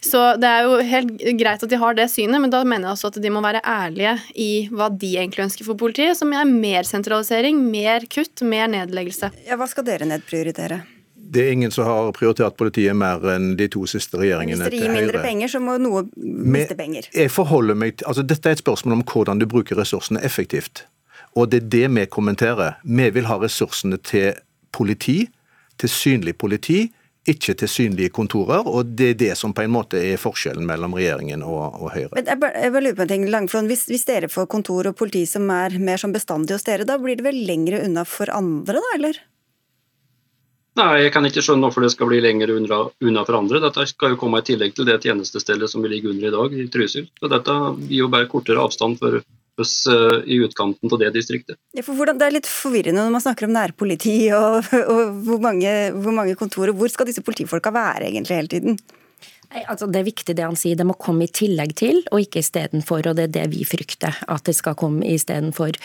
Så 0.04 0.26
det 0.44 0.52
er 0.52 0.68
jo 0.68 0.76
helt 0.92 1.16
greit 1.40 1.64
at 1.64 1.72
de 1.72 1.80
har 1.80 1.96
det 1.96 2.10
synet, 2.12 2.44
men 2.44 2.52
da 2.52 2.66
mener 2.68 2.90
jeg 2.90 2.98
også 2.98 3.14
at 3.14 3.22
de 3.24 3.32
må 3.32 3.40
være 3.48 3.64
ærlige 3.64 4.18
i 4.36 4.52
hva 4.68 4.92
de 4.92 5.16
egentlig 5.16 5.48
ønsker 5.48 5.72
for 5.72 5.80
politiet, 5.80 6.20
som 6.20 6.36
er 6.36 6.52
mer 6.52 6.84
sentralisering, 6.84 7.64
mer 7.72 8.12
kutt, 8.12 8.44
mer 8.44 8.68
nedleggelse. 8.76 9.32
Ja, 9.48 9.56
Hva 9.56 9.72
skal 9.72 9.88
dere 9.88 10.12
nedprioritere? 10.12 10.81
Det 11.32 11.46
er 11.46 11.54
ingen 11.56 11.72
som 11.72 11.88
har 11.88 12.12
prioritert 12.16 12.58
politiet 12.60 12.96
mer 12.98 13.24
enn 13.34 13.54
de 13.60 13.70
to 13.72 13.86
siste 13.88 14.20
regjeringene 14.20 14.66
til 14.66 14.66
Høyre. 14.66 14.76
Hvis 14.76 14.84
dere 14.84 14.92
gir 14.92 15.08
mindre 15.08 15.24
penger, 15.24 15.52
så 15.54 15.62
må 15.64 15.78
noe 15.80 16.06
miste 16.16 16.76
penger. 16.80 17.08
Jeg 17.16 17.32
forholder 17.32 17.78
meg 17.78 18.04
altså 18.04 18.26
Dette 18.28 18.52
er 18.52 18.58
et 18.58 18.64
spørsmål 18.64 19.00
om 19.00 19.06
hvordan 19.08 19.40
du 19.40 19.48
bruker 19.50 19.80
ressursene 19.80 20.24
effektivt. 20.28 20.86
Og 21.40 21.52
det 21.52 21.62
er 21.62 21.70
det 21.76 21.86
vi 21.96 22.08
kommenterer. 22.12 22.82
Vi 22.84 23.12
vil 23.16 23.30
ha 23.30 23.38
ressursene 23.40 24.00
til 24.04 24.34
politi, 24.76 25.24
til 25.80 25.92
synlig 25.92 26.36
politi, 26.38 26.90
ikke 27.30 27.54
til 27.54 27.70
synlige 27.70 28.10
kontorer. 28.10 28.68
og 28.68 28.86
Det 28.98 29.10
er 29.10 29.14
det 29.14 29.38
som 29.38 29.54
på 29.54 29.62
en 29.62 29.72
måte 29.72 30.00
er 30.02 30.18
forskjellen 30.18 30.66
mellom 30.66 30.96
regjeringen 30.98 31.44
og, 31.46 31.78
og 31.80 31.92
Høyre. 31.94 32.10
Men 32.18 32.28
jeg 32.28 32.40
bare, 32.42 32.64
jeg 32.64 32.74
bare 32.74 32.84
lurer 32.84 32.98
på 32.98 33.06
en 33.06 33.12
ting, 33.14 33.28
Langflon. 33.30 33.70
Hvis, 33.70 33.86
hvis, 33.92 34.08
dere 34.10 34.30
får 34.30 34.50
kontor 34.50 34.90
og 34.90 34.98
politi 34.98 35.26
som 35.30 35.50
er 35.54 35.78
mer 35.80 36.02
som 36.02 36.16
bestandig 36.16 36.58
hos 36.58 36.66
dere, 36.68 36.88
da 36.88 36.98
blir 37.02 37.20
det 37.20 37.28
vel 37.28 37.44
lengre 37.48 37.84
unna 37.86 38.04
for 38.10 38.32
andre, 38.34 38.82
da, 38.82 38.96
eller? 38.98 39.22
Nei, 40.80 41.04
jeg 41.04 41.12
kan 41.12 41.26
ikke 41.28 41.44
skjønne 41.44 41.68
hvorfor 41.68 41.84
det 41.84 41.92
skal 41.92 42.08
bli 42.08 42.22
lenger 42.24 42.54
unna 42.56 43.26
for 43.28 43.38
andre. 43.38 43.60
Dette 43.64 43.84
skal 43.90 44.14
jo 44.14 44.20
komme 44.22 44.40
i 44.40 44.46
tillegg 44.48 44.78
til 44.78 44.88
det 44.88 45.02
tjenestestedet 45.04 45.68
som 45.68 45.84
vi 45.84 45.92
ligger 45.92 46.14
under 46.14 46.30
i 46.30 46.36
dag, 46.38 46.56
i 46.56 46.68
Trysil. 46.72 47.10
Så 47.20 47.32
dette 47.32 47.56
gir 47.90 48.06
jo 48.06 48.12
bare 48.14 48.30
kortere 48.32 48.64
avstand 48.64 49.02
for 49.02 49.20
oss 49.60 49.74
uh, 49.92 50.22
i 50.24 50.40
utkanten 50.46 50.88
av 50.88 51.02
det 51.02 51.12
distriktet. 51.18 51.60
Ja, 51.76 51.84
hvordan, 51.84 52.22
det 52.22 52.30
er 52.30 52.38
litt 52.38 52.48
forvirrende 52.48 53.04
når 53.04 53.18
man 53.18 53.26
snakker 53.26 53.50
om 53.50 53.54
nærpoliti 53.58 54.16
og, 54.38 54.72
og 54.80 55.20
hvor, 55.28 55.44
mange, 55.44 55.76
hvor 55.98 56.16
mange 56.16 56.40
kontorer. 56.40 56.72
Hvor 56.72 56.92
skal 56.94 57.12
disse 57.12 57.26
politifolka 57.26 57.74
være 57.76 58.08
egentlig 58.08 58.40
hele 58.40 58.54
tiden? 58.56 58.80
Altså 59.52 59.88
Det 59.92 60.00
er 60.00 60.08
viktig 60.08 60.36
det 60.38 60.46
han 60.46 60.58
sier, 60.60 60.78
det 60.80 60.88
må 60.88 60.96
komme 61.00 61.26
i 61.28 61.32
tillegg 61.32 61.74
til 61.80 62.02
og 62.12 62.24
ikke 62.24 62.42
istedenfor. 62.44 63.12
Og 63.12 63.18
det 63.18 63.28
er 63.28 63.34
det 63.40 63.48
vi 63.54 63.66
frykter 63.68 64.22
at 64.32 64.46
det 64.48 64.56
skal 64.58 64.78
komme 64.80 65.06
istedenfor. 65.08 65.76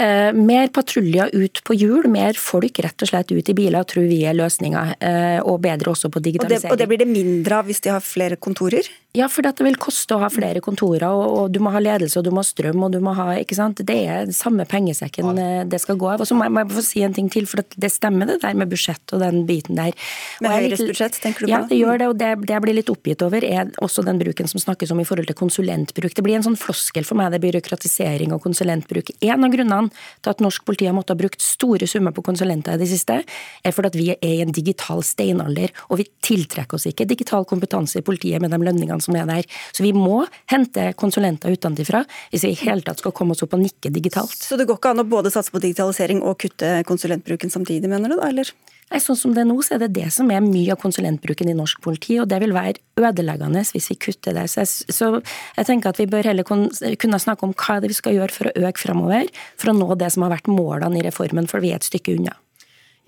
Eh, 0.00 0.30
mer 0.36 0.70
patruljer 0.74 1.34
ut 1.34 1.62
på 1.66 1.76
hjul, 1.76 2.08
mer 2.12 2.38
folk 2.40 2.80
rett 2.84 3.04
og 3.04 3.12
slett 3.12 3.34
ut 3.34 3.52
i 3.52 3.56
biler 3.56 3.84
tror 3.88 4.08
vi 4.08 4.22
er 4.28 4.38
løsninga. 4.38 4.86
Eh, 4.98 5.38
og 5.44 5.60
bedre 5.64 5.92
også 5.92 6.12
på 6.12 6.22
digitalisering. 6.24 6.72
Og 6.72 6.78
det, 6.78 6.78
og 6.78 6.82
det 6.82 6.90
blir 6.90 7.04
det 7.04 7.10
mindre 7.10 7.60
av 7.60 7.70
hvis 7.70 7.84
de 7.84 7.94
har 7.94 8.04
flere 8.04 8.40
kontorer? 8.40 8.88
Ja, 9.10 9.26
for 9.26 9.42
det 9.42 9.58
vil 9.58 9.74
koste 9.74 10.14
å 10.14 10.20
ha 10.22 10.28
flere 10.30 10.60
kontorer, 10.62 11.02
og, 11.10 11.24
og, 11.34 11.46
du 11.50 11.58
må 11.58 11.72
ha 11.74 11.80
ledelse, 11.82 12.20
og 12.20 12.26
du 12.28 12.30
må 12.30 12.44
ha 12.44 12.46
strøm, 12.46 12.78
og 12.86 12.92
du 12.94 13.00
må 13.02 13.10
ha 13.18 13.32
ikke 13.40 13.56
sant? 13.58 13.80
Det 13.86 13.96
er 14.06 14.28
samme 14.34 14.62
pengesekken 14.70 15.34
ja. 15.34 15.64
det 15.66 15.80
skal 15.82 15.96
gå 15.98 16.06
av. 16.12 16.22
Og 16.22 16.28
så 16.30 16.36
må 16.38 16.46
jeg, 16.46 16.54
må 16.54 16.62
jeg 16.62 16.70
få 16.76 16.84
si 16.86 17.02
en 17.02 17.16
ting 17.16 17.26
til, 17.32 17.48
for 17.50 17.64
det 17.74 17.90
stemmer 17.90 18.30
det 18.30 18.36
der 18.44 18.54
med 18.54 18.70
budsjett 18.70 19.14
og 19.16 19.24
den 19.24 19.42
biten 19.48 19.80
der. 19.80 19.96
Med 20.44 20.54
Høyres 20.54 20.84
budsjett, 20.86 21.18
tenker 21.24 21.42
du 21.42 21.48
på? 21.48 21.50
Ja, 21.50 21.62
det 21.66 21.80
gjør 21.80 21.98
det, 21.98 22.10
og 22.12 22.20
det, 22.20 22.28
det 22.44 22.54
jeg 22.54 22.64
blir 22.68 22.78
litt 22.78 22.92
oppgitt 22.94 23.24
over, 23.26 23.42
er 23.42 23.72
også 23.82 24.04
den 24.06 24.20
bruken 24.22 24.52
som 24.52 24.62
snakkes 24.62 24.94
om 24.94 25.02
i 25.02 25.08
forhold 25.08 25.26
til 25.32 25.38
konsulentbruk. 25.42 26.14
Det 26.14 26.26
blir 26.28 26.38
en 26.38 26.46
sånn 26.46 26.60
floskel 26.60 27.08
for 27.08 27.18
meg, 27.18 27.34
det 27.34 27.42
byråkratisering 27.42 28.36
og 28.36 28.44
konsulentbruk. 28.46 29.10
En 29.26 29.48
av 29.48 29.50
grunnene 29.50 29.90
til 30.22 30.34
at 30.36 30.46
norsk 30.46 30.62
politi 30.70 30.86
har 30.86 30.94
måttet 30.94 31.16
ha 31.16 31.22
brukt 31.24 31.42
store 31.42 31.90
summer 31.90 32.14
på 32.14 32.22
konsulenter 32.30 32.78
i 32.78 32.84
det 32.84 32.90
siste, 32.92 33.18
er 33.26 33.74
fordi 33.74 33.90
at 33.90 33.98
vi 33.98 34.08
er 34.14 34.38
i 34.38 34.46
en 34.46 34.54
digital 34.54 35.02
steinalder, 35.02 35.74
og 35.90 35.98
vi 35.98 36.06
tiltrekker 36.22 36.78
oss 36.78 36.86
ikke 36.86 37.10
digital 37.10 37.48
kompetanse 37.50 37.98
i 37.98 38.06
politiet 38.06 38.38
med 38.38 38.54
de 38.54 38.62
lønningene 38.62 38.99
som 39.04 39.16
er 39.18 39.28
der. 39.28 39.48
Så 39.76 39.84
vi 39.86 39.92
må 39.96 40.22
hente 40.50 40.90
konsulenter 41.00 41.52
utenfra 41.54 42.04
hvis 42.30 42.46
vi 42.46 42.54
i 42.54 42.60
hele 42.64 42.84
tatt 42.86 43.02
skal 43.02 43.14
komme 43.16 43.36
oss 43.36 43.44
opp 43.46 43.56
og 43.56 43.62
nikke 43.62 43.92
digitalt. 43.92 44.36
Så 44.36 44.58
det 44.60 44.68
går 44.68 44.80
ikke 44.80 44.94
an 44.94 45.04
å 45.04 45.08
både 45.08 45.32
satse 45.32 45.52
på 45.54 45.62
digitalisering 45.62 46.24
og 46.24 46.38
kutte 46.42 46.80
konsulentbruken 46.88 47.52
samtidig, 47.52 47.90
mener 47.90 48.12
du 48.12 48.18
da, 48.20 48.28
eller? 48.30 48.52
Nei, 48.90 48.98
sånn 48.98 49.18
som 49.18 49.34
det 49.36 49.44
er 49.44 49.46
nå, 49.46 49.54
så 49.62 49.76
er 49.76 49.84
det 49.84 49.92
det 50.00 50.08
som 50.10 50.30
er 50.34 50.42
mye 50.42 50.74
av 50.74 50.80
konsulentbruken 50.82 51.52
i 51.52 51.54
norsk 51.54 51.78
politi, 51.84 52.16
og 52.18 52.26
det 52.30 52.40
vil 52.42 52.54
være 52.56 52.80
ødeleggende 52.98 53.62
hvis 53.68 53.86
vi 53.92 53.96
kutter 54.02 54.34
det. 54.34 54.48
Så 54.50 54.64
jeg, 54.64 54.96
så 54.96 55.10
jeg 55.20 55.68
tenker 55.68 55.92
at 55.92 56.00
vi 56.00 56.08
bør 56.10 56.26
heller 56.26 56.46
kunne 56.48 57.22
snakke 57.22 57.46
om 57.46 57.54
hva 57.54 57.78
det 57.78 57.86
er 57.86 57.94
vi 57.94 58.00
skal 58.00 58.18
gjøre 58.18 58.34
for 58.34 58.50
å 58.50 58.66
øke 58.66 58.82
framover, 58.82 59.30
for 59.54 59.70
å 59.70 59.76
nå 59.78 59.94
det 60.00 60.10
som 60.10 60.26
har 60.26 60.34
vært 60.34 60.50
målene 60.50 60.98
i 60.98 61.06
reformen, 61.06 61.46
for 61.50 61.62
vi 61.62 61.70
er 61.70 61.78
et 61.78 61.86
stykke 61.86 62.18
unna. 62.18 62.34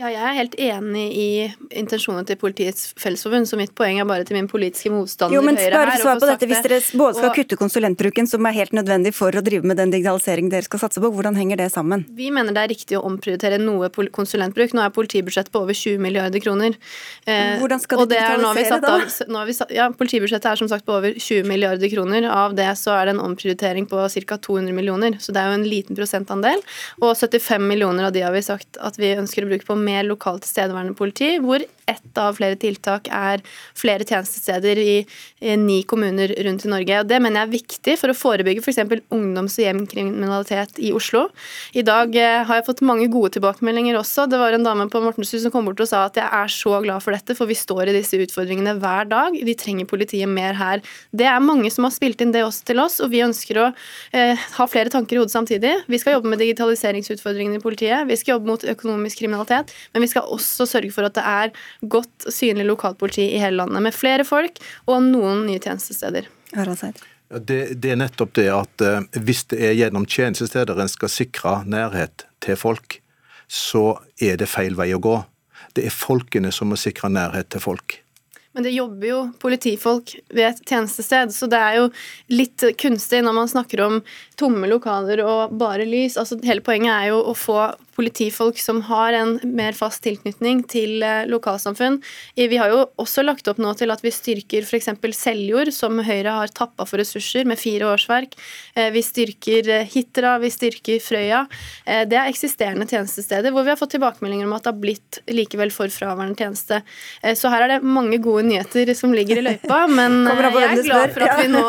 Ja, 0.00 0.08
jeg 0.08 0.22
er 0.24 0.34
helt 0.34 0.54
enig 0.56 1.02
i 1.14 1.26
intensjonene 1.78 2.24
til 2.24 2.38
Politiets 2.40 2.94
Fellesforbund, 2.98 3.44
så 3.46 3.58
mitt 3.60 3.74
poeng 3.76 3.98
er 4.00 4.06
bare 4.08 4.24
til 4.24 4.38
min 4.38 4.48
politiske 4.48 4.88
motstander 4.90 5.36
jo, 5.36 5.42
men 5.44 5.58
Høyre 5.60 5.76
bare 5.76 5.98
svar 6.00 6.16
på 6.16 6.30
dette, 6.30 6.46
Hvis 6.48 6.62
dere 6.64 6.78
både 6.96 7.18
skal 7.18 7.28
og, 7.28 7.36
kutte 7.36 7.58
konsulentbruken, 7.60 8.26
som 8.30 8.48
er 8.48 8.56
helt 8.56 8.72
nødvendig 8.74 9.12
for 9.14 9.36
å 9.36 9.42
drive 9.44 9.68
med 9.68 9.76
den 9.78 9.92
digitaliseringen 9.92 10.48
dere 10.50 10.64
skal 10.64 10.80
satse 10.86 11.02
på, 11.02 11.10
hvordan 11.12 11.36
henger 11.36 11.60
det 11.60 11.68
sammen? 11.74 12.06
Vi 12.16 12.30
mener 12.32 12.56
det 12.56 12.62
er 12.64 12.72
riktig 12.72 12.96
å 12.96 13.02
omprioritere 13.04 13.58
noe 13.60 13.90
konsulentbruk. 13.92 14.72
Nå 14.72 14.80
er 14.86 14.94
politibudsjettet 14.96 15.52
på 15.52 15.60
over 15.66 15.76
20 15.76 16.00
milliarder 16.00 16.40
kroner. 16.40 16.80
Eh, 17.28 17.60
hvordan 17.60 17.84
skal 17.84 18.02
de 18.06 18.16
digitalisere 18.16 18.80
da? 18.80 18.96
Av, 18.96 19.54
satt, 19.60 19.76
ja, 19.76 19.90
Politibudsjettet 19.92 20.50
er 20.54 20.62
som 20.64 20.72
sagt 20.72 20.88
på 20.88 20.96
over 20.96 21.12
20 21.20 21.44
milliarder 21.52 21.92
kroner. 21.92 22.30
Av 22.32 22.56
det 22.56 22.70
så 22.80 22.96
er 22.96 23.10
det 23.10 23.18
en 23.18 23.22
omprioritering 23.28 23.86
på 23.92 24.00
ca. 24.08 24.40
200 24.40 24.72
millioner, 24.72 25.20
så 25.20 25.36
det 25.36 25.44
er 25.44 25.52
jo 25.52 25.60
en 25.60 25.68
liten 25.68 26.00
prosentandel. 26.00 26.64
Og 27.04 27.12
75 27.12 27.68
millioner 27.68 28.08
av 28.08 28.16
de 28.16 28.24
har 28.24 28.32
vi 28.32 28.42
sagt 28.48 28.80
at 28.80 28.96
vi 28.98 29.12
ønsker 29.20 29.44
å 29.44 29.52
bruke 29.52 29.68
på 29.68 29.81
mer 29.82 30.06
lokalt 30.06 30.44
tilstedeværende 30.46 30.94
politi, 30.98 31.36
hvor 31.42 31.62
ett 31.92 32.20
av 32.20 32.36
flere 32.38 32.58
tiltak 32.60 33.08
er 33.12 33.42
flere 33.78 34.06
tjenestesteder 34.08 34.80
i, 34.82 34.96
i 35.40 35.56
ni 35.60 35.80
kommuner 35.88 36.34
rundt 36.46 36.66
i 36.66 36.72
Norge. 36.72 37.00
Og 37.02 37.10
Det 37.10 37.20
mener 37.22 37.42
jeg 37.42 37.48
er 37.48 37.54
viktig 37.56 37.96
for 38.00 38.12
å 38.12 38.16
forebygge 38.16 38.64
f.eks. 38.64 38.80
Ungdoms- 39.12 39.58
og 39.60 39.66
hjemkriminalitet 39.66 40.80
i 40.82 40.92
Oslo. 40.96 41.26
I 41.76 41.84
dag 41.86 42.16
eh, 42.18 42.42
har 42.48 42.60
jeg 42.60 42.68
fått 42.68 42.84
mange 42.86 43.08
gode 43.12 43.34
tilbakemeldinger 43.36 43.98
også. 44.00 44.26
Det 44.30 44.40
var 44.40 44.56
en 44.56 44.66
dame 44.66 44.88
på 44.92 45.02
Mortensrud 45.04 45.44
som 45.44 45.54
kom 45.54 45.68
bort 45.68 45.82
og 45.82 45.90
sa 45.90 46.04
at 46.08 46.18
jeg 46.20 46.26
er 46.26 46.52
så 46.52 46.78
glad 46.84 47.04
for 47.04 47.16
dette, 47.16 47.36
for 47.38 47.50
vi 47.50 47.58
står 47.58 47.90
i 47.90 47.96
disse 47.96 48.18
utfordringene 48.18 48.76
hver 48.82 49.08
dag. 49.10 49.36
Vi 49.36 49.56
trenger 49.58 49.88
politiet 49.90 50.30
mer 50.30 50.56
her. 50.58 50.82
Det 51.12 51.28
er 51.28 51.42
mange 51.44 51.70
som 51.72 51.86
har 51.86 51.94
spilt 51.94 52.22
inn 52.24 52.34
det 52.34 52.44
også 52.46 52.66
til 52.68 52.82
oss, 52.82 53.00
og 53.02 53.12
vi 53.12 53.22
ønsker 53.24 53.60
å 53.60 53.68
eh, 54.16 54.48
ha 54.56 54.68
flere 54.70 54.92
tanker 54.92 55.16
i 55.16 55.22
hodet 55.22 55.34
samtidig. 55.34 55.74
Vi 55.90 56.00
skal 56.00 56.16
jobbe 56.16 56.32
med 56.32 56.42
digitaliseringsutfordringene 56.42 57.60
i 57.60 57.64
politiet, 57.64 58.06
vi 58.08 58.18
skal 58.18 58.36
jobbe 58.36 58.52
mot 58.52 58.66
økonomisk 58.74 59.22
kriminalitet, 59.22 59.72
men 59.92 60.04
vi 60.04 60.10
skal 60.12 60.28
også 60.32 60.66
sørge 60.68 60.92
for 60.94 61.08
at 61.08 61.16
det 61.18 61.24
er 61.26 61.52
godt 61.82 62.28
synlig 62.30 62.66
lokalpoliti 62.68 63.28
i 63.34 63.40
hele 63.42 63.62
landet, 63.62 63.82
med 63.82 63.96
flere 63.96 64.26
folk 64.26 64.60
og 64.86 65.02
noen 65.06 65.46
nye 65.48 65.62
tjenestesteder. 65.62 66.28
Det, 67.32 67.80
det, 67.80 67.94
er 67.94 67.96
nettopp 67.96 68.34
det 68.36 68.48
at 68.52 68.84
eh, 68.84 69.20
hvis 69.24 69.46
det 69.48 69.62
er 69.64 69.76
gjennom 69.78 70.04
tjenestesteder 70.04 70.78
en 70.82 70.90
skal 70.92 71.12
sikre 71.12 71.54
nærhet 71.64 72.26
til 72.44 72.58
folk, 72.60 72.98
så 73.48 73.96
er 74.20 74.36
det 74.40 74.50
feil 74.52 74.76
vei 74.76 74.90
å 74.92 75.00
gå. 75.02 75.16
Det 75.76 75.86
er 75.88 75.94
folkene 75.94 76.52
som 76.52 76.72
må 76.72 76.78
sikre 76.80 77.08
nærhet 77.12 77.48
til 77.52 77.64
folk. 77.64 78.02
Men 78.52 78.66
det 78.66 78.74
jobber 78.74 79.08
jo 79.08 79.20
politifolk 79.40 80.12
ved 80.28 80.44
et 80.50 80.60
tjenestested, 80.68 81.32
så 81.32 81.48
det 81.48 81.56
er 81.56 81.78
jo 81.78 81.86
litt 82.32 82.64
kunstig 82.80 83.22
når 83.24 83.36
man 83.38 83.48
snakker 83.48 83.80
om 83.80 84.00
tomme 84.36 84.68
lokaler 84.68 85.22
og 85.24 85.54
bare 85.60 85.86
lys. 85.88 86.18
Altså, 86.20 86.36
hele 86.44 86.64
poenget 86.64 86.92
er 86.92 87.14
jo 87.14 87.22
å 87.32 87.36
få 87.36 87.56
politifolk 87.96 88.58
som 88.60 88.80
har 88.88 89.12
en 89.16 89.34
mer 89.44 89.76
fast 89.76 90.02
tilknytning 90.06 90.62
til 90.70 91.02
eh, 91.04 91.24
lokalsamfunn. 91.30 91.98
Vi 92.36 92.58
har 92.60 92.72
jo 92.72 92.84
også 93.00 93.24
lagt 93.24 93.48
opp 93.50 93.60
nå 93.62 93.74
til 93.78 93.92
at 93.92 94.02
vi 94.04 94.12
styrker 94.14 94.66
f.eks. 94.66 94.90
Seljord, 95.16 95.72
som 95.74 96.00
Høyre 96.02 96.36
har 96.38 96.52
tappa 96.54 96.86
for 96.88 97.02
ressurser, 97.02 97.46
med 97.48 97.60
fire 97.60 97.90
årsverk. 97.92 98.36
Eh, 98.76 98.90
vi 98.94 99.04
styrker 99.04 99.68
eh, 99.78 99.88
Hitra, 99.92 100.38
vi 100.42 100.52
styrker 100.52 101.02
Frøya. 101.02 101.44
Det 101.82 102.16
er 102.16 102.28
eksisterende 102.30 102.86
tjenestesteder 102.88 103.52
hvor 103.52 103.64
vi 103.66 103.72
har 103.72 103.78
fått 103.80 103.94
tilbakemeldinger 103.94 104.46
om 104.46 104.54
at 104.56 104.64
det 104.64 104.70
har 104.72 104.80
blitt 104.80 105.18
likevel 105.30 105.72
for 105.74 105.92
fraværende 105.92 106.38
tjeneste. 106.38 106.80
Så 107.38 107.50
her 107.52 107.64
er 107.64 107.74
det 107.74 107.78
mange 107.84 108.18
gode 108.22 108.44
nyheter 108.46 108.92
som 108.96 109.12
ligger 109.14 109.40
i 109.40 109.44
løypa, 109.44 109.82
men 109.98 110.22
jeg 110.28 110.62
er 110.62 110.82
glad 110.86 111.14
for 111.14 111.26
at 111.26 111.42
vi 111.42 111.48
nå, 111.52 111.64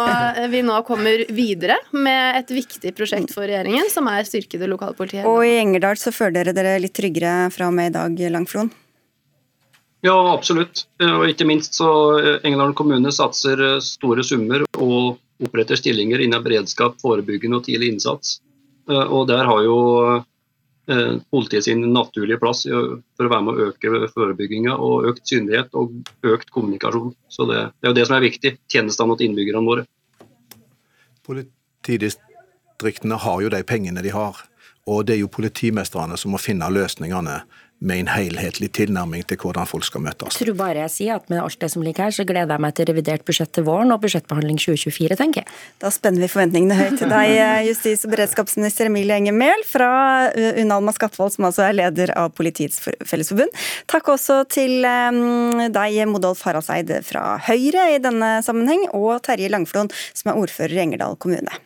vi 0.53 0.63
nå 0.65 0.79
kommer 0.87 1.25
videre 1.33 1.79
med 1.95 2.39
et 2.39 2.53
viktig 2.53 2.93
prosjekt 2.97 3.33
for 3.35 3.47
regjeringen, 3.49 3.89
som 3.91 4.07
er 4.11 4.27
styrkede 4.27 4.69
lokalpolitiet. 4.71 5.27
Og 5.29 5.43
i 5.47 5.57
Engerdal 5.59 5.99
så 5.99 6.12
føler 6.13 6.39
dere 6.39 6.55
dere 6.55 6.79
litt 6.81 6.95
tryggere 6.95 7.49
fra 7.53 7.67
og 7.69 7.77
med 7.77 7.91
i 7.91 7.95
dag, 7.97 8.23
Langflon? 8.33 8.71
Ja, 10.03 10.15
absolutt. 10.33 10.83
Og 10.99 11.29
ikke 11.31 11.47
minst 11.47 11.77
så 11.79 11.89
eh, 12.19 12.41
Engerdal 12.43 12.75
kommune 12.75 13.11
satser 13.15 13.61
eh, 13.63 13.79
store 13.83 14.25
summer 14.27 14.65
og 14.67 15.15
oppretter 15.43 15.79
stillinger 15.79 16.19
innen 16.23 16.43
beredskap, 16.43 16.97
forebyggende 16.99 17.61
og 17.61 17.67
tidlig 17.69 17.93
innsats. 17.93 18.41
Eh, 18.91 19.05
og 19.05 19.29
der 19.31 19.47
har 19.47 19.63
jo 19.63 19.79
politiet 21.31 21.63
sin 21.63 21.79
naturlige 21.95 22.35
plass 22.41 22.65
for 22.67 23.23
å 23.23 23.29
være 23.31 23.43
med 23.47 23.55
å 23.55 23.67
øke 23.69 24.09
forebygginga 24.11 24.73
og 24.75 25.05
økt 25.13 25.31
synlighet 25.31 25.77
og 25.79 25.93
økt 26.27 26.51
kommunikasjon. 26.51 27.13
Så 27.31 27.47
det, 27.47 27.61
det 27.79 27.87
er 27.87 27.93
jo 27.93 27.97
det 28.01 28.03
som 28.09 28.17
er 28.17 28.25
viktig. 28.25 28.51
Tjenestene 28.67 29.07
mot 29.13 29.23
innbyggerne 29.23 29.63
våre. 29.63 29.85
Politidistriktene 31.23 33.15
har 33.15 33.45
jo 33.45 33.53
de 33.55 33.63
pengene 33.63 34.03
de 34.03 34.11
har. 34.11 34.43
Og 34.89 35.05
det 35.07 35.15
er 35.17 35.23
jo 35.23 35.31
politimestrene 35.31 36.17
som 36.19 36.33
må 36.35 36.41
finne 36.41 36.67
løsningene 36.71 37.41
med 37.83 37.99
en 37.99 38.09
helhetlig 38.13 38.69
tilnærming 38.77 39.25
til 39.27 39.39
hvordan 39.41 39.67
folk 39.67 39.83
skal 39.83 40.03
møtes. 40.05 40.37
Jeg 40.39 40.47
tror 40.47 40.57
bare 40.59 40.85
jeg 40.85 40.91
sier 40.93 41.17
at 41.19 41.25
med 41.31 41.41
alt 41.41 41.57
det 41.59 41.69
som 41.73 41.83
ligger 41.83 42.07
her, 42.07 42.15
så 42.15 42.23
gleder 42.27 42.55
jeg 42.55 42.63
meg 42.63 42.75
til 42.77 42.87
revidert 42.87 43.25
budsjett 43.27 43.51
til 43.55 43.65
våren 43.67 43.91
og 43.91 43.99
budsjettbehandling 44.03 44.59
2024, 44.61 45.17
tenker 45.19 45.43
jeg. 45.43 45.57
Da 45.83 45.91
spenner 45.91 46.23
vi 46.23 46.29
forventningene 46.31 46.77
høyt 46.79 46.95
til 47.01 47.11
deg, 47.11 47.33
justis- 47.69 48.05
og 48.07 48.13
beredskapsminister 48.15 48.87
Emilie 48.87 49.19
Enger 49.19 49.35
Mehl 49.35 49.65
fra 49.67 49.91
uh, 50.31 50.61
Unalma 50.63 50.95
Skatvold, 50.95 51.35
som 51.35 51.49
altså 51.49 51.67
er 51.67 51.77
leder 51.81 52.15
av 52.19 52.31
Politiets 52.37 52.79
Fellesforbund. 52.83 53.51
Takk 53.91 54.13
også 54.15 54.39
til 54.53 54.87
um, 54.87 55.67
deg, 55.75 55.99
Modolf 56.07 56.45
Haraldseid 56.47 56.95
fra 57.07 57.35
Høyre 57.49 57.89
i 57.97 57.99
denne 58.03 58.37
sammenheng, 58.47 58.87
og 58.95 59.19
Terje 59.27 59.51
Langflon, 59.51 59.91
som 60.15 60.31
er 60.31 60.43
ordfører 60.45 60.79
i 60.79 60.83
Engerdal 60.87 61.19
kommune. 61.19 61.63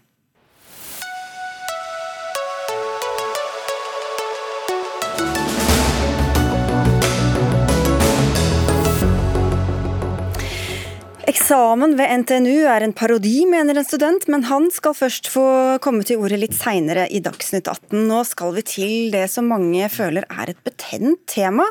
Eksamen 11.27 11.97
ved 11.99 12.07
NTNU 12.21 12.69
er 12.71 12.85
en 12.85 12.93
parodi, 12.95 13.41
mener 13.51 13.75
en 13.75 13.83
student, 13.83 14.29
men 14.31 14.45
han 14.47 14.69
skal 14.71 14.93
først 14.95 15.27
få 15.27 15.43
komme 15.83 16.05
til 16.07 16.21
ordet 16.23 16.37
litt 16.39 16.55
seinere 16.55 17.03
i 17.11 17.19
Dagsnytt 17.19 17.67
18. 17.67 18.05
Nå 18.07 18.21
skal 18.29 18.53
vi 18.55 18.63
til 18.63 18.93
det 19.11 19.25
som 19.33 19.49
mange 19.51 19.89
føler 19.91 20.23
er 20.31 20.53
et 20.53 20.61
betent 20.63 21.19
tema. 21.27 21.65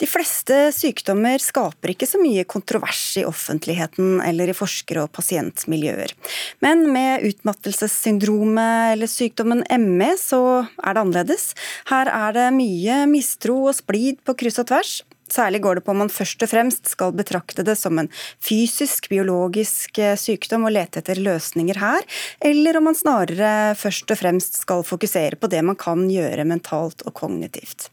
De 0.00 0.08
fleste 0.08 0.62
sykdommer 0.72 1.44
skaper 1.44 1.92
ikke 1.92 2.08
så 2.08 2.22
mye 2.24 2.46
kontrovers 2.48 3.04
i 3.20 3.26
offentligheten 3.28 4.16
eller 4.24 4.48
i 4.48 4.56
forskere- 4.56 5.04
og 5.04 5.12
pasientmiljøer. 5.12 6.16
Men 6.64 6.88
med 6.96 7.28
utmattelsessyndromet 7.34 8.94
eller 8.94 9.12
sykdommen 9.12 9.60
ME 9.76 10.14
så 10.16 10.42
er 10.80 10.88
det 10.96 11.04
annerledes. 11.04 11.50
Her 11.92 12.08
er 12.08 12.40
det 12.40 12.50
mye 12.56 13.02
mistro 13.12 13.66
og 13.66 13.76
splid 13.76 14.24
på 14.24 14.40
kryss 14.40 14.64
og 14.64 14.72
tvers. 14.72 15.02
Særlig 15.32 15.62
går 15.64 15.78
det 15.78 15.84
på 15.86 15.94
om 15.94 16.02
man 16.02 16.12
først 16.12 16.42
og 16.44 16.50
fremst 16.50 16.90
skal 16.92 17.14
betrakte 17.16 17.64
det 17.64 17.78
som 17.80 17.96
en 18.00 18.10
fysisk, 18.42 19.08
biologisk 19.08 19.98
eh, 20.02 20.16
sykdom 20.20 20.66
og 20.68 20.74
lete 20.76 21.00
etter 21.00 21.20
løsninger 21.22 21.78
her, 21.80 22.04
eller 22.44 22.76
om 22.78 22.90
man 22.90 22.98
snarere 22.98 23.72
først 23.78 24.12
og 24.12 24.20
fremst 24.20 24.60
skal 24.60 24.84
fokusere 24.84 25.38
på 25.40 25.48
det 25.52 25.62
man 25.64 25.78
kan 25.80 26.04
gjøre 26.10 26.44
mentalt 26.48 27.04
og 27.08 27.14
kognitivt. 27.16 27.88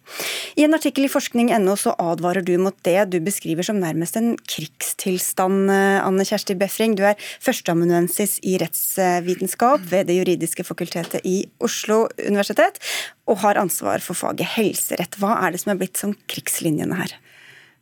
I 0.59 0.65
en 0.67 0.75
artikkel 0.75 1.07
i 1.07 1.11
forskning.no 1.11 1.77
så 1.79 1.95
advarer 2.01 2.43
du 2.43 2.55
mot 2.59 2.75
det 2.83 2.97
du 3.13 3.19
beskriver 3.23 3.63
som 3.65 3.79
nærmest 3.79 4.19
en 4.19 4.33
krigstilstand, 4.43 5.71
eh, 5.71 5.99
Anne 6.03 6.27
Kjersti 6.27 6.57
Befring. 6.59 6.97
Du 6.99 7.05
er 7.07 7.15
førsteamanuensis 7.39 8.39
i 8.43 8.57
rettsvitenskap 8.59 9.87
ved 9.87 10.09
Det 10.09 10.19
juridiske 10.19 10.65
fakultetet 10.67 11.23
i 11.23 11.43
Oslo 11.63 12.07
universitet, 12.19 12.81
og 13.29 13.43
har 13.45 13.59
ansvar 13.61 14.01
for 14.03 14.17
faget 14.17 14.57
helserett. 14.57 15.15
Hva 15.21 15.37
er 15.45 15.53
det 15.53 15.63
som 15.63 15.75
er 15.75 15.81
blitt 15.81 15.99
som 16.01 16.15
krigslinjene 16.27 16.97
her? 16.97 17.13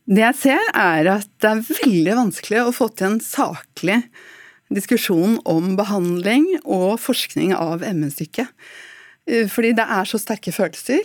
Det 0.08 0.22
jeg 0.22 0.36
ser, 0.40 0.68
er 0.72 1.04
at 1.18 1.28
det 1.42 1.48
er 1.50 1.66
veldig 1.68 2.14
vanskelig 2.16 2.60
å 2.64 2.72
få 2.72 2.86
til 2.96 3.10
en 3.10 3.18
saklig 3.20 3.98
diskusjon 4.72 5.36
om 5.48 5.74
behandling 5.76 6.46
og 6.64 6.96
forskning 7.02 7.52
av 7.56 7.84
ME-syke. 7.84 8.46
Fordi 9.52 9.74
det 9.76 9.84
er 9.84 10.08
så 10.08 10.16
sterke 10.20 10.54
følelser. 10.56 11.04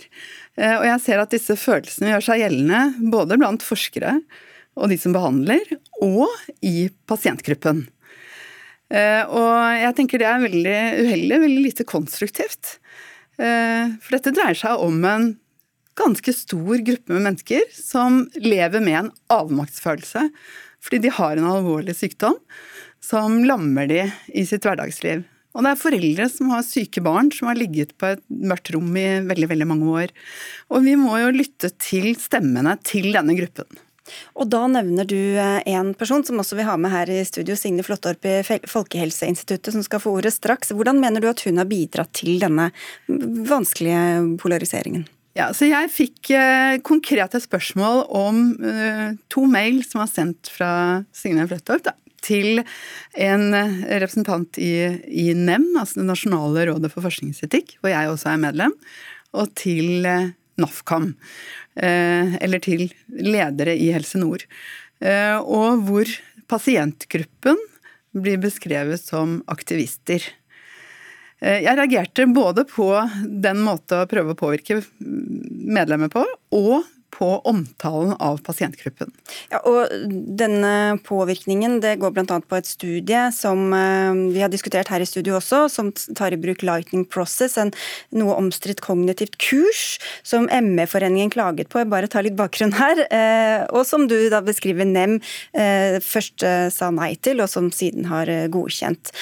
Og 0.56 0.86
jeg 0.88 1.02
ser 1.04 1.20
at 1.20 1.36
disse 1.36 1.56
følelsene 1.60 2.14
gjør 2.14 2.24
seg 2.30 2.40
gjeldende 2.46 3.10
både 3.12 3.36
blant 3.40 3.66
forskere 3.66 4.16
og 4.74 4.88
de 4.90 4.96
som 4.98 5.12
behandler, 5.14 5.60
og 6.02 6.32
i 6.64 6.88
pasientgruppen. 7.04 7.84
Og 8.88 9.52
jeg 9.84 9.94
tenker 10.00 10.22
det 10.22 10.30
er 10.32 10.48
veldig 10.48 10.80
uheldig, 11.04 11.42
veldig 11.44 11.62
lite 11.68 11.86
konstruktivt. 11.86 12.78
For 13.36 14.16
dette 14.16 14.32
dreier 14.32 14.56
seg 14.58 14.80
om 14.80 14.96
en 15.12 15.34
ganske 15.98 16.34
stor 16.36 16.80
gruppe 16.86 17.14
med 17.14 17.26
mennesker 17.28 17.68
som 17.74 18.24
lever 18.40 18.82
med 18.84 18.98
en 19.00 19.12
avmaktsfølelse 19.32 20.28
fordi 20.84 21.04
de 21.06 21.12
har 21.16 21.38
en 21.38 21.48
alvorlig 21.48 21.94
sykdom 21.96 22.36
som 23.04 23.38
lammer 23.44 23.88
de 23.88 24.02
i 24.36 24.44
sitt 24.48 24.66
hverdagsliv. 24.66 25.24
Og 25.54 25.62
det 25.62 25.70
er 25.70 25.80
foreldre 25.80 26.26
som 26.32 26.50
har 26.50 26.66
syke 26.66 27.00
barn 27.04 27.30
som 27.32 27.48
har 27.48 27.58
ligget 27.58 27.94
på 28.00 28.10
et 28.10 28.22
mørkt 28.28 28.72
rom 28.74 28.90
i 28.98 29.06
veldig, 29.24 29.48
veldig 29.52 29.68
mange 29.70 29.96
år. 30.02 30.12
Og 30.74 30.84
vi 30.84 30.96
må 30.98 31.14
jo 31.22 31.34
lytte 31.34 31.70
til 31.78 32.10
stemmene 32.20 32.74
til 32.84 33.12
denne 33.14 33.36
gruppen. 33.38 33.68
Og 34.36 34.50
da 34.52 34.66
nevner 34.68 35.06
du 35.08 35.16
eh, 35.16 35.62
en 35.72 35.94
person 35.96 36.24
som 36.26 36.42
også 36.42 36.58
vil 36.58 36.68
ha 36.68 36.74
med 36.76 36.92
her 36.92 37.08
i 37.08 37.22
studio, 37.24 37.56
Signe 37.56 37.84
Flåttorp 37.86 38.26
i 38.28 38.42
Folkehelseinstituttet, 38.68 39.72
som 39.72 39.84
skal 39.86 40.02
få 40.02 40.12
ordet 40.18 40.34
straks. 40.34 40.74
Hvordan 40.76 41.00
mener 41.00 41.24
du 41.24 41.30
at 41.30 41.40
hun 41.46 41.62
har 41.62 41.70
bidratt 41.70 42.12
til 42.20 42.36
denne 42.42 42.68
vanskelige 43.08 44.36
polariseringen? 44.42 45.06
Ja, 45.34 45.48
så 45.50 45.66
Jeg 45.66 45.90
fikk 45.90 46.30
eh, 46.30 46.76
konkrete 46.86 47.40
spørsmål 47.42 48.04
om 48.14 48.44
eh, 48.62 49.16
to 49.32 49.48
mail 49.50 49.80
som 49.82 50.04
var 50.04 50.10
sendt 50.12 50.50
fra 50.52 50.70
Signe 51.14 51.46
Fløttorp 51.50 51.90
til 52.22 52.62
en 53.18 53.48
eh, 53.50 53.80
representant 53.98 54.60
i, 54.62 54.70
i, 55.10 55.32
NEM, 55.34 55.72
altså 55.80 55.98
Det 56.00 56.06
nasjonale 56.12 56.68
rådet 56.70 56.92
for 56.92 57.02
forskningsetikk, 57.08 57.76
hvor 57.80 57.90
jeg 57.90 58.12
også 58.12 58.30
er 58.30 58.44
medlem, 58.46 58.76
og 59.34 59.50
til 59.58 60.06
eh, 60.06 60.30
NAFKAM, 60.62 61.10
eh, 61.82 62.38
eller 62.38 62.62
til 62.62 62.86
ledere 63.10 63.74
i 63.74 63.90
Helse 63.94 64.22
Nord. 64.22 64.46
Eh, 65.02 65.34
og 65.42 65.82
hvor 65.88 66.14
pasientgruppen 66.46 67.58
blir 68.14 68.38
beskrevet 68.38 69.02
som 69.02 69.40
aktivister. 69.50 70.22
Eh, 71.44 71.60
jeg 71.66 71.76
reagerte 71.76 72.26
både 72.32 72.64
på 72.68 72.88
den 73.44 73.62
måte 73.66 74.02
å 74.02 74.10
prøve 74.10 74.32
å 74.34 74.40
påvirke 74.46 74.80
medlemmer 74.98 76.12
på, 76.12 76.24
og 76.56 76.90
på 77.14 77.28
omtalen 77.46 78.16
av 78.18 78.40
pasientgruppen. 78.42 79.12
Ja, 79.52 79.60
og 79.70 79.92
Denne 80.34 80.96
påvirkningen 81.06 81.76
det 81.84 81.92
går 82.02 82.10
bl.a. 82.16 82.40
på 82.42 82.58
et 82.58 82.66
studie 82.66 83.28
som 83.30 83.68
eh, 83.76 84.16
vi 84.34 84.42
har 84.42 84.50
diskutert 84.50 84.90
her 84.90 85.04
i 85.04 85.06
studio 85.06 85.36
også, 85.38 85.60
som 85.70 85.92
tar 85.94 86.34
i 86.34 86.40
bruk 86.42 86.64
Lightning 86.66 87.04
Process, 87.06 87.54
en 87.60 87.70
noe 88.18 88.34
omstridt 88.34 88.82
kognitivt 88.82 89.38
kurs 89.38 89.84
som 90.26 90.50
ME-foreningen 90.50 91.30
klaget 91.30 91.70
på. 91.70 91.84
Jeg 91.84 91.92
bare 91.94 92.10
tar 92.10 92.26
litt 92.26 92.38
bakgrunn 92.40 92.74
her. 92.80 93.04
Eh, 93.06 93.62
og 93.70 93.86
som 93.86 94.08
du 94.10 94.18
da 94.32 94.42
beskriver 94.42 94.88
NEM 94.88 95.20
først 96.02 96.42
sa 96.74 96.88
nei 96.90 97.12
til, 97.22 97.38
og 97.44 97.50
som 97.50 97.70
siden 97.72 98.08
har 98.10 98.28
godkjent. 98.50 99.12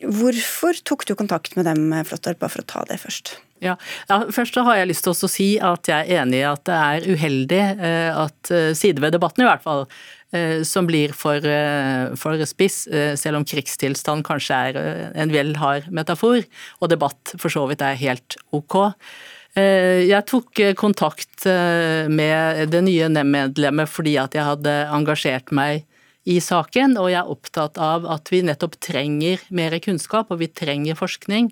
Hvorfor 0.00 0.78
tok 0.88 1.04
du 1.08 1.14
kontakt 1.18 1.56
med 1.58 1.66
dem, 1.68 1.90
Flåttorp, 2.08 2.40
bare 2.40 2.52
for 2.52 2.64
å 2.64 2.68
ta 2.68 2.84
det 2.88 3.00
først? 3.02 3.34
Ja, 3.60 3.74
ja, 4.08 4.22
Først 4.32 4.56
så 4.56 4.64
har 4.64 4.78
jeg 4.78 4.88
lyst 4.88 5.04
til 5.04 5.12
å 5.12 5.28
si 5.28 5.48
at 5.60 5.90
jeg 5.90 6.06
er 6.06 6.22
enig 6.22 6.40
i 6.40 6.46
at 6.48 6.62
det 6.68 6.76
er 6.76 7.08
uheldig 7.12 7.60
eh, 7.60 8.22
at 8.22 8.52
eh, 8.54 8.70
sider 8.76 9.04
ved 9.04 9.12
debatten 9.16 9.44
i 9.44 9.48
hvert 9.48 9.64
fall, 9.64 9.84
eh, 10.32 10.62
som 10.64 10.88
blir 10.88 11.12
for, 11.16 11.44
for 12.20 12.46
spiss, 12.48 12.86
selv 13.20 13.40
om 13.40 13.44
krigstilstand 13.44 14.24
kanskje 14.26 14.62
er 14.70 14.80
en 15.12 15.34
vel 15.34 15.52
hard 15.60 15.90
metafor, 15.92 16.46
og 16.80 16.92
debatt 16.92 17.34
for 17.36 17.52
så 17.52 17.66
vidt 17.68 17.84
er 17.84 18.00
helt 18.00 18.38
ok. 18.56 18.80
Jeg 19.58 20.22
tok 20.30 20.60
kontakt 20.78 21.42
med 21.42 22.68
det 22.70 22.80
nye 22.86 23.08
NEM-medlemmet 23.10 23.90
fordi 23.90 24.12
at 24.22 24.36
jeg 24.38 24.46
hadde 24.46 24.74
engasjert 24.94 25.50
meg 25.50 25.82
i 26.28 26.36
saken, 26.44 26.98
og 27.00 27.08
jeg 27.12 27.20
er 27.22 27.30
opptatt 27.32 27.78
av 27.80 28.04
at 28.10 28.28
vi 28.32 28.42
nettopp 28.44 28.76
trenger 28.82 29.40
mer 29.54 29.76
kunnskap, 29.82 30.30
og 30.30 30.42
vi 30.42 30.50
trenger 30.52 30.98
forskning. 30.98 31.48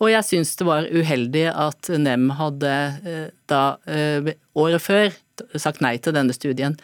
Og 0.00 0.10
jeg 0.10 0.26
syns 0.26 0.54
det 0.56 0.66
var 0.66 0.88
uheldig 0.88 1.44
at 1.52 1.90
NEM 1.92 2.30
hadde 2.38 2.72
eh, 3.04 3.26
da 3.52 3.62
eh, 3.84 4.32
året 4.56 4.82
før 4.82 5.12
sagt 5.60 5.82
nei 5.84 5.96
til 6.02 6.16
denne 6.16 6.34
studien. 6.36 6.78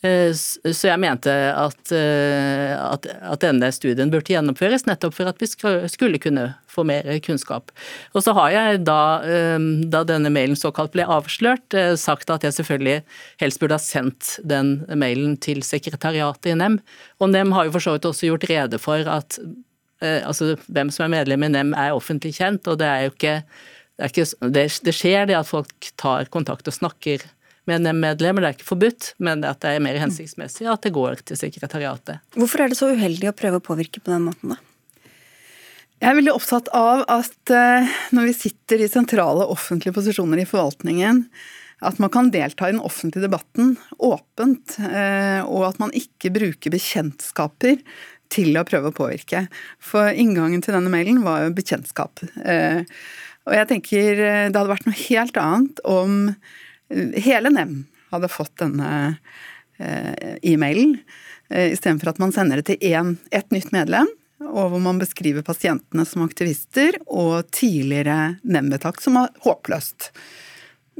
Eh, 0.00 0.32
så 0.32 0.88
jeg 0.88 1.00
mente 1.02 1.32
at, 1.52 1.92
eh, 1.92 2.72
at, 2.72 3.04
at, 3.04 3.40
denne 3.42 3.68
studien 3.74 4.08
burde 4.12 4.32
gjennomføres, 4.32 4.86
nettopp 4.88 5.12
for 5.18 5.28
at 5.28 5.40
vi 5.42 5.48
skulle 5.92 6.20
kunne 6.22 6.46
få 6.72 6.86
mer 6.88 7.04
kunnskap. 7.24 7.68
Og 8.16 8.24
så 8.24 8.32
har 8.38 8.54
jeg 8.54 8.78
da, 8.88 9.00
eh, 9.28 9.58
da 9.92 10.00
denne 10.08 10.32
mailen 10.32 10.56
såkalt 10.56 10.94
ble 10.94 11.04
avslørt, 11.04 11.76
sagt 12.00 12.32
at 12.32 12.46
jeg 12.46 12.56
selvfølgelig 12.56 13.02
helst 13.42 13.60
burde 13.60 13.76
ha 13.76 13.82
sendt 13.82 14.38
den 14.40 14.78
mailen 14.88 15.36
til 15.36 15.60
sekretariatet 15.66 16.54
i 16.54 16.56
NEM. 16.56 16.78
Og 17.20 17.34
NEM 17.34 17.52
har 17.56 17.68
jo 17.68 17.74
for 17.76 17.84
så 17.84 17.96
vidt 17.96 18.08
også 18.08 18.30
gjort 18.30 18.48
rede 18.48 18.80
for 18.80 19.04
at 19.04 19.36
altså, 20.00 20.54
hvem 20.72 20.88
som 20.88 21.04
er 21.04 21.12
medlem 21.18 21.44
i 21.44 21.52
NEM 21.52 21.74
er 21.76 21.92
offentlig 21.92 22.32
kjent, 22.38 22.64
og 22.72 22.80
det 22.80 22.88
er 22.88 23.04
jo 23.04 23.12
ikke 23.12 23.34
det, 24.00 24.06
er 24.06 24.12
ikke, 24.14 24.48
det, 24.48 24.62
det 24.86 24.94
skjer 24.96 25.26
det 25.28 25.36
at 25.36 25.48
folk 25.50 25.90
tar 26.00 26.30
kontakt 26.32 26.70
og 26.70 26.72
snakker 26.72 27.26
med 27.68 27.84
NEM-medlemmer. 27.84 28.42
Det 28.42 28.48
er 28.48 28.58
ikke 28.58 28.70
forbudt, 28.70 29.12
men 29.22 29.44
at 29.48 29.60
det 29.64 29.74
er 29.74 29.84
mer 29.84 29.98
hensiktsmessig 30.00 30.68
at 30.70 30.86
det 30.86 30.94
går 30.96 31.22
til 31.28 31.38
sekretariatet. 31.40 32.24
Hvorfor 32.38 32.64
er 32.64 32.72
det 32.72 32.80
så 32.80 32.90
uheldig 32.94 33.30
å 33.30 33.36
prøve 33.36 33.60
å 33.60 33.64
påvirke 33.64 34.02
på 34.02 34.12
den 34.12 34.28
måten, 34.28 34.54
da? 34.54 34.60
Jeg 36.00 36.14
er 36.14 36.16
veldig 36.16 36.32
opptatt 36.32 36.70
av 36.72 37.02
at 37.12 37.50
eh, 37.52 37.88
når 38.16 38.30
vi 38.30 38.36
sitter 38.38 38.80
i 38.80 38.88
sentrale 38.88 39.44
offentlige 39.52 39.92
posisjoner 39.92 40.40
i 40.40 40.46
forvaltningen, 40.48 41.26
at 41.84 41.98
man 42.00 42.12
kan 42.12 42.30
delta 42.32 42.68
i 42.68 42.72
den 42.72 42.80
offentlige 42.84 43.26
debatten 43.26 43.74
åpent, 44.00 44.78
eh, 44.80 45.44
og 45.44 45.66
at 45.68 45.80
man 45.82 45.92
ikke 45.96 46.32
bruker 46.32 46.72
bekjentskaper 46.72 47.82
til 48.32 48.56
å 48.56 48.64
prøve 48.64 48.88
å 48.88 48.96
påvirke. 48.96 49.44
For 49.76 50.08
inngangen 50.08 50.64
til 50.64 50.78
denne 50.78 50.92
mailen 50.92 51.20
var 51.26 51.44
jo 51.44 51.52
bekjentskap. 51.58 52.24
Eh, 52.48 52.80
og 53.48 53.56
jeg 53.56 53.68
tenker 53.68 54.24
det 54.24 54.56
hadde 54.56 54.70
vært 54.72 54.88
noe 54.88 55.00
helt 55.04 55.36
annet 55.40 55.84
om 55.88 56.16
hele 56.90 57.50
NEM 57.50 57.84
hadde 58.10 58.30
fått 58.30 58.56
denne 58.58 59.16
eh, 59.78 60.36
e-mailen, 60.42 60.98
eh, 61.50 61.72
istedenfor 61.72 62.12
at 62.12 62.22
man 62.22 62.32
sender 62.34 62.60
det 62.60 62.70
til 62.72 62.92
en, 62.92 63.16
et 63.30 63.50
nytt 63.54 63.72
medlem, 63.74 64.10
og 64.40 64.72
hvor 64.72 64.80
man 64.82 65.00
beskriver 65.00 65.44
pasientene 65.46 66.06
som 66.08 66.24
aktivister 66.24 66.96
og 67.06 67.50
tidligere 67.54 68.36
NEM-vedtak 68.42 69.02
som 69.04 69.18
er 69.20 69.34
håpløst. 69.44 70.10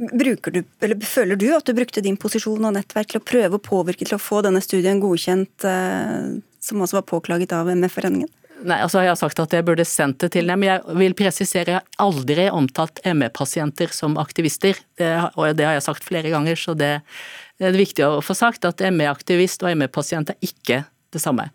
Du, 0.01 0.25
Føler 1.05 1.37
du 1.37 1.47
at 1.53 1.65
du 1.67 1.75
brukte 1.77 2.01
din 2.01 2.17
posisjon 2.17 2.63
og 2.65 2.73
nettverk 2.73 3.11
til 3.11 3.21
å 3.21 3.25
prøve 3.25 3.57
å 3.57 3.65
påvirke 3.65 4.07
til 4.07 4.17
å 4.17 4.21
få 4.21 4.41
denne 4.45 4.61
studien 4.63 5.01
godkjent, 5.01 5.65
eh, 5.67 6.37
som 6.61 6.85
også 6.85 7.01
var 7.01 7.09
påklaget 7.09 7.57
av 7.57 7.69
MF-foreningen? 7.73 8.29
Nei, 8.61 8.77
altså 8.83 9.01
Jeg 9.01 9.11
har 9.11 9.19
sagt 9.19 9.41
at 9.41 9.53
jeg 9.55 9.65
burde 9.65 9.85
sendt 9.87 10.21
det 10.23 10.31
til 10.35 10.49
dem. 10.49 10.65
Jeg 10.65 10.97
vil 10.99 11.15
presisere 11.17 11.75
jeg 11.75 11.79
har 11.79 12.05
aldri 12.05 12.47
omtalt 12.53 13.01
ME-pasienter 13.05 13.93
som 13.95 14.17
aktivister. 14.21 14.77
Det, 14.99 15.11
og 15.35 15.55
det 15.57 15.67
har 15.67 15.77
jeg 15.77 15.87
sagt 15.87 16.05
flere 16.07 16.31
ganger, 16.33 16.59
så 16.59 16.75
det, 16.77 16.97
det 17.61 17.69
er 17.71 17.77
viktig 17.77 18.07
å 18.07 18.23
få 18.25 18.37
sagt 18.37 18.67
at 18.67 18.83
ME-aktivist 18.93 19.65
og 19.65 19.77
ME-pasient 19.77 20.33
er 20.33 20.41
ikke 20.45 20.83
det 21.11 21.19
samme. 21.19 21.49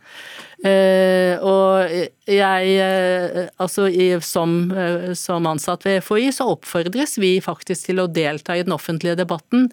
Uh, 0.61 1.37
og 1.47 1.93
jeg, 2.29 2.73
uh, 2.77 3.47
altså 3.63 3.87
som, 4.25 4.57
uh, 4.73 5.13
som, 5.17 5.49
ansatt 5.49 5.87
ved 5.87 6.03
FHI, 6.05 6.29
så 6.37 6.49
oppfordres 6.53 7.17
vi 7.23 7.39
faktisk 7.45 7.89
til 7.89 8.03
å 8.03 8.09
delta 8.09 8.57
i 8.57 8.65
den 8.67 8.75
offentlige 8.77 9.17
debatten. 9.17 9.71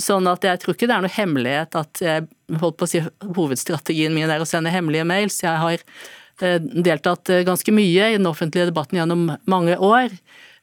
Sånn 0.00 0.28
at 0.30 0.46
jeg 0.46 0.62
tror 0.62 0.76
ikke 0.76 0.88
det 0.88 0.96
er 0.96 1.04
noe 1.04 1.18
hemmelighet 1.18 1.76
at 1.76 2.04
jeg 2.04 2.28
holdt 2.62 2.78
på 2.80 2.88
å 2.88 2.92
si 2.94 3.02
hovedstrategien 3.36 4.14
min 4.16 4.32
er 4.32 4.40
å 4.40 4.48
sende 4.48 4.72
hemmelige 4.72 5.08
mails. 5.08 5.42
Jeg 5.44 5.60
har 5.60 5.84
Eh, 5.84 6.25
deltatt 6.38 7.30
eh, 7.32 7.44
ganske 7.46 7.72
mye 7.72 8.10
i 8.12 8.18
den 8.18 8.28
offentlige 8.28 8.68
debatten 8.70 8.98
gjennom 9.00 9.30
mange 9.44 9.76
år. 9.76 10.12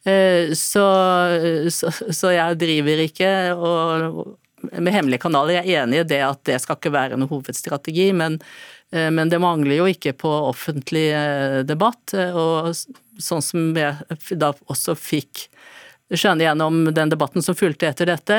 Eh, 0.05 0.53
så, 0.57 0.85
så, 1.69 1.91
så 1.91 2.33
jeg 2.35 2.59
driver 2.61 3.03
ikke 3.05 3.31
og, 3.55 4.37
med 4.73 4.93
hemmelige 4.95 5.23
kanaler. 5.25 5.59
Jeg 5.59 5.73
er 5.73 5.83
enig 5.83 6.03
i 6.03 6.09
det 6.13 6.21
at 6.25 6.43
det 6.49 6.59
skal 6.63 6.79
ikke 6.79 6.93
være 6.93 7.17
noen 7.17 7.31
hovedstrategi, 7.31 8.11
men, 8.15 8.37
men 8.93 9.27
det 9.27 9.41
mangler 9.43 9.75
jo 9.75 9.87
ikke 9.91 10.13
på 10.23 10.29
offentlig 10.47 11.09
debatt. 11.67 12.13
Og 12.15 12.71
sånn 13.19 13.43
som 13.43 13.73
jeg 13.75 14.37
da 14.39 14.53
også 14.71 14.95
fikk 14.95 15.49
skjønne 16.13 16.45
gjennom 16.45 16.79
den 16.93 17.11
debatten 17.11 17.43
som 17.43 17.57
fulgte 17.57 17.89
etter 17.89 18.09
dette. 18.09 18.37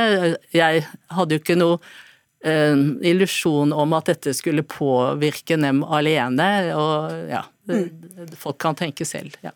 Jeg 0.55 0.85
hadde 1.12 1.37
jo 1.37 1.42
ikke 1.42 1.59
noe 1.59 1.81
illusjon 2.44 3.72
om 3.72 3.94
at 3.96 4.11
dette 4.11 4.35
skulle 4.37 4.66
påvirke 4.68 5.57
dem 5.57 5.80
alene. 5.85 6.48
og 6.76 7.30
ja, 7.30 7.40
mm. 7.70 8.35
Folk 8.37 8.59
kan 8.61 8.76
tenke 8.76 9.07
selv. 9.09 9.37
ja. 9.40 9.54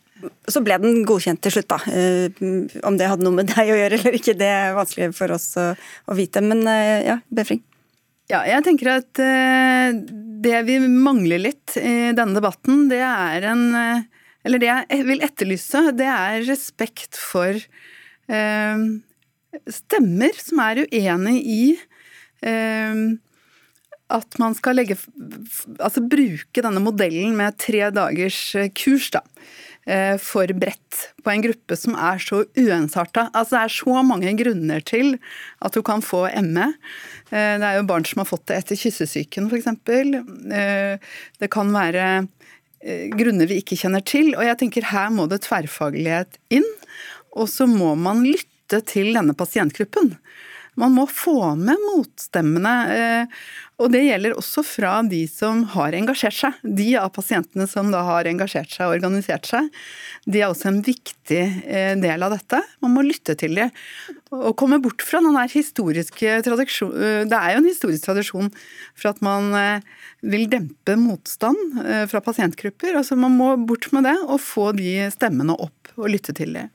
Så 0.51 0.62
ble 0.66 0.79
den 0.83 1.05
godkjent 1.07 1.40
til 1.44 1.55
slutt, 1.55 1.70
da. 1.70 1.79
Eh, 1.94 2.81
om 2.87 2.98
det 2.98 3.09
hadde 3.11 3.27
noe 3.27 3.38
med 3.38 3.51
deg 3.55 3.70
å 3.70 3.79
gjøre 3.79 4.01
eller 4.01 4.18
ikke, 4.18 4.37
det 4.38 4.51
er 4.51 4.77
vanskelig 4.77 5.12
for 5.16 5.35
oss 5.37 5.48
å, 5.61 5.70
vite. 6.18 6.42
Men 6.44 6.64
eh, 6.70 7.07
ja, 7.07 7.18
Befring? 7.31 7.62
Ja, 8.29 8.42
jeg 8.44 8.64
tenker 8.66 8.96
at 8.98 9.20
eh, 9.24 9.94
det 10.44 10.62
vi 10.68 10.81
mangler 10.85 11.40
litt 11.40 11.79
i 11.81 12.12
denne 12.16 12.37
debatten, 12.37 12.87
det 12.90 13.01
er 13.05 13.46
en 13.55 13.62
Eller 14.46 14.61
det 14.62 14.68
jeg 14.68 15.05
vil 15.09 15.24
etterlyse, 15.24 15.81
det 15.96 16.07
er 16.07 16.44
respekt 16.46 17.18
for 17.18 17.57
stemmer 19.72 20.37
som 20.37 20.61
er 20.62 20.83
uenig 20.85 21.38
i 21.40 21.62
at 24.09 24.37
man 24.40 24.55
skal 24.57 24.79
legge, 24.79 24.94
altså 25.83 26.01
bruke 26.01 26.62
denne 26.64 26.81
modellen 26.81 27.35
med 27.37 27.59
tre 27.61 27.90
dagers 27.92 28.38
kurs 28.79 29.11
da, 29.12 29.24
Eh, 29.88 30.18
for 30.20 30.51
bredt 30.53 30.96
på 31.24 31.31
en 31.33 31.42
gruppe 31.46 31.77
som 31.79 31.94
er 31.96 32.20
så 32.20 32.42
uensarta. 32.61 33.31
Altså, 33.33 33.55
det 33.55 33.61
er 33.62 33.72
så 33.72 34.03
mange 34.05 34.33
grunner 34.37 34.83
til 34.85 35.14
at 35.64 35.72
du 35.72 35.81
kan 35.87 36.05
få 36.05 36.27
ME. 36.44 36.66
Eh, 37.31 37.55
det 37.57 37.64
er 37.64 37.79
jo 37.79 37.87
barn 37.88 38.05
som 38.05 38.20
har 38.20 38.29
fått 38.29 38.44
det 38.51 38.59
etter 38.59 38.77
kyssesyken, 38.77 39.48
f.eks. 39.48 39.70
Eh, 39.72 41.14
det 41.40 41.51
kan 41.55 41.72
være 41.72 42.11
grunner 43.16 43.48
vi 43.48 43.62
ikke 43.62 43.79
kjenner 43.81 44.05
til. 44.05 44.35
Og 44.37 44.44
jeg 44.44 44.61
tenker 44.61 44.90
her 44.92 45.09
må 45.14 45.24
det 45.31 45.40
tverrfaglighet 45.48 46.37
inn. 46.53 46.68
Og 47.33 47.48
så 47.48 47.64
må 47.70 47.94
man 47.96 48.20
lytte 48.27 48.83
til 48.85 49.14
denne 49.16 49.33
pasientgruppen. 49.35 50.12
Man 50.79 50.95
må 50.95 51.05
få 51.11 51.55
med 51.59 51.81
motstemmene. 51.88 52.75
Eh, 52.95 53.41
og 53.79 53.91
det 53.95 54.05
gjelder 54.05 54.37
også 54.38 54.62
fra 54.67 54.93
de 55.07 55.21
som 55.31 55.64
har 55.75 55.95
engasjert 55.99 56.37
seg. 56.37 56.61
De 56.62 56.88
av 56.99 57.11
pasientene 57.14 57.67
som 57.71 57.91
da 57.95 58.05
har 58.07 58.29
engasjert 58.31 58.71
seg 58.75 58.87
og 58.87 58.97
organisert 58.97 59.49
seg, 59.51 59.69
de 60.27 60.43
er 60.43 60.49
også 60.51 60.71
en 60.71 60.81
viktig 60.87 61.41
eh, 61.67 61.95
del 61.99 62.27
av 62.27 62.35
dette. 62.35 62.62
Man 62.85 62.95
må 62.95 63.05
lytte 63.07 63.35
til 63.38 63.59
dem. 63.59 63.75
Og 64.35 64.55
komme 64.61 64.81
bort 64.85 65.03
fra 65.07 65.23
den 65.25 65.35
der 65.38 65.51
historiske 65.51 66.38
tradisjon 66.45 66.93
eh, 66.93 67.23
Det 67.27 67.38
er 67.38 67.55
jo 67.55 67.62
en 67.62 67.71
historisk 67.71 68.07
tradisjon 68.07 68.51
for 68.99 69.11
at 69.11 69.23
man 69.25 69.51
vil 70.23 70.49
dempe 70.51 70.95
motstand 70.99 71.79
fra 72.11 72.23
pasientgrupper. 72.23 72.99
Altså 72.99 73.17
Man 73.19 73.37
må 73.38 73.55
bort 73.67 73.91
med 73.95 74.07
det 74.07 74.19
og 74.27 74.43
få 74.43 74.73
de 74.79 75.09
stemmene 75.14 75.57
opp 75.59 75.95
og 75.99 76.11
lytte 76.12 76.35
til 76.37 76.55
dem. 76.55 76.75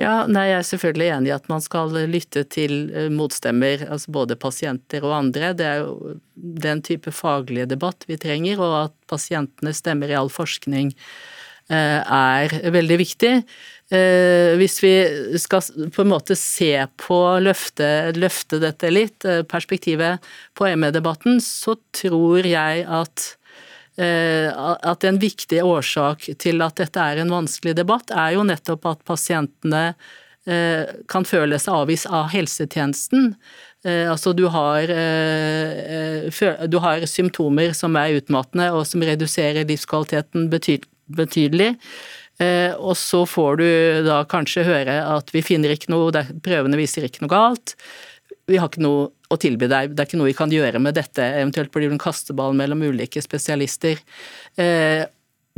Ja, 0.00 0.24
nei, 0.24 0.46
Jeg 0.48 0.56
er 0.56 0.64
selvfølgelig 0.64 1.08
enig 1.12 1.28
i 1.28 1.34
at 1.34 1.48
man 1.50 1.60
skal 1.60 1.92
lytte 2.08 2.46
til 2.48 2.88
eh, 2.96 3.10
motstemmer, 3.12 3.82
altså 3.84 4.14
både 4.16 4.38
pasienter 4.40 5.04
og 5.04 5.12
andre. 5.18 5.50
Det 5.56 5.66
er 5.66 5.82
jo 5.82 6.14
den 6.34 6.80
type 6.86 7.12
faglige 7.12 7.68
debatt 7.68 8.06
vi 8.08 8.16
trenger, 8.20 8.62
og 8.64 8.76
at 8.86 8.94
pasientene 9.12 9.74
stemmer 9.76 10.08
i 10.08 10.16
all 10.16 10.32
forskning 10.32 10.94
eh, 10.94 12.00
er 12.00 12.72
veldig 12.72 12.96
viktig. 13.02 13.34
Eh, 13.92 14.56
hvis 14.56 14.78
vi 14.80 14.94
skal 15.42 15.68
på 15.92 16.06
en 16.06 16.12
måte 16.14 16.38
se 16.38 16.72
på, 17.04 17.20
løfte, 17.44 17.90
løfte 18.16 18.62
dette 18.62 18.94
litt, 18.94 19.28
perspektivet 19.52 20.24
på 20.56 20.70
ME-debatten, 20.80 21.42
så 21.44 21.76
tror 21.92 22.48
jeg 22.48 22.88
at 22.88 23.34
at 24.00 25.04
en 25.04 25.18
viktig 25.20 25.60
årsak 25.66 26.28
til 26.40 26.62
at 26.64 26.80
dette 26.80 27.02
er 27.02 27.20
en 27.20 27.32
vanskelig 27.32 27.74
debatt, 27.78 28.12
er 28.14 28.36
jo 28.36 28.46
nettopp 28.46 28.86
at 28.88 29.02
pasientene 29.08 29.82
eh, 30.48 30.88
kan 31.10 31.26
føle 31.28 31.58
seg 31.60 31.82
avvist 31.82 32.08
av 32.08 32.30
helsetjenesten. 32.32 33.34
Eh, 33.84 34.06
altså 34.10 34.32
du 34.36 34.46
har, 34.52 34.92
du 36.70 36.78
har 36.86 37.06
symptomer 37.10 37.76
som 37.76 37.98
er 38.00 38.20
utmattende 38.20 38.70
og 38.72 38.86
som 38.88 39.04
reduserer 39.04 39.68
livskvaliteten 39.68 40.48
betydelig. 40.50 41.74
Og 42.80 42.94
så 42.96 43.18
får 43.28 43.58
du 43.60 43.66
da 44.06 44.22
kanskje 44.24 44.64
høre 44.64 44.94
at 45.04 45.28
vi 45.34 45.42
finner 45.44 45.74
ikke 45.74 45.90
noe, 45.92 46.22
prøvene 46.40 46.78
viser 46.80 47.04
ikke 47.04 47.26
noe 47.26 47.34
galt 47.34 47.74
vi 48.50 48.58
har 48.58 48.70
ikke 48.70 48.84
noe 48.84 49.08
å 49.30 49.38
tilby 49.40 49.68
deg, 49.70 49.94
det 49.94 50.02
er 50.02 50.08
ikke 50.08 50.18
noe 50.20 50.30
vi 50.30 50.36
kan 50.38 50.52
gjøre 50.52 50.82
med 50.82 50.96
dette, 50.98 51.22
eventuelt 51.22 51.72
blir 51.74 51.88
du 51.88 51.94
en 51.94 52.02
kasteball 52.02 52.56
mellom 52.58 52.82
ulike 52.90 53.22
spesialister. 53.22 54.00
Eh, 54.58 55.04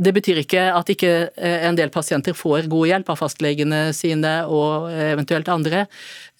det 0.03 0.13
betyr 0.13 0.41
ikke 0.41 0.67
at 0.73 0.89
ikke 0.89 1.13
eh, 1.33 1.65
en 1.67 1.77
del 1.77 1.91
pasienter 1.93 2.37
får 2.37 2.69
god 2.71 2.89
hjelp 2.89 3.11
av 3.13 3.21
fastlegene 3.21 3.81
sine 3.97 4.35
og 4.49 4.91
eventuelt 4.93 5.49
andre, 5.53 5.87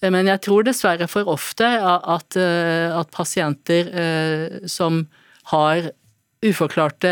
eh, 0.02 0.12
men 0.14 0.30
jeg 0.30 0.44
tror 0.46 0.66
dessverre 0.66 1.10
for 1.10 1.30
ofte 1.30 1.66
at, 1.66 2.38
at 2.38 3.12
pasienter 3.14 3.90
som 4.70 5.04
har 5.50 5.90
uforklarte 6.44 7.10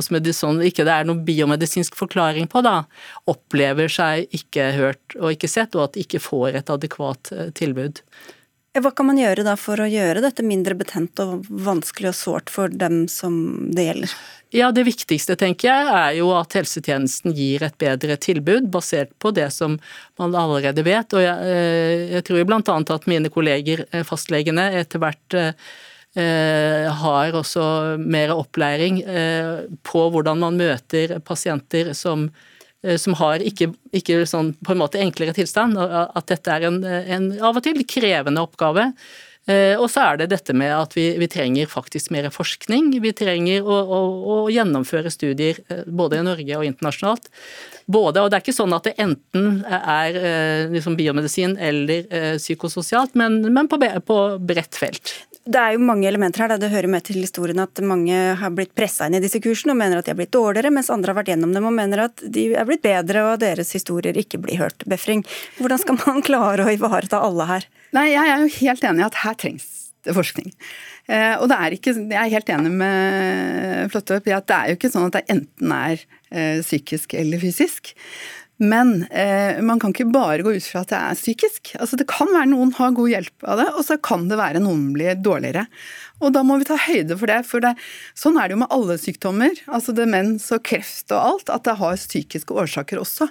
altså 0.00 0.32
sånn, 0.32 0.62
ikke 0.64 0.86
det 0.88 0.94
er 0.94 1.08
noen 1.08 1.24
biomedisinsk 1.26 1.96
forklaring 1.98 2.48
på, 2.50 2.62
da, 2.64 2.84
opplever 3.30 3.90
seg 3.92 4.30
ikke 4.36 4.70
hørt 4.78 5.16
og 5.18 5.34
ikke 5.34 5.50
sett, 5.50 5.76
og 5.76 5.88
at 5.88 5.96
de 5.96 6.04
ikke 6.06 6.22
får 6.24 6.60
et 6.60 6.72
adekvat 6.72 7.32
eh, 7.36 7.50
tilbud. 7.56 8.00
Hva 8.70 8.92
kan 8.94 9.08
man 9.08 9.18
gjøre 9.18 9.42
da 9.42 9.56
for 9.58 9.82
å 9.82 9.88
gjøre 9.90 10.22
dette 10.22 10.44
mindre 10.46 10.76
betent 10.78 11.18
og 11.22 11.48
vanskelig 11.50 12.12
og 12.12 12.18
sårt 12.18 12.52
for 12.54 12.70
dem 12.70 13.08
som 13.10 13.34
det 13.74 13.88
gjelder? 13.88 14.14
Ja, 14.54 14.70
Det 14.74 14.84
viktigste 14.86 15.34
tenker 15.38 15.68
jeg 15.68 15.90
er 15.94 16.14
jo 16.18 16.30
at 16.34 16.54
helsetjenesten 16.54 17.34
gir 17.34 17.62
et 17.66 17.76
bedre 17.78 18.16
tilbud, 18.18 18.70
basert 18.70 19.10
på 19.18 19.30
det 19.34 19.48
som 19.54 19.76
man 20.18 20.34
allerede 20.38 20.82
vet. 20.86 21.14
Og 21.14 21.22
jeg, 21.22 21.50
eh, 21.50 22.06
jeg 22.16 22.26
tror 22.26 22.46
bl.a. 22.46 22.78
at 22.94 23.06
mine 23.10 23.30
kolleger 23.30 23.86
eh, 23.90 24.06
fastlegene 24.06 24.70
etter 24.82 25.02
hvert 25.02 25.38
Eh, 26.18 26.88
har 26.90 27.36
også 27.38 27.62
mer 28.02 28.32
opplæring 28.34 28.96
eh, 29.06 29.60
på 29.86 30.00
hvordan 30.10 30.40
man 30.42 30.56
møter 30.58 31.20
pasienter 31.22 31.92
som, 31.94 32.24
eh, 32.26 32.49
som 33.00 33.16
har 33.20 33.42
ikke, 33.44 33.72
ikke 33.92 34.22
sånn 34.28 34.54
på 34.64 34.72
en 34.74 34.80
måte 34.80 35.00
enklere 35.02 35.34
tilstand. 35.36 35.76
At 35.80 36.30
dette 36.30 36.54
er 36.54 36.68
en, 36.70 36.78
en 36.84 37.32
av 37.36 37.58
og 37.58 37.64
til 37.66 37.82
krevende 37.84 38.44
oppgave. 38.44 38.90
Og 39.50 39.86
så 39.90 40.04
er 40.04 40.18
det 40.20 40.28
dette 40.30 40.54
med 40.54 40.70
at 40.76 40.92
vi, 40.94 41.06
vi 41.18 41.26
trenger 41.28 41.68
faktisk 41.68 42.12
mer 42.14 42.28
forskning. 42.32 42.92
Vi 43.02 43.12
trenger 43.16 43.64
å, 43.64 43.78
å, 43.82 44.00
å, 44.32 44.36
gjennomføre 44.52 45.10
studier 45.10 45.58
både 45.88 46.20
i 46.20 46.26
Norge 46.26 46.58
og 46.60 46.66
internasjonalt. 46.68 47.30
Både, 47.90 48.22
og 48.22 48.30
Det 48.30 48.38
er 48.38 48.44
ikke 48.44 48.56
sånn 48.60 48.76
at 48.76 48.86
det 48.86 48.94
enten 49.02 49.64
er 49.66 50.20
liksom 50.72 50.96
biomedisin 50.96 51.56
eller 51.58 52.36
psykososialt, 52.38 53.16
men, 53.18 53.42
men 53.50 53.68
på, 53.68 53.80
på 54.06 54.20
bredt 54.40 54.78
felt 54.78 55.16
det 55.50 55.60
er 55.60 55.74
jo 55.74 55.82
mange 55.82 56.06
elementer 56.08 56.44
her. 56.44 56.54
Det 56.60 56.70
hører 56.72 56.90
med 56.90 57.04
til 57.06 57.18
historien 57.20 57.58
at 57.62 57.82
mange 57.82 58.16
har 58.40 58.52
blitt 58.54 58.74
pressa 58.78 59.08
inn 59.08 59.18
i 59.18 59.22
disse 59.22 59.40
kursene 59.42 59.74
og 59.74 59.80
mener 59.80 59.98
at 60.00 60.06
de 60.06 60.14
har 60.14 60.20
blitt 60.20 60.34
dårligere, 60.34 60.72
mens 60.74 60.92
andre 60.94 61.12
har 61.12 61.20
vært 61.20 61.32
gjennom 61.32 61.54
dem 61.56 61.66
og 61.66 61.74
mener 61.76 62.04
at 62.06 62.22
de 62.22 62.46
er 62.54 62.68
blitt 62.68 62.84
bedre 62.86 63.26
og 63.32 63.42
deres 63.42 63.74
historier 63.76 64.16
ikke 64.20 64.40
blir 64.42 64.60
hørt. 64.62 64.86
Befring, 64.90 65.24
hvordan 65.58 65.82
skal 65.82 65.98
man 66.04 66.22
klare 66.28 66.66
å 66.66 66.72
ivareta 66.74 67.22
alle 67.26 67.48
her? 67.50 67.68
Nei, 67.96 68.12
Jeg 68.12 68.30
er 68.30 68.44
jo 68.44 68.56
helt 68.60 68.86
enig 68.86 69.02
i 69.02 69.08
at 69.10 69.22
her 69.24 69.38
trengs 69.38 69.68
det 70.06 70.14
forskning. 70.16 70.52
Eh, 71.10 71.34
og 71.36 71.48
det 71.50 71.56
er 71.58 71.76
ikke, 71.76 71.92
Jeg 71.98 72.20
er 72.20 72.32
helt 72.32 72.52
enig 72.54 72.70
med 72.72 73.90
Flåttøp 73.92 74.28
i 74.30 74.36
at 74.36 74.46
det 74.48 74.56
er 74.56 74.70
jo 74.70 74.78
ikke 74.78 74.92
sånn 74.92 75.08
at 75.08 75.18
det 75.18 75.24
enten 75.34 75.74
er 75.76 76.04
eh, 76.30 76.60
psykisk 76.62 77.16
eller 77.18 77.42
fysisk. 77.42 77.92
Men 78.60 79.06
eh, 79.08 79.56
man 79.64 79.80
kan 79.80 79.94
ikke 79.94 80.10
bare 80.12 80.44
gå 80.44 80.52
ut 80.52 80.66
fra 80.68 80.82
at 80.84 80.90
det 80.92 80.98
er 80.98 81.16
psykisk. 81.16 81.72
Altså 81.80 81.96
Det 81.96 82.04
kan 82.10 82.28
være 82.28 82.50
noen 82.50 82.74
har 82.76 82.92
god 82.92 83.08
hjelp 83.08 83.46
av 83.48 83.62
det, 83.62 83.66
og 83.72 83.86
så 83.86 83.96
kan 84.04 84.26
det 84.28 84.36
være 84.36 84.60
noen 84.60 84.90
blir 84.92 85.16
dårligere. 85.16 85.64
Og 86.20 86.34
da 86.36 86.42
må 86.44 86.58
vi 86.60 86.68
ta 86.68 86.76
høyde 86.76 87.16
for 87.16 87.32
det. 87.32 87.38
For 87.48 87.64
det, 87.64 87.72
sånn 88.18 88.36
er 88.36 88.50
det 88.50 88.58
jo 88.58 88.60
med 88.60 88.74
alle 88.76 88.98
sykdommer, 89.00 89.56
altså 89.64 89.96
demens 89.96 90.50
og 90.52 90.60
kreft 90.68 91.08
og 91.16 91.22
alt, 91.22 91.54
at 91.56 91.64
det 91.64 91.78
har 91.80 91.96
psykiske 92.02 92.60
årsaker 92.64 93.00
også. 93.00 93.30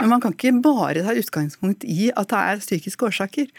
Men 0.00 0.14
man 0.14 0.24
kan 0.24 0.32
ikke 0.32 0.56
bare 0.64 1.04
ta 1.04 1.12
utgangspunkt 1.12 1.84
i 1.84 2.08
at 2.14 2.32
det 2.32 2.40
er 2.40 2.64
psykiske 2.64 3.10
årsaker. 3.12 3.52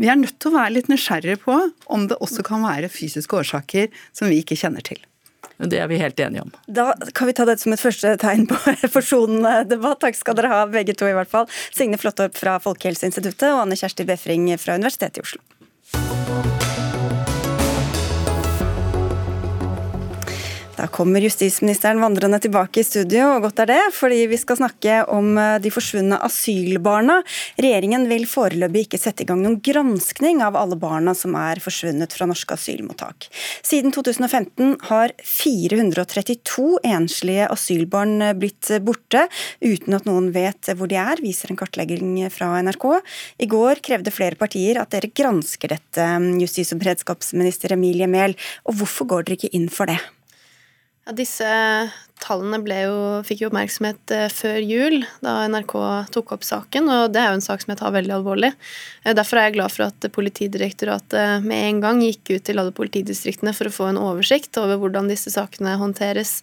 Vi 0.00 0.08
er 0.08 0.20
nødt 0.24 0.40
til 0.40 0.54
å 0.54 0.56
være 0.56 0.78
litt 0.78 0.88
nysgjerrige 0.92 1.44
på 1.44 1.60
om 1.92 2.08
det 2.08 2.20
også 2.24 2.48
kan 2.48 2.64
være 2.64 2.92
fysiske 2.92 3.44
årsaker 3.44 3.92
som 4.16 4.32
vi 4.32 4.40
ikke 4.40 4.56
kjenner 4.56 4.88
til. 4.88 5.04
Det 5.62 5.78
er 5.78 5.88
vi 5.90 6.00
helt 6.00 6.20
enige 6.20 6.42
om. 6.42 6.52
Da 6.66 6.92
kan 7.14 7.28
vi 7.30 7.34
ta 7.38 7.46
dette 7.46 7.62
som 7.62 7.74
et 7.74 7.82
første 7.82 8.16
tegn 8.22 8.48
på 8.50 8.58
forsonende 8.96 9.62
debatt. 9.70 10.00
Takk 10.02 10.18
skal 10.18 10.38
dere 10.38 10.52
ha, 10.52 10.62
begge 10.70 10.96
to 10.98 11.06
i 11.08 11.14
hvert 11.16 11.30
fall. 11.30 11.48
Signe 11.70 12.00
Flåttorp 12.00 12.38
fra 12.38 12.58
Folkehelseinstituttet 12.62 13.50
og 13.52 13.64
Anne 13.66 13.78
Kjersti 13.78 14.06
Befring 14.08 14.50
fra 14.58 14.78
Universitetet 14.80 15.22
i 15.22 15.26
Oslo. 15.26 15.61
Da 20.82 20.88
kommer 20.90 21.22
justisministeren 21.22 22.00
vandrende 22.02 22.40
tilbake 22.42 22.80
i 22.80 22.84
studio, 22.84 23.28
og 23.36 23.44
godt 23.44 23.60
er 23.62 23.68
det, 23.70 23.82
fordi 23.94 24.24
vi 24.26 24.34
skal 24.40 24.56
snakke 24.58 24.96
om 25.14 25.36
eh, 25.38 25.60
de 25.62 25.70
forsvunne 25.70 26.16
asylbarna. 26.26 27.20
Regjeringen 27.54 28.08
vil 28.10 28.24
foreløpig 28.26 28.88
ikke 28.88 28.98
sette 28.98 29.22
i 29.22 29.28
gang 29.28 29.44
noen 29.44 29.60
granskning 29.62 30.40
av 30.42 30.56
alle 30.58 30.74
barna 30.82 31.12
som 31.14 31.36
er 31.38 31.60
forsvunnet 31.62 32.16
fra 32.16 32.26
norske 32.26 32.56
asylmottak. 32.58 33.28
Siden 33.62 33.94
2015 33.94 34.72
har 34.88 35.14
432 35.22 36.64
enslige 36.90 37.46
asylbarn 37.54 38.16
blitt 38.40 38.72
borte, 38.82 39.28
uten 39.62 39.94
at 39.94 40.08
noen 40.10 40.32
vet 40.34 40.72
hvor 40.74 40.90
de 40.90 40.98
er, 40.98 41.22
viser 41.22 41.52
en 41.54 41.60
kartlegging 41.60 42.16
fra 42.34 42.56
NRK. 42.66 42.88
I 43.38 43.50
går 43.54 43.84
krevde 43.86 44.14
flere 44.16 44.40
partier 44.40 44.82
at 44.82 44.90
dere 44.96 45.12
gransker 45.14 45.76
dette, 45.76 46.10
justis- 46.42 46.74
og 46.74 46.82
beredskapsminister 46.82 47.78
Emilie 47.78 48.10
Mehl. 48.10 48.34
Og 48.66 48.80
hvorfor 48.82 49.10
går 49.14 49.30
dere 49.30 49.38
ikke 49.38 49.52
inn 49.54 49.70
for 49.70 49.86
det? 49.86 50.00
Ja, 51.02 51.10
disse 51.18 51.46
tallene 52.22 52.60
jo, 52.84 52.98
fikk 53.26 53.40
jo 53.42 53.48
oppmerksomhet 53.48 54.12
eh, 54.14 54.28
før 54.30 54.60
jul, 54.62 55.00
da 55.18 55.48
NRK 55.50 55.72
tok 56.14 56.34
opp 56.36 56.44
saken. 56.46 56.86
og 56.86 57.14
Det 57.14 57.18
er 57.18 57.32
jo 57.32 57.38
en 57.40 57.42
sak 57.42 57.62
som 57.64 57.72
jeg 57.72 57.80
tar 57.80 57.94
veldig 57.96 58.12
alvorlig. 58.20 58.52
Eh, 59.02 59.14
derfor 59.18 59.40
er 59.40 59.48
jeg 59.48 59.56
glad 59.56 59.72
for 59.74 59.88
at 59.88 60.06
Politidirektoratet 60.14 61.42
med 61.42 61.64
en 61.66 61.80
gang 61.82 62.02
gikk 62.04 62.30
ut 62.30 62.44
til 62.46 62.62
alle 62.62 62.74
politidistriktene 62.76 63.50
for 63.56 63.66
å 63.66 63.74
få 63.74 63.88
en 63.90 63.98
oversikt 63.98 64.60
over 64.62 64.78
hvordan 64.78 65.10
disse 65.10 65.32
sakene 65.34 65.72
håndteres 65.80 66.36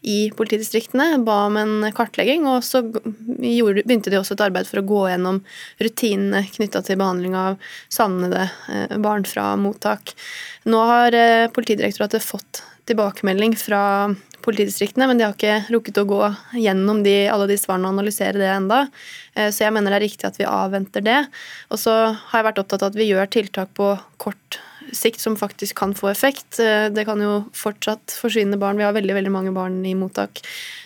i 0.00 0.30
politidistriktene. 0.38 1.18
Ba 1.26 1.42
om 1.50 1.58
en 1.60 1.90
kartlegging, 1.92 2.46
og 2.48 2.64
så 2.64 2.80
begynte 2.86 4.08
de 4.08 4.20
også 4.22 4.38
et 4.38 4.46
arbeid 4.46 4.70
for 4.70 4.80
å 4.80 4.86
gå 4.88 5.02
gjennom 5.10 5.42
rutinene 5.82 6.40
knytta 6.56 6.80
til 6.86 6.96
behandling 7.02 7.36
av 7.36 7.60
savnede 7.92 8.48
eh, 8.72 8.96
barn 8.96 9.28
fra 9.28 9.50
mottak. 9.60 10.16
Nå 10.64 10.80
har 10.88 11.20
Politidirektoratet 11.52 12.24
fått 12.24 12.62
tilbakemelding 12.86 13.56
fra 13.58 13.82
politidistriktene, 14.46 15.08
men 15.10 15.18
de 15.18 15.26
har 15.26 15.34
ikke 15.34 15.72
rukket 15.74 15.98
å 16.00 16.06
gå 16.06 16.20
gjennom 16.62 17.02
de, 17.06 17.16
alle 17.32 17.48
de 17.50 17.58
svarene 17.58 17.88
og 17.88 17.96
analysere 17.96 18.38
det 18.38 18.52
enda. 18.52 18.84
Eh, 19.34 19.50
så 19.50 19.66
jeg 19.66 19.74
mener 19.74 19.92
det 19.92 19.98
er 19.98 20.06
riktig 20.06 20.28
at 20.28 20.38
vi 20.38 20.46
avventer 20.48 21.04
det. 21.04 21.18
Og 21.74 21.82
så 21.82 21.96
har 22.14 22.38
jeg 22.38 22.48
vært 22.50 22.62
opptatt 22.62 22.86
av 22.86 22.92
at 22.92 22.98
vi 22.98 23.10
gjør 23.10 23.30
tiltak 23.32 23.74
på 23.78 23.92
kort 24.22 24.60
sikt 24.94 25.18
som 25.18 25.34
faktisk 25.38 25.74
kan 25.80 25.94
få 25.98 26.12
effekt. 26.12 26.60
Eh, 26.62 26.86
det 26.94 27.06
kan 27.08 27.22
jo 27.22 27.40
fortsatt 27.56 28.14
forsvinne 28.20 28.58
barn. 28.60 28.78
Vi 28.78 28.86
har 28.86 28.94
veldig 28.96 29.18
veldig 29.18 29.34
mange 29.34 29.54
barn 29.56 29.80
i 29.86 29.96
mottak. 29.98 30.44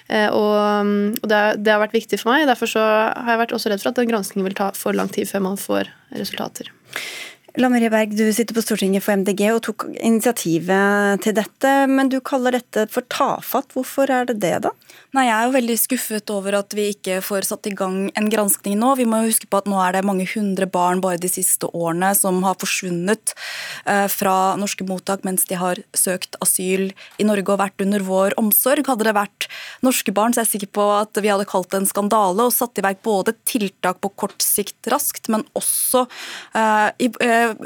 Eh, 0.08 0.28
og, 0.32 1.20
det, 1.20 1.42
det 1.60 1.74
har 1.74 1.84
vært 1.84 1.98
viktig 1.98 2.20
for 2.22 2.32
meg. 2.32 2.48
Derfor 2.48 2.72
har 2.80 3.34
jeg 3.34 3.42
vært 3.44 3.56
også 3.56 3.72
redd 3.72 3.84
for 3.84 3.92
at 3.92 4.00
den 4.00 4.08
granskingen 4.10 4.48
vil 4.48 4.56
ta 4.56 4.72
for 4.76 4.96
lang 4.96 5.12
tid 5.12 5.28
før 5.28 5.50
man 5.50 5.60
får 5.60 5.92
resultater. 6.16 6.72
La 7.58 7.66
Marie 7.66 7.90
Berg, 7.90 8.12
du 8.14 8.28
sitter 8.30 8.54
på 8.54 8.62
Stortinget 8.62 9.02
for 9.02 9.18
MDG 9.18 9.40
og 9.50 9.64
tok 9.66 9.84
initiativet 9.98 11.18
til 11.24 11.34
dette, 11.34 11.70
men 11.90 12.06
du 12.06 12.20
kaller 12.22 12.54
dette 12.54 12.84
for 12.92 13.02
tafatt. 13.10 13.72
Hvorfor 13.74 14.12
er 14.14 14.28
det 14.28 14.36
det, 14.44 14.52
da? 14.68 14.70
Nei, 15.16 15.24
Jeg 15.26 15.34
er 15.34 15.48
jo 15.48 15.54
veldig 15.56 15.76
skuffet 15.80 16.30
over 16.30 16.54
at 16.60 16.74
vi 16.78 16.84
ikke 16.92 17.16
får 17.26 17.48
satt 17.48 17.66
i 17.66 17.72
gang 17.74 18.12
en 18.14 18.28
granskning 18.30 18.76
nå. 18.78 18.92
Vi 19.00 19.06
må 19.08 19.18
jo 19.24 19.32
huske 19.32 19.48
på 19.50 19.58
at 19.58 19.66
nå 19.66 19.80
er 19.82 19.96
det 19.96 20.04
mange 20.06 20.28
hundre 20.30 20.68
barn 20.70 21.02
bare 21.02 21.18
de 21.18 21.30
siste 21.30 21.66
årene 21.74 22.12
som 22.14 22.38
har 22.46 22.54
forsvunnet 22.60 23.34
eh, 23.82 24.06
fra 24.06 24.54
norske 24.60 24.86
mottak 24.86 25.26
mens 25.26 25.48
de 25.50 25.58
har 25.58 25.82
søkt 25.90 26.38
asyl 26.44 26.92
i 27.18 27.26
Norge 27.26 27.50
og 27.50 27.58
vært 27.64 27.82
under 27.82 28.06
vår 28.06 28.38
omsorg. 28.38 28.86
Hadde 28.86 29.08
det 29.08 29.16
vært 29.18 29.48
norske 29.82 30.14
barn, 30.14 30.30
så 30.30 30.44
er 30.44 30.46
jeg 30.46 30.60
sikker 30.60 30.72
på 30.78 30.86
at 31.00 31.18
vi 31.18 31.34
hadde 31.34 31.50
kalt 31.50 31.72
det 31.74 31.82
en 31.82 31.90
skandale 31.90 32.46
og 32.46 32.54
satt 32.54 32.78
i 32.78 32.86
verk 32.86 33.02
både 33.02 33.34
tiltak 33.42 33.98
på 34.04 34.14
kort 34.14 34.38
sikt 34.38 34.86
raskt, 34.94 35.26
men 35.32 35.42
også 35.58 36.06
uh, 36.54 36.94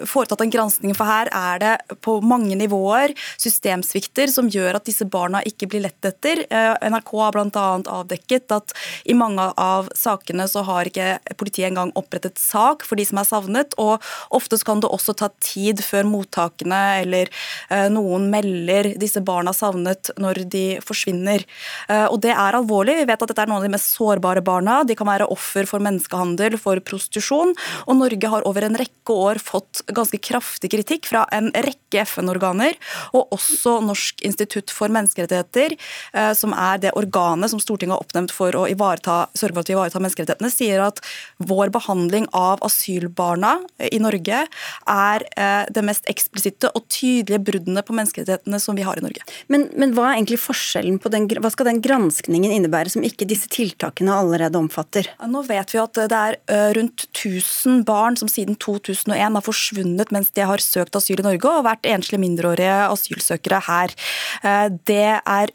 foretatt 0.09 0.45
en 0.45 0.53
granskning. 0.53 0.95
For 0.97 1.09
her 1.09 1.31
er 1.35 1.62
det 1.62 1.99
på 2.05 2.18
mange 2.25 2.57
nivåer 2.59 3.14
systemsvikter 3.41 4.31
som 4.33 4.51
gjør 4.53 4.79
at 4.79 4.89
disse 4.89 5.07
barna 5.09 5.43
ikke 5.47 5.68
blir 5.72 5.85
lett 5.87 6.09
etter. 6.09 6.45
Uh, 6.51 6.75
NRK 6.91 7.12
har 7.20 7.37
bl.a. 7.37 7.66
avdekket 7.99 8.55
at 8.55 8.75
i 9.05 9.16
mange 9.16 9.47
av 9.61 9.91
sakene 9.99 10.47
så 10.51 10.64
har 10.66 10.89
ikke 10.89 11.37
politiet 11.39 11.70
engang 11.70 11.93
opprettet 11.99 12.41
sak 12.41 12.85
for 12.87 12.99
de 12.99 13.07
som 13.09 13.20
er 13.20 13.29
savnet, 13.29 13.75
og 13.81 14.03
ofte 14.35 14.59
kan 14.64 14.81
det 14.83 14.91
også 14.93 15.14
ta 15.18 15.31
tid 15.43 15.83
før 15.85 16.07
mottakene 16.09 16.81
eller 17.03 17.31
eh, 17.70 17.87
noen 17.93 18.29
melder 18.33 18.93
disse 19.01 19.22
barna 19.25 19.53
savnet 19.57 20.12
når 20.20 20.45
de 20.53 20.64
forsvinner. 20.85 21.45
Eh, 21.89 22.07
og 22.07 22.20
det 22.25 22.33
er 22.35 22.59
alvorlig. 22.59 22.97
Vi 23.01 23.09
vet 23.09 23.25
at 23.25 23.33
dette 23.33 23.45
er 23.45 23.51
noen 23.51 23.62
av 23.62 23.68
de 23.68 23.75
mest 23.75 23.95
sårbare 23.97 24.45
barna. 24.45 24.83
De 24.87 24.97
kan 24.99 25.09
være 25.09 25.29
offer 25.35 25.68
for 25.68 25.85
menneskehandel, 25.85 26.59
for 26.61 26.81
prostitusjon, 26.85 27.55
og 27.85 28.01
Norge 28.01 28.31
har 28.31 28.47
over 28.49 28.68
en 28.68 28.79
rekke 28.79 29.18
år 29.29 29.43
fått 29.43 29.64
ganske 29.95 30.21
kraftig 30.23 30.73
kritikk 30.75 31.09
fra 31.11 31.25
en 31.35 31.51
rekke 31.55 32.05
FN-organer, 32.05 32.77
og 33.15 33.35
også 33.35 33.79
Norsk 33.85 34.25
institutt 34.27 34.73
for 34.75 34.93
menneskerettigheter, 34.93 35.77
eh, 36.15 36.33
som 36.37 36.55
er 36.57 36.83
det 36.83 36.95
organet 36.99 37.15
organet 37.15 37.51
som 37.51 37.61
Stortinget 37.61 37.95
har 37.95 38.05
oppnevnt 38.05 38.33
for 38.35 38.55
å 38.57 38.67
ivareta, 38.69 39.29
sørge 39.35 39.55
for 39.55 39.65
at 39.65 39.71
vi 39.71 39.77
ivaretar 39.77 40.03
menneskerettighetene, 40.03 40.51
sier 40.53 40.83
at 40.85 41.01
vår 41.39 41.73
behandling 41.75 42.27
av 42.33 42.62
asylbarna 42.65 43.57
i 43.91 44.01
Norge 44.03 44.45
er 44.91 45.27
eh, 45.37 45.65
det 45.71 45.85
mest 45.85 46.09
eksplisitte 46.11 46.71
og 46.75 46.87
tydelige 46.89 47.43
bruddene 47.45 47.85
på 47.85 47.97
menneskerettighetene 47.97 48.61
som 48.61 48.77
vi 48.77 48.87
har 48.87 48.99
i 48.99 49.05
Norge. 49.05 49.25
Men, 49.53 49.69
men 49.79 49.95
hva 49.95 50.11
er 50.11 50.19
egentlig 50.19 50.41
forskjellen 50.43 51.01
på 51.03 51.12
den, 51.12 51.29
hva 51.29 51.53
skal 51.53 51.71
den 51.71 51.83
granskningen 51.85 52.53
innebære 52.55 52.95
som 52.95 53.05
ikke 53.07 53.29
disse 53.29 53.51
tiltakene 53.53 54.15
allerede 54.15 54.61
omfatter? 54.61 55.09
Nå 55.29 55.45
vet 55.49 55.75
vi 55.75 55.83
at 55.83 56.01
det 56.01 56.21
er 56.21 56.39
eh, 56.51 56.71
rundt 56.79 57.07
1000 57.12 57.85
barn 57.89 58.19
som 58.21 58.31
siden 58.31 58.59
2001 58.61 59.39
har 59.39 59.45
forsvunnet 59.45 59.54
mens 60.15 60.33
de 60.35 60.47
har 60.47 60.63
søkt 60.63 60.97
asyl 60.97 61.23
i 61.23 61.27
Norge 61.27 61.51
og 61.51 61.67
vært 61.67 61.89
enslige 61.89 62.23
mindreårige 62.23 62.77
asylsøkere 62.91 63.61
her. 63.69 63.95
Eh, 64.43 64.69
det 64.87 65.21
er 65.21 65.55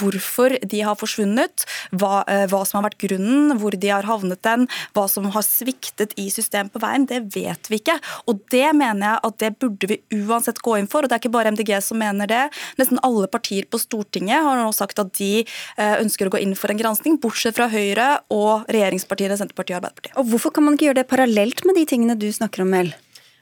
hvorfor 0.00 0.54
de 0.66 0.80
har 0.84 0.96
forsvunnet, 0.98 1.64
hva, 1.92 2.22
eh, 2.28 2.46
hva, 2.50 2.62
som 2.66 2.80
har 2.80 2.90
vært 2.90 3.00
grunnen, 3.02 3.56
hvor 3.60 3.74
de 3.76 3.90
har 3.92 4.06
havnet 4.08 4.40
den, 4.46 4.66
hva 4.94 5.06
som 5.10 5.28
har 5.34 5.44
sviktet 5.46 6.14
i 6.20 6.28
systemet 6.32 6.72
på 6.72 6.82
veien, 6.82 7.06
det 7.06 7.22
vet 7.34 7.70
vi 7.70 7.80
ikke. 7.80 7.98
Og 8.30 8.40
det 8.52 8.68
mener 8.76 9.06
jeg 9.06 9.20
at 9.28 9.38
det 9.42 9.52
burde 9.62 9.90
vi 9.90 10.00
uansett 10.20 10.62
gå 10.62 10.76
inn 10.78 10.88
for, 10.90 11.02
og 11.02 11.10
det 11.10 11.18
er 11.18 11.22
ikke 11.22 11.34
bare 11.34 11.52
MDG 11.54 11.74
som 11.84 12.00
mener 12.00 12.30
det. 12.30 12.42
Nesten 12.80 13.00
alle 13.06 13.28
partier 13.30 13.68
på 13.70 13.80
Stortinget 13.80 14.44
har 14.44 14.60
nå 14.60 14.70
sagt 14.76 15.02
at 15.02 15.12
de 15.18 15.44
eh, 15.44 15.96
ønsker 16.00 16.28
å 16.28 16.34
gå 16.34 16.42
inn 16.42 16.56
for 16.58 16.72
en 16.72 16.80
gransking, 16.80 17.20
bortsett 17.20 17.58
fra 17.58 17.70
Høyre 17.72 18.10
og 18.34 18.68
regjeringspartiene 18.70 19.38
Senterpartiet 19.40 19.76
og 19.78 19.82
Arbeiderpartiet. 19.82 20.16
Og 20.20 20.30
Hvorfor 20.30 20.54
kan 20.54 20.66
man 20.66 20.76
ikke 20.76 20.90
gjøre 20.90 21.02
det 21.02 21.10
parallelt 21.10 21.64
med 21.66 21.78
de 21.78 21.86
tingene 21.88 22.18
du 22.18 22.28
snakker 22.32 22.64
om, 22.64 22.74
Mel? 22.74 22.94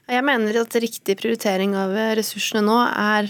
Jeg 0.09 0.25
mener 0.25 0.57
at 0.57 0.75
riktig 0.81 1.15
prioritering 1.19 1.75
av 1.77 1.91
ressursene 2.17 2.63
nå 2.65 2.77
er 2.87 3.29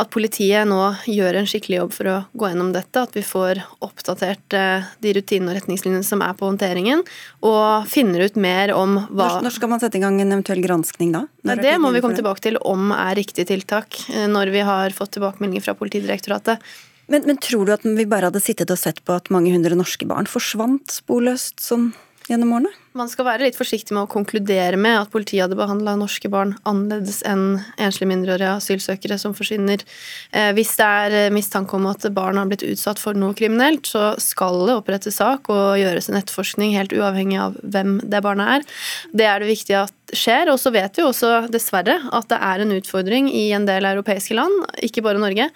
at 0.00 0.10
politiet 0.12 0.64
nå 0.68 0.80
gjør 1.10 1.40
en 1.40 1.48
skikkelig 1.48 1.78
jobb 1.82 1.92
for 1.94 2.10
å 2.10 2.14
gå 2.32 2.48
gjennom 2.48 2.70
dette. 2.74 3.02
At 3.04 3.12
vi 3.16 3.24
får 3.26 3.60
oppdatert 3.84 4.56
eh, 4.56 4.86
de 5.04 5.12
rutinene 5.18 5.52
og 5.52 5.58
retningslinjene 5.58 6.06
som 6.06 6.24
er 6.24 6.32
på 6.38 6.48
håndteringen, 6.48 7.04
og 7.44 7.90
finner 7.92 8.24
ut 8.24 8.38
mer 8.40 8.72
om 8.76 8.96
hva 9.10 9.28
Når 9.44 9.56
skal 9.58 9.72
man 9.74 9.82
sette 9.82 10.00
i 10.00 10.04
gang 10.04 10.16
en 10.22 10.32
eventuell 10.32 10.64
granskning 10.64 11.12
da? 11.14 11.26
Nei, 11.44 11.58
det 11.60 11.76
må 11.82 11.92
vi 11.94 12.02
komme 12.04 12.16
tilbake 12.16 12.46
til 12.46 12.58
om 12.64 12.88
er 12.96 13.14
riktig 13.20 13.46
tiltak, 13.50 14.00
eh, 14.14 14.26
når 14.30 14.54
vi 14.54 14.64
har 14.64 14.96
fått 14.96 15.16
tilbakemeldinger 15.18 15.68
fra 15.68 15.76
Politidirektoratet. 15.78 16.64
Men, 17.12 17.26
men 17.28 17.36
tror 17.36 17.68
du 17.68 17.74
at 17.74 17.84
vi 17.84 18.08
bare 18.08 18.30
hadde 18.30 18.40
sittet 18.40 18.72
og 18.72 18.80
sett 18.80 19.02
på 19.04 19.12
at 19.12 19.28
mange 19.34 19.52
hundre 19.52 19.76
norske 19.76 20.08
barn 20.08 20.28
forsvant 20.30 20.94
sporløst 21.02 21.60
sånn 21.60 21.90
gjennom 22.30 22.56
årene? 22.56 22.72
Man 22.94 23.08
skal 23.10 23.26
være 23.26 23.42
litt 23.42 23.56
forsiktig 23.58 23.90
med 23.90 24.04
å 24.04 24.10
konkludere 24.12 24.78
med 24.78 24.94
at 25.00 25.08
politiet 25.10 25.42
hadde 25.42 25.56
behandla 25.58 25.96
norske 25.98 26.28
barn 26.30 26.52
annerledes 26.62 27.24
enn 27.26 27.56
enslige 27.74 28.06
mindreårige 28.06 28.52
asylsøkere 28.60 29.16
som 29.18 29.34
forsvinner. 29.34 29.82
Eh, 30.30 30.52
hvis 30.54 30.70
det 30.78 30.86
er 30.86 31.16
eh, 31.24 31.32
mistanke 31.34 31.74
om 31.74 31.88
at 31.90 32.06
barn 32.14 32.38
har 32.38 32.46
blitt 32.46 32.62
utsatt 32.62 33.02
for 33.02 33.18
noe 33.18 33.34
kriminelt, 33.34 33.90
så 33.90 34.12
skal 34.22 34.62
det 34.68 34.78
opprettes 34.78 35.18
sak 35.18 35.50
og 35.50 35.74
gjøres 35.80 36.06
en 36.06 36.20
etterforskning 36.20 36.76
helt 36.78 36.94
uavhengig 36.94 37.40
av 37.48 37.58
hvem 37.66 37.96
det 37.98 38.22
barnet 38.22 38.60
er. 38.60 38.78
Det 39.10 39.26
er 39.26 39.42
det 39.42 39.50
viktig 39.50 39.80
at 39.82 39.94
skjer. 40.18 40.50
Og 40.52 40.58
så 40.60 40.72
vet 40.74 40.98
vi 40.98 41.04
også 41.06 41.46
dessverre 41.52 41.98
at 42.14 42.28
det 42.30 42.38
er 42.38 42.64
en 42.64 42.74
utfordring 42.76 43.28
i 43.32 43.46
en 43.56 43.66
del 43.68 43.86
europeiske 43.88 44.36
land, 44.36 44.64
ikke 44.84 45.04
bare 45.04 45.22
Norge, 45.22 45.48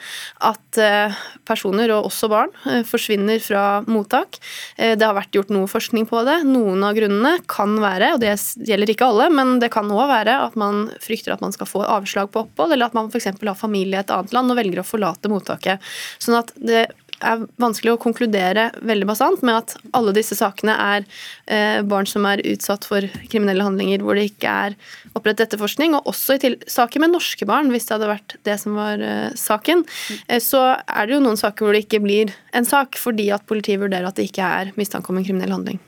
at 0.44 0.80
eh, 0.82 1.18
personer, 1.48 1.92
og 1.94 2.10
også 2.10 2.30
barn, 2.30 2.52
forsvinner 2.88 3.40
fra 3.42 3.64
mottak. 3.88 4.38
Det 4.76 5.04
har 5.04 5.16
vært 5.16 5.34
gjort 5.34 5.50
noe 5.54 5.68
forskning 5.70 6.06
på 6.08 6.20
det. 6.26 6.40
Noen 6.48 6.84
av 6.86 6.96
grunnene 6.96 7.38
kan 7.50 7.76
være, 7.80 8.12
og 8.16 8.22
det 8.22 8.34
gjelder 8.68 8.92
ikke 8.92 9.08
alle, 9.08 9.28
men 9.32 9.56
det 9.62 9.70
kan 9.74 9.88
òg 9.90 10.06
være 10.10 10.36
at 10.44 10.56
man 10.60 10.88
frykter 11.02 11.34
at 11.34 11.44
man 11.44 11.54
skal 11.54 11.70
få 11.70 11.84
avslag 11.86 12.30
på 12.32 12.44
opphold, 12.44 12.74
eller 12.74 12.90
at 12.90 12.96
man 12.96 13.10
f.eks. 13.12 13.30
har 13.32 13.58
familie 13.58 13.98
i 13.98 14.02
et 14.02 14.14
annet 14.14 14.34
land 14.36 14.52
og 14.52 14.60
velger 14.60 14.82
å 14.82 14.86
forlate 14.86 15.32
mottaket. 15.32 15.84
Sånn 16.22 16.38
at 16.40 16.52
det 16.56 16.88
er 17.24 17.44
vanskelig 17.60 17.94
å 17.94 18.00
konkludere 18.00 18.68
veldig 18.86 19.08
basant 19.08 19.42
med 19.46 19.60
at 19.60 19.74
alle 19.96 20.14
disse 20.16 20.36
sakene 20.38 20.74
er 20.74 21.06
eh, 21.46 21.80
barn 21.86 22.08
som 22.08 22.26
er 22.28 22.42
utsatt 22.46 22.86
for 22.88 23.04
kriminelle 23.30 23.66
handlinger 23.66 24.04
hvor 24.04 24.18
det 24.18 24.28
ikke 24.30 24.54
er 24.68 24.78
opprettet 25.18 25.48
etterforskning, 25.48 25.96
og 25.98 26.10
også 26.12 26.38
i 26.38 26.54
saker 26.70 27.02
med 27.02 27.14
norske 27.14 27.48
barn, 27.48 27.72
hvis 27.74 27.88
det 27.88 27.96
hadde 27.96 28.12
vært 28.12 28.38
det 28.48 28.58
som 28.62 28.78
var 28.78 29.02
eh, 29.02 29.34
saken, 29.38 29.84
eh, 30.28 30.42
så 30.42 30.62
er 30.78 31.08
det 31.08 31.16
jo 31.16 31.24
noen 31.24 31.40
saker 31.40 31.66
hvor 31.66 31.76
det 31.76 31.86
ikke 31.86 32.04
blir 32.04 32.34
en 32.56 32.68
sak 32.68 32.98
fordi 33.00 33.30
at 33.34 33.46
politiet 33.48 33.82
vurderer 33.82 34.08
at 34.08 34.18
det 34.18 34.28
ikke 34.30 34.54
er 34.62 34.74
mistanke 34.78 35.12
om 35.12 35.20
en 35.20 35.26
kriminell 35.26 35.56
handling. 35.58 35.82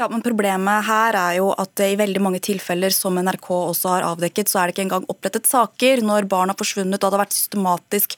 Ja, 0.00 0.06
men 0.08 0.22
Problemet 0.24 0.86
her 0.86 1.16
er 1.18 1.34
jo 1.36 1.50
at 1.60 1.80
i 1.84 1.92
veldig 2.00 2.22
mange 2.24 2.38
tilfeller 2.40 2.92
som 2.94 3.18
NRK 3.20 3.48
også 3.52 3.90
har 3.92 4.04
avdekket, 4.08 4.48
så 4.48 4.60
er 4.62 4.70
det 4.70 4.72
ikke 4.72 4.84
engang 4.86 5.08
opprettet 5.12 5.48
saker 5.48 6.00
når 6.06 6.24
barn 6.30 6.48
har 6.48 6.56
forsvunnet 6.56 6.96
og 6.96 7.10
det 7.10 7.18
har 7.18 7.20
vært 7.20 7.36
systematisk 7.36 8.14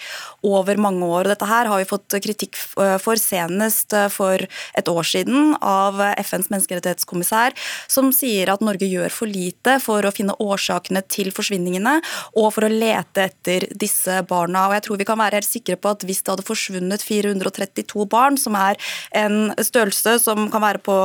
over 0.46 0.78
mange 0.78 1.02
år. 1.02 1.24
Og 1.26 1.32
Dette 1.32 1.48
her 1.50 1.66
har 1.66 1.80
vi 1.80 1.88
fått 1.90 2.14
kritikk 2.22 2.54
for 3.02 3.18
senest 3.18 3.96
for 4.14 4.44
et 4.78 4.90
år 4.92 5.08
siden 5.08 5.56
av 5.58 5.98
FNs 6.22 6.52
menneskerettighetskommissær, 6.52 7.56
som 7.90 8.12
sier 8.14 8.52
at 8.54 8.62
Norge 8.62 8.86
gjør 8.86 9.10
for 9.10 9.32
lite 9.32 9.80
for 9.82 10.06
å 10.06 10.14
finne 10.14 10.38
årsakene 10.38 11.02
til 11.10 11.32
forsvinningene 11.34 11.96
og 12.36 12.52
for 12.54 12.68
å 12.68 12.70
lete 12.70 13.26
etter 13.26 13.66
disse 13.74 14.20
barna. 14.30 14.68
Og 14.68 14.76
jeg 14.78 14.86
tror 14.86 15.02
vi 15.02 15.08
kan 15.10 15.18
være 15.18 15.40
helt 15.40 15.50
sikre 15.50 15.80
på 15.82 15.96
at 15.96 16.06
hvis 16.06 16.22
det 16.22 16.36
hadde 16.36 16.46
forsvunnet 16.46 17.02
432 17.02 18.06
barn, 18.14 18.38
som 18.38 18.54
er 18.60 18.78
en 19.24 19.50
størrelse 19.58 20.20
som 20.22 20.46
kan 20.52 20.62
være 20.68 20.84
på, 20.86 21.00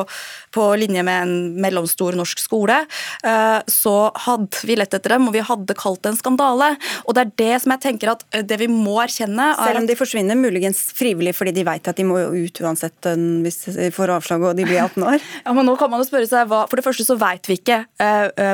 på 0.53 0.66
på 0.68 0.76
linje 0.80 1.03
med 1.05 1.24
en 1.24 1.36
mellomstor 1.63 2.18
norsk 2.18 2.41
skole, 2.41 2.82
eh, 3.24 3.59
så 3.72 3.95
hadde 4.28 4.63
vi 4.68 4.78
lett 4.80 4.93
etter 4.93 5.15
dem, 5.15 5.30
og 5.30 5.36
vi 5.36 5.43
hadde 5.45 5.78
kalt 5.78 6.03
det 6.03 6.13
en 6.13 6.20
skandale. 6.20 6.74
Og 7.05 7.15
det 7.15 7.24
er 7.24 7.34
det 7.43 7.61
som 7.63 7.74
jeg 7.76 7.84
tenker 7.86 8.13
at 8.13 8.26
eh, 8.34 8.43
det 8.47 8.59
vi 8.61 8.70
må 8.72 8.97
erkjenne 9.03 9.51
er 9.53 9.72
Selv 9.72 9.82
om 9.82 9.88
de 9.89 9.97
forsvinner 9.99 10.39
muligens 10.39 10.80
frivillig 10.97 11.34
fordi 11.38 11.53
de 11.55 11.65
vet 11.68 11.88
at 11.88 11.97
de 11.97 12.05
må 12.07 12.20
ut 12.34 12.61
uansett 12.63 13.07
hvis 13.07 13.59
de 13.76 13.89
får 13.93 14.11
avslag 14.15 14.43
og 14.43 14.57
de 14.57 14.65
blir 14.68 14.82
18 14.82 15.05
år? 15.07 15.24
ja, 15.45 15.53
men 15.55 15.68
nå 15.68 15.76
kan 15.80 15.91
man 15.91 16.01
jo 16.01 16.07
spørre 16.07 16.30
seg 16.30 16.49
hva, 16.49 16.63
For 16.70 16.80
det 16.80 16.86
første 16.86 17.05
så 17.07 17.18
vet 17.20 17.47
vi 17.49 17.57
ikke 17.59 17.80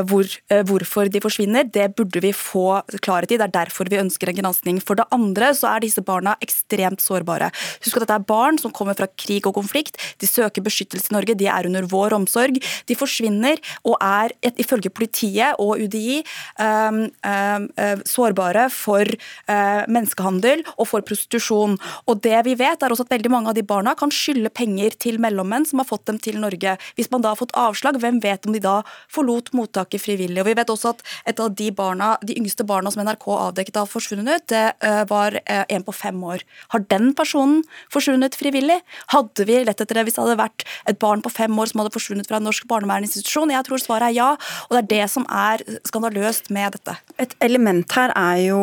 hvor, 0.07 0.29
hvorfor 0.67 1.09
de 1.11 1.21
forsvinner. 1.23 1.67
Det 1.69 1.89
burde 1.97 2.21
vi 2.23 2.33
få 2.35 2.81
klarhet 3.03 3.33
i. 3.33 3.39
Det 3.39 3.47
er 3.47 3.55
derfor 3.55 3.89
vi 3.91 4.01
ønsker 4.01 4.31
en 4.31 4.39
granskning. 4.39 4.81
For 4.83 4.99
det 4.99 5.07
andre 5.15 5.51
så 5.57 5.71
er 5.71 5.85
disse 5.85 6.03
barna 6.05 6.35
ekstremt 6.43 7.03
sårbare. 7.03 7.49
Husk 7.85 7.97
at 7.97 8.05
dette 8.05 8.19
er 8.19 8.27
barn 8.27 8.59
som 8.61 8.73
kommer 8.75 8.97
fra 8.97 9.09
krig 9.19 9.47
og 9.49 9.55
konflikt. 9.57 9.99
De 10.21 10.29
søker 10.29 10.65
beskyttelse 10.65 11.11
i 11.11 11.15
Norge, 11.15 11.37
de 11.39 11.49
er 11.51 11.69
under 11.69 11.87
vår 11.89 12.02
omsorg. 12.11 12.59
De 12.89 12.97
forsvinner 12.99 13.61
og 13.87 13.95
er 14.03 14.35
ifølge 14.59 14.91
politiet 14.91 15.55
og 15.61 15.79
UDI 15.79 16.19
um, 16.59 17.05
um, 17.23 18.03
sårbare 18.07 18.67
for 18.73 19.07
uh, 19.07 19.83
menneskehandel 19.87 20.65
og 20.75 20.89
for 20.89 21.05
prostitusjon. 21.05 21.77
Og 22.09 22.21
det 22.25 22.41
vi 22.47 22.57
vet 22.59 22.83
er 22.83 22.93
også 22.93 23.07
at 23.07 23.13
veldig 23.15 23.31
mange 23.31 23.51
av 23.51 23.57
de 23.57 23.63
barna 23.65 23.95
kan 23.99 24.11
skylde 24.13 24.51
penger 24.53 24.97
til 24.99 25.19
mellommenn 25.23 25.67
som 25.69 25.81
har 25.81 25.89
fått 25.89 26.05
dem 26.09 26.19
til 26.21 26.39
Norge. 26.41 26.75
Hvis 26.97 27.11
man 27.13 27.23
da 27.23 27.33
har 27.33 27.39
fått 27.39 27.55
avslag, 27.59 27.99
hvem 28.01 28.19
vet 28.23 28.47
om 28.47 28.55
de 28.55 28.61
da 28.63 28.79
forlot 29.13 29.53
mottaket 29.55 30.03
frivillig? 30.03 30.41
Og 30.41 30.49
vi 30.49 30.57
vet 30.59 30.73
også 30.73 30.93
at 30.93 31.03
et 31.29 31.39
av 31.39 31.53
de, 31.53 31.69
barna, 31.75 32.13
de 32.25 32.37
yngste 32.39 32.65
barna 32.67 32.91
som 32.93 33.03
NRK 33.05 33.27
avdekket 33.37 33.79
har 33.81 33.89
forsvunnet, 33.89 34.47
det 34.51 34.65
uh, 34.83 35.03
var 35.09 35.37
uh, 35.39 35.63
en 35.63 35.85
på 35.85 35.95
fem 35.95 36.19
år. 36.33 36.43
Har 36.73 36.85
den 36.91 37.11
personen 37.17 37.63
forsvunnet 37.93 38.37
frivillig? 38.37 38.79
Hadde 39.13 39.47
vi 39.49 39.61
lett 39.63 39.81
etter 39.81 39.99
det 39.99 40.07
hvis 40.07 40.17
det 40.17 40.25
hadde 40.25 40.39
vært 40.41 40.67
et 40.89 40.99
barn 41.01 41.23
på 41.23 41.31
fem 41.33 41.59
år 41.59 41.71
som 41.71 41.83
hadde 41.83 41.92
forsvunnet 41.93 42.29
fra 42.29 42.39
en 42.39 42.47
norsk 42.47 42.67
barnevernsinstitusjon? 42.69 43.53
Jeg 43.53 43.67
tror 43.67 43.81
svaret 43.81 44.09
er 44.09 44.17
ja, 44.17 44.29
og 44.67 44.75
det 44.75 44.81
er 44.83 44.89
det 44.93 45.09
som 45.13 45.27
er 45.29 45.63
skandaløst 45.87 46.49
med 46.53 46.77
dette. 46.77 46.95
Et 47.21 47.35
element 47.45 47.97
her 47.97 48.13
er 48.17 48.39
jo 48.47 48.59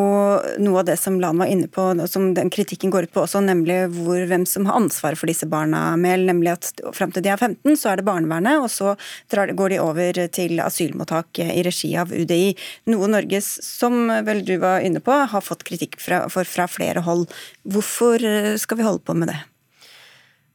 noe 0.62 0.82
av 0.82 0.88
det 0.90 0.98
som 1.00 1.18
Lan 1.20 1.40
var 1.40 1.50
inne 1.52 1.68
på, 1.70 1.90
som 2.10 2.32
den 2.36 2.50
kritikken 2.52 2.92
går 2.92 3.08
ut 3.08 3.14
på 3.14 3.24
også, 3.24 3.42
nemlig 3.44 3.82
hvor, 3.94 4.20
hvem 4.30 4.46
som 4.48 4.66
har 4.68 4.78
ansvaret 4.80 5.20
for 5.20 5.30
disse 5.30 5.48
barna. 5.50 5.94
Mel, 6.00 6.26
nemlig 6.28 6.54
at 6.56 6.72
Fram 6.96 7.12
til 7.14 7.24
de 7.24 7.30
er 7.32 7.38
15, 7.38 7.76
så 7.78 7.92
er 7.92 8.00
det 8.00 8.06
barnevernet, 8.08 8.60
og 8.62 8.70
så 8.72 8.94
går 9.30 9.74
de 9.74 9.80
over 9.82 10.20
til 10.32 10.60
asylmottak 10.62 11.42
i 11.42 11.62
regi 11.66 11.92
av 11.98 12.12
UDI. 12.12 12.54
Noe 12.92 13.10
Norges, 13.10 13.52
som 13.64 14.08
vel 14.26 14.42
du 14.46 14.56
var 14.62 14.84
inne 14.86 15.02
på, 15.04 15.14
har 15.32 15.44
fått 15.44 15.64
kritikk 15.68 16.00
fra, 16.02 16.24
for 16.32 16.48
fra 16.48 16.66
flere 16.70 17.04
hold. 17.06 17.28
Hvorfor 17.68 18.24
skal 18.60 18.80
vi 18.80 18.86
holde 18.86 19.04
på 19.04 19.16
med 19.16 19.32
det? 19.32 19.40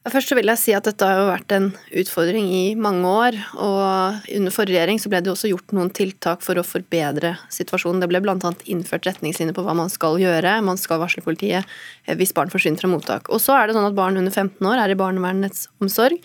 Først 0.05 0.29
så 0.29 0.35
vil 0.37 0.51
jeg 0.51 0.61
si 0.61 0.73
at 0.77 0.85
dette 0.85 1.05
har 1.07 1.17
jo 1.17 1.29
vært 1.31 1.53
en 1.55 1.63
utfordring 1.97 2.45
i 2.53 2.65
mange 2.77 3.09
år. 3.09 3.37
og 3.57 4.27
Under 4.37 4.53
forrige 4.53 4.77
regjering 4.77 4.99
så 5.01 5.09
ble 5.09 5.21
det 5.25 5.31
også 5.31 5.49
gjort 5.49 5.73
noen 5.73 5.89
tiltak 5.97 6.43
for 6.45 6.61
å 6.61 6.65
forbedre 6.65 7.31
situasjonen. 7.49 8.03
Det 8.03 8.09
ble 8.11 8.21
bl.a. 8.21 8.51
innført 8.69 9.09
retningslinjer 9.09 9.57
på 9.57 9.63
hva 9.65 9.73
man 9.77 9.89
skal 9.89 10.19
gjøre. 10.21 10.59
Man 10.67 10.77
skal 10.77 11.01
varsle 11.01 11.25
politiet 11.25 11.65
hvis 12.05 12.35
barn 12.37 12.53
forsvinner 12.53 12.83
fra 12.83 12.91
mottak. 12.91 13.31
Og 13.33 13.41
så 13.41 13.57
er 13.57 13.65
det 13.65 13.77
sånn 13.79 13.89
at 13.89 13.97
Barn 13.97 14.19
under 14.21 14.29
15 14.29 14.61
år 14.69 14.83
er 14.83 14.93
i 14.93 14.99
barnevernets 14.99 15.65
omsorg. 15.81 16.21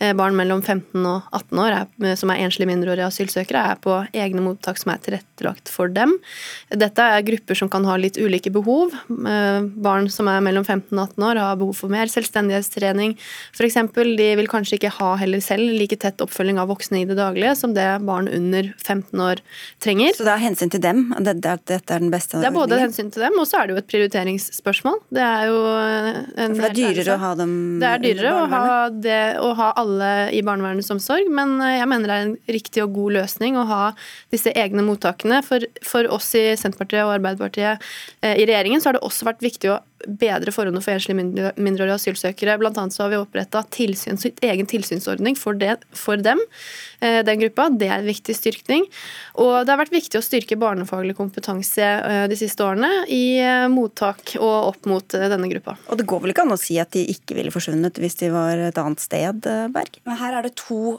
Eh, 0.00 0.14
barn 0.16 0.32
mellom 0.32 0.62
15 0.62 1.04
og 1.04 1.26
18 1.36 1.58
år 1.60 1.74
er, 1.76 2.14
som 2.16 2.30
er 2.32 2.40
enslige 2.40 2.70
mindreårige 2.70 3.04
asylsøkere, 3.10 3.64
er 3.74 3.80
på 3.84 3.98
egne 4.16 4.40
mottak 4.40 4.78
som 4.80 4.94
er 4.94 5.00
tilrettelagt 5.04 5.68
for 5.68 5.92
dem. 5.92 6.14
Dette 6.72 7.04
er 7.04 7.26
grupper 7.26 7.58
som 7.58 7.68
kan 7.68 7.84
ha 7.84 7.98
litt 8.00 8.16
ulike 8.16 8.48
behov. 8.54 8.94
Eh, 9.12 9.58
barn 9.84 10.08
som 10.08 10.30
er 10.32 10.40
mellom 10.44 10.64
15 10.64 10.96
og 10.96 11.12
18 11.12 11.26
år 11.28 11.40
har 11.44 11.58
behov 11.60 11.76
for 11.82 11.92
mer 11.92 12.08
selvstendighetstrening. 12.08 13.12
F.eks. 13.52 13.76
de 14.16 14.30
vil 14.40 14.48
kanskje 14.48 14.78
ikke 14.78 14.94
ha 14.96 15.10
heller 15.20 15.44
selv 15.44 15.76
like 15.76 16.00
tett 16.00 16.24
oppfølging 16.24 16.62
av 16.62 16.72
voksne 16.72 17.02
i 17.02 17.08
det 17.10 17.18
daglige 17.20 17.52
som 17.60 17.76
det 17.76 17.88
barn 18.06 18.30
under 18.32 18.72
15 18.80 19.20
år 19.20 19.44
trenger. 19.84 20.16
Så 20.16 20.24
det 20.24 20.32
er 20.32 20.44
hensyn 20.46 20.72
til 20.72 20.80
dem? 20.80 21.10
Dette 21.20 21.76
er 21.76 22.00
den 22.00 22.08
beste 22.14 22.40
Det 22.40 22.48
er 22.48 22.56
både 22.56 22.80
hensyn 22.80 23.12
til 23.12 23.26
dem, 23.26 23.36
og 23.36 23.44
så 23.44 23.60
er 23.60 23.68
det 23.68 23.76
jo 23.76 23.82
et 23.84 23.92
prioriteringsspørsmål. 23.92 24.98
Det 25.12 25.28
er 25.28 25.46
jo 25.52 25.60
en 25.68 26.56
For 26.56 26.64
det 26.64 26.72
er 26.72 26.80
dyrere 26.80 27.18
å 27.18 27.22
ha 27.26 27.36
dem 27.36 27.54
Det 27.84 27.92
er 27.92 28.04
dyrere 28.08 28.34
å 28.40 28.48
ha, 28.48 28.64
det, 28.88 29.22
å 29.44 29.52
ha 29.60 29.70
alle 29.76 29.89
alle 29.90 30.30
i 30.36 30.42
barnevernets 30.46 30.92
omsorg, 30.94 31.28
men 31.34 31.58
eh, 31.58 31.78
jeg 31.80 31.90
mener 31.90 32.10
det 32.10 32.16
er 32.16 32.26
en 32.28 32.56
riktig 32.56 32.84
og 32.84 32.96
god 32.96 33.18
løsning 33.18 33.58
å 33.58 33.66
ha 33.68 33.82
disse 34.32 34.54
egne 34.54 34.84
mottakene. 34.86 35.42
For, 35.46 35.66
for 35.86 36.08
oss 36.14 36.32
i 36.38 36.50
Senterpartiet 36.58 37.04
og 37.04 37.16
Arbeiderpartiet 37.18 37.90
eh, 38.22 38.36
i 38.36 38.46
regjeringen 38.46 38.82
så 38.82 38.90
har 38.90 38.98
det 38.98 39.06
også 39.06 39.28
vært 39.28 39.44
viktig 39.44 39.74
å 39.74 39.80
bedre 40.06 40.52
forholdene 40.54 40.82
for 40.84 40.94
enslige 40.94 41.52
mindreårige 41.60 41.96
asylsøkere. 41.98 42.56
Blant 42.60 42.78
annet 42.80 42.94
så 42.94 43.04
har 43.04 43.12
vi 43.12 43.20
oppretta 43.20 43.62
egen 43.70 44.68
tilsynsordning 44.70 45.36
for, 45.38 45.58
det, 45.58 45.76
for, 45.96 46.20
dem, 46.20 46.40
eh, 47.00 47.20
den 47.26 47.42
gruppa. 47.42 47.68
Det 47.70 47.88
er 47.88 48.00
en 48.00 48.08
viktig 48.08 48.36
styrkning. 48.36 48.86
Og 49.42 49.64
det 49.64 49.74
har 49.74 49.80
vært 49.80 49.94
viktig 49.94 50.20
å 50.20 50.24
styrke 50.24 50.58
barnefaglig 50.60 51.16
kompetanse 51.18 51.84
eh, 51.84 52.24
de 52.30 52.38
siste 52.38 52.64
årene 52.64 53.04
i 53.12 53.38
eh, 53.42 53.68
mottak 53.72 54.36
og 54.40 54.72
opp 54.72 54.90
mot 54.90 55.16
denne 55.16 55.52
gruppa. 55.52 55.76
Og 55.88 56.00
det 56.00 56.08
går 56.10 56.24
vel 56.24 56.34
ikke 56.34 56.46
an 56.46 56.56
å 56.56 56.60
si 56.60 56.80
at 56.80 56.92
de 56.96 57.04
ikke 57.14 57.36
ville 57.38 57.54
forsvunnet 57.54 58.00
hvis 58.00 58.20
de 58.22 58.32
var 58.34 58.60
et 58.70 58.80
annet 58.80 59.02
sted, 59.02 59.48
Berg? 59.74 60.00
Men 60.08 60.20
her 60.20 60.38
er 60.38 60.46
det 60.46 60.56
to, 60.60 60.98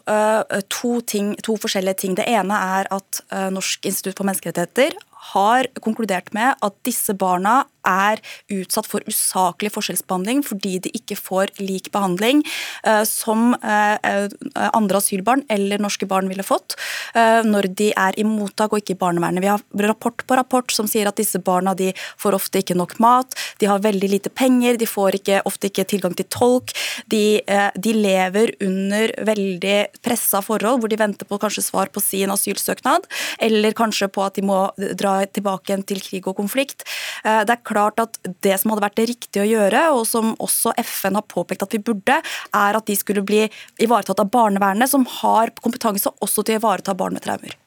to, 0.72 0.92
ting, 1.08 1.34
to 1.46 1.58
forskjellige 1.62 2.04
ting. 2.04 2.18
Det 2.20 2.28
ene 2.30 2.58
er 2.78 2.90
at 2.94 3.24
Norsk 3.54 3.86
institutt 3.88 4.20
for 4.20 4.28
menneskerettigheter 4.28 4.98
har 5.32 5.68
konkludert 5.86 6.32
med 6.34 6.58
at 6.66 6.78
disse 6.88 7.14
barna 7.14 7.62
er 7.88 8.22
utsatt 8.52 8.88
for 8.90 9.06
usaklig 9.10 9.72
forskjellsbehandling 9.74 10.44
fordi 10.46 10.78
de 10.86 10.94
ikke 10.98 11.18
får 11.20 11.54
lik 11.62 11.92
behandling 11.94 12.44
uh, 12.88 13.04
som 13.08 13.54
uh, 13.56 14.28
andre 14.72 15.02
asylbarn 15.02 15.46
eller 15.52 15.82
norske 15.82 16.08
barn 16.10 16.30
ville 16.32 16.46
fått 16.46 16.78
når 17.12 17.66
de 17.76 17.90
er 17.98 18.16
i 18.20 18.24
mottak 18.24 18.72
og 18.72 18.80
ikke 18.80 18.94
i 18.94 19.00
barnevernet. 19.00 19.44
Vi 19.44 19.50
har 19.50 19.88
rapport 19.88 20.24
på 20.28 20.36
rapport 20.38 20.72
som 20.72 20.88
sier 20.88 21.10
at 21.10 21.18
disse 21.20 21.40
barna 21.44 21.74
de 21.78 21.90
får 22.22 22.38
ofte 22.38 22.62
ikke 22.62 22.78
nok 22.78 22.94
mat, 23.04 23.36
de 23.60 23.68
har 23.68 23.82
veldig 23.84 24.10
lite 24.14 24.32
penger, 24.32 24.78
de 24.80 24.88
får 24.88 25.18
ikke, 25.20 25.42
ofte 25.50 25.68
ikke 25.68 25.86
tilgang 25.92 26.16
til 26.18 26.28
tolk. 26.32 26.72
De, 27.12 27.42
de 27.76 27.94
lever 27.96 28.54
under 28.64 29.12
veldig 29.28 29.78
pressa 30.06 30.42
forhold 30.46 30.82
hvor 30.82 30.92
de 30.92 31.00
venter 31.02 31.28
på 31.28 31.40
kanskje 31.42 31.66
svar 31.66 31.92
på 31.92 32.04
sin 32.04 32.32
asylsøknad, 32.34 33.08
eller 33.44 33.76
kanskje 33.78 34.10
på 34.12 34.24
at 34.26 34.40
de 34.40 34.46
må 34.48 34.62
dra 35.00 35.20
tilbake 35.28 35.82
til 35.90 36.02
krig 36.04 36.28
og 36.30 36.38
konflikt. 36.40 36.86
Det 37.24 37.54
er 37.54 37.64
klart 37.72 38.02
at 38.04 38.20
det 38.46 38.58
som 38.62 38.74
hadde 38.74 38.86
vært 38.86 39.00
det 39.00 39.08
riktige 39.10 39.46
å 39.46 39.50
gjøre, 39.50 39.84
og 39.96 40.06
som 40.10 40.34
også 40.44 40.76
FN 40.84 41.18
har 41.20 41.28
påpekt 41.32 41.66
at 41.66 41.76
vi 41.76 41.82
burde, 41.92 42.22
er 42.22 42.80
at 42.80 42.88
de 42.88 42.98
skulle 43.00 43.26
bli 43.26 43.46
ivaretatt 43.82 44.22
av 44.24 44.32
barnevernet, 44.34 44.92
som 44.92 45.08
har 45.22 45.54
kompetanse 45.64 46.12
også 46.20 46.46
til 46.46 46.58
å 46.58 46.62
ivareta 46.62 46.98
barn 46.98 47.18
med 47.18 47.26
traumer. 47.26 47.58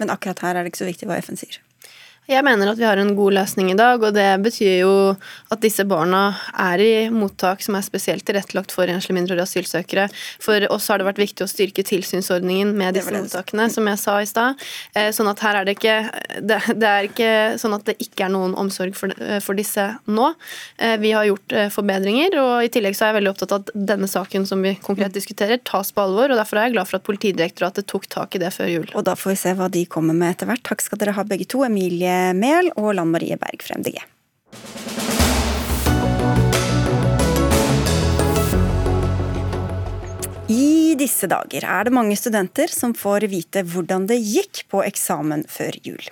Men 0.00 0.10
akkurat 0.14 0.42
her 0.42 0.56
er 0.56 0.64
det 0.64 0.72
ikke 0.72 0.84
så 0.84 0.90
viktig 0.90 1.08
hva 1.10 1.20
FN 1.22 1.38
sier. 1.38 1.60
Jeg 2.24 2.40
mener 2.40 2.70
at 2.70 2.78
vi 2.80 2.86
har 2.86 2.96
en 2.96 3.10
god 3.18 3.34
løsning 3.36 3.68
i 3.68 3.76
dag, 3.76 4.00
og 4.00 4.14
det 4.16 4.24
betyr 4.40 4.78
jo 4.78 4.92
at 5.52 5.60
disse 5.60 5.84
barna 5.84 6.22
er 6.56 6.80
i 6.80 6.92
mottak 7.12 7.60
som 7.60 7.76
er 7.76 7.84
spesielt 7.84 8.24
tilrettelagt 8.24 8.72
for 8.72 8.88
enslige 8.88 9.18
mindreårige 9.18 9.44
asylsøkere. 9.44 10.06
For 10.40 10.64
oss 10.72 10.88
har 10.88 11.02
det 11.02 11.08
vært 11.10 11.20
viktig 11.20 11.44
å 11.44 11.50
styrke 11.50 11.84
tilsynsordningen 11.84 12.72
med 12.78 12.96
disse 12.96 13.12
mottakene, 13.12 13.66
som 13.72 13.90
jeg 13.92 14.00
sa 14.00 14.14
i 14.22 14.28
stad. 14.30 14.64
Eh, 14.96 15.10
sånn 15.12 15.28
at 15.28 15.42
her 15.44 15.58
er 15.58 15.68
det 15.68 15.74
ikke 15.76 15.98
det, 16.40 16.62
det, 16.80 16.92
er 16.94 17.10
ikke 17.10 17.34
sånn 17.60 17.76
at 17.76 17.84
det 17.90 17.98
ikke 18.00 18.24
er 18.24 18.32
noen 18.32 18.56
omsorg 18.56 18.96
for, 18.96 19.12
eh, 19.20 19.42
for, 19.44 19.60
disse 19.60 19.84
nå. 20.08 20.30
Eh, 20.80 20.96
vi 21.04 21.12
har 21.12 21.28
gjort 21.28 21.58
forbedringer, 21.76 22.38
og 22.40 22.54
i 22.64 22.72
tillegg 22.72 22.96
så 22.96 23.04
er 23.04 23.12
jeg 23.12 23.18
veldig 23.18 23.34
opptatt 23.34 23.52
av 23.52 23.66
at 23.66 23.74
denne 23.92 24.08
saken 24.08 24.48
som 24.48 24.64
vi 24.64 24.72
konkret 24.80 25.12
diskuterer, 25.12 25.60
tas 25.60 25.92
på 25.92 26.08
alvor, 26.08 26.32
og 26.32 26.40
derfor 26.40 26.62
er 26.62 26.70
jeg 26.70 26.78
glad 26.78 26.88
for 26.88 27.02
at 27.02 27.04
Politidirektoratet 27.04 27.84
tok 27.92 28.08
tak 28.08 28.34
i 28.34 28.40
det 28.40 28.48
før 28.56 28.72
jul. 28.72 28.88
Og 28.96 29.04
da 29.04 29.12
får 29.12 29.34
vi 29.34 29.38
se 29.44 29.56
hva 29.60 29.68
de 29.68 29.84
kommer 29.92 30.16
med 30.16 30.32
etter 30.32 30.48
hvert. 30.48 30.64
Takk 30.64 30.80
skal 30.80 31.04
dere 31.04 31.18
ha 31.18 31.28
begge 31.28 31.44
to. 31.52 31.60
Emilie 31.68 32.13
Mehl 32.36 32.72
og 32.78 32.94
Lan 32.98 33.14
Marie 33.14 33.38
Berg 33.40 33.64
fra 33.64 33.78
MDG. 33.80 34.02
I 40.54 40.92
disse 41.00 41.26
dager 41.30 41.64
er 41.64 41.86
det 41.86 41.94
mange 41.96 42.16
studenter 42.20 42.68
som 42.70 42.92
får 42.94 43.24
vite 43.32 43.62
hvordan 43.64 44.04
det 44.10 44.20
gikk 44.20 44.64
på 44.70 44.82
eksamen 44.84 45.46
før 45.50 45.78
jul. 45.86 46.10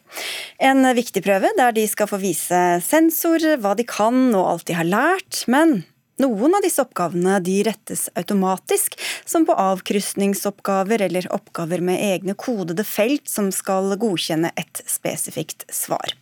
En 0.56 0.88
viktig 0.96 1.22
prøve 1.24 1.52
der 1.58 1.74
de 1.76 1.84
skal 1.90 2.08
få 2.10 2.18
vise 2.22 2.62
sensor 2.86 3.44
hva 3.60 3.76
de 3.78 3.84
kan 3.86 4.32
og 4.32 4.48
alt 4.54 4.66
de 4.70 4.78
har 4.78 4.88
lært, 4.88 5.44
men 5.52 5.82
noen 6.20 6.56
av 6.56 6.64
disse 6.64 6.82
oppgavene 6.84 7.38
rettes 7.64 8.08
automatisk, 8.18 8.98
som 9.24 9.46
på 9.46 9.56
avkrysningsoppgaver 9.56 11.06
eller 11.08 11.28
oppgaver 11.32 11.80
med 11.80 12.02
egne 12.02 12.34
kodede 12.34 12.84
felt 12.84 13.28
som 13.28 13.52
skal 13.52 13.94
godkjenne 13.96 14.52
et 14.56 14.82
spesifikt 14.86 15.64
svar. 15.72 16.16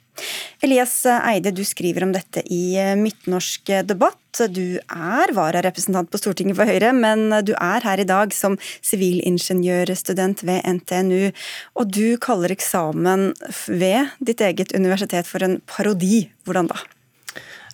Elias 0.61 1.07
Eide, 1.07 1.51
du 1.51 1.63
skriver 1.65 2.05
om 2.05 2.13
dette 2.13 2.43
i 2.53 2.77
Midtnorsk 2.99 3.71
debatt. 3.89 4.43
Du 4.53 4.77
er 4.77 5.33
vararepresentant 5.35 6.11
på 6.13 6.21
Stortinget 6.21 6.59
for 6.59 6.69
Høyre, 6.69 6.93
men 6.93 7.33
du 7.47 7.55
er 7.57 7.87
her 7.87 8.03
i 8.03 8.07
dag 8.09 8.35
som 8.37 8.59
sivilingeniørstudent 8.85 10.45
ved 10.45 10.61
NTNU. 10.77 11.33
Og 11.81 11.93
du 11.97 12.19
kaller 12.21 12.53
eksamen 12.53 13.31
ved 13.67 14.13
ditt 14.21 14.45
eget 14.45 14.77
universitet 14.77 15.29
for 15.31 15.47
en 15.47 15.59
parodi. 15.71 16.27
Hvordan 16.45 16.69
da? 16.75 16.81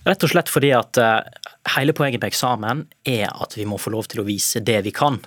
Rett 0.06 0.22
og 0.22 0.30
slett 0.30 0.50
fordi 0.52 0.70
at 0.76 0.98
eh, 1.02 1.45
hele 1.74 1.94
poenget 1.96 2.22
med 2.22 2.30
eksamen 2.30 2.84
er 3.08 3.30
at 3.30 3.56
vi 3.58 3.66
må 3.68 3.78
få 3.80 3.92
lov 3.94 4.08
til 4.10 4.22
å 4.22 4.26
vise 4.28 4.62
det 4.64 4.82
vi 4.86 4.92
kan. 4.94 5.18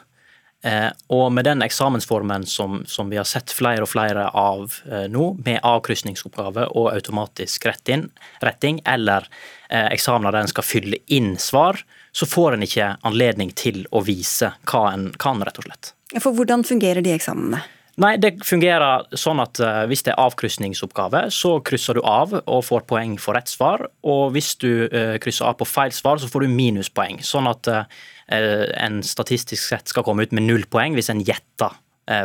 Eh, 0.63 0.89
og 1.15 1.31
med 1.31 1.45
den 1.47 1.63
eksamensformen 1.63 2.43
som, 2.45 2.81
som, 2.85 3.09
vi 3.09 3.17
har 3.17 3.27
sett 3.27 3.51
flere 3.55 3.85
og 3.85 3.91
flere 3.93 4.25
av 4.35 4.73
eh, 4.91 5.05
nå, 5.07 5.31
med 5.45 5.61
avkrysningsoppgave 5.63 6.65
og 6.75 6.89
automatisk 6.91 7.69
retting, 7.69 8.09
retting 8.43 8.81
eller 8.83 9.27
eh, 9.69 9.87
eksamener 9.87 10.35
der 10.35 10.43
en 10.43 10.51
skal 10.51 10.67
fylle 10.67 10.99
inn 11.07 11.37
svar, 11.39 11.79
så 12.11 12.27
får 12.27 12.57
en 12.57 12.67
ikke 12.67 12.91
anledning 13.07 13.53
til 13.55 13.85
å 13.95 14.03
vise 14.03 14.51
hva 14.67 14.89
en 14.91 15.09
kan, 15.21 15.39
rett 15.47 15.61
og 15.61 15.69
slett. 15.69 15.93
For 16.19 16.35
hvordan 16.35 16.67
fungerer 16.67 17.05
de 17.05 17.15
eksamenene? 17.15 17.63
Nei, 17.99 18.13
Det 18.21 18.37
fungerer 18.47 19.09
sånn 19.17 19.41
at 19.43 19.59
uh, 19.59 19.83
hvis 19.89 20.05
det 20.07 20.13
er 20.13 20.21
avkrysningsoppgave, 20.23 21.25
så 21.35 21.57
krysser 21.65 21.99
du 21.99 22.03
av 22.07 22.31
og 22.39 22.61
får 22.63 22.85
poeng 22.87 23.17
for 23.19 23.35
rett 23.35 23.51
svar. 23.51 23.83
Og 24.07 24.31
hvis 24.35 24.53
du 24.61 24.87
uh, 24.87 25.17
krysser 25.19 25.49
av 25.49 25.57
på 25.59 25.67
feil 25.67 25.91
svar, 25.95 26.21
så 26.21 26.29
får 26.31 26.45
du 26.45 26.53
minuspoeng. 26.53 27.19
Sånn 27.25 27.49
at 27.51 27.67
uh, 27.67 27.83
en 28.31 29.01
statistisk 29.03 29.65
sett 29.65 29.91
skal 29.91 30.05
komme 30.07 30.23
ut 30.23 30.35
med 30.35 30.47
null 30.47 30.63
poeng 30.71 30.95
hvis 30.95 31.11
en 31.11 31.23
gjetter 31.25 31.75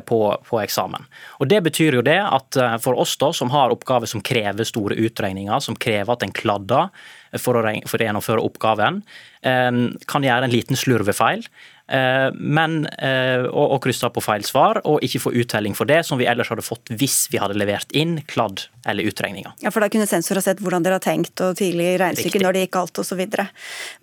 på, 0.09 0.17
på, 0.49 0.57
eksamen. 0.63 1.03
Og 1.45 1.49
Det 1.51 1.59
betyr 1.61 1.99
jo 1.99 2.03
det 2.05 2.17
at 2.17 2.57
for 2.81 2.97
oss 2.97 3.19
da, 3.21 3.29
som 3.37 3.51
har 3.53 3.73
oppgaver 3.73 4.09
som 4.09 4.23
krever 4.25 4.65
store 4.65 4.97
utregninger, 4.97 5.61
som 5.61 5.77
krever 5.77 6.09
at 6.09 6.25
en 6.25 6.33
kladder 6.33 6.89
for 7.37 7.61
å, 7.61 7.65
for 7.85 8.01
å 8.01 8.07
gjennomføre 8.07 8.47
oppgaven, 8.49 9.03
kan 9.45 10.25
gjøre 10.25 10.49
en 10.49 10.55
liten 10.55 10.81
slurvefeil. 10.81 11.45
Eh, 11.85 12.31
men 12.35 12.79
å, 12.89 13.65
og 13.75 13.83
kryssa 13.85 14.09
på 14.13 14.23
feil 14.25 14.45
svar 14.47 14.81
og 14.89 15.03
ikke 15.05 15.21
få 15.21 15.35
uttelling 15.43 15.77
for 15.77 15.89
det, 15.91 16.01
som 16.09 16.21
vi 16.21 16.29
ellers 16.31 16.49
hadde 16.53 16.65
fått 16.65 16.93
hvis 16.97 17.27
vi 17.33 17.41
hadde 17.43 17.59
levert 17.61 17.93
inn 17.93 18.17
kladd 18.31 18.67
eller 18.89 19.11
utregninger. 19.11 19.53
Ja, 19.65 19.73
For 19.75 19.85
da 19.85 19.91
kunne 19.93 20.09
sensor 20.09 20.41
ha 20.41 20.45
sett 20.45 20.63
hvordan 20.65 20.87
dere 20.87 20.99
har 20.99 21.05
tenkt 21.05 21.41
og 21.45 21.59
tidlig 21.61 21.95
regnestykke 22.01 22.41
når 22.45 22.57
det 22.57 22.65
gikk 22.67 22.81
alt 22.81 23.03
osv. 23.05 23.23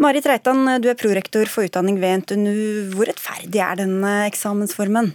Marit 0.02 0.30
Reitan, 0.30 0.64
du 0.84 0.92
er 0.92 1.00
prorektor 1.00 1.50
for 1.50 1.66
utdanning 1.66 1.98
ved 2.02 2.24
NTNU. 2.24 2.94
Hvor 2.94 3.10
rettferdig 3.10 3.64
er 3.66 3.82
denne 3.82 4.16
eksamensformen? 4.30 5.14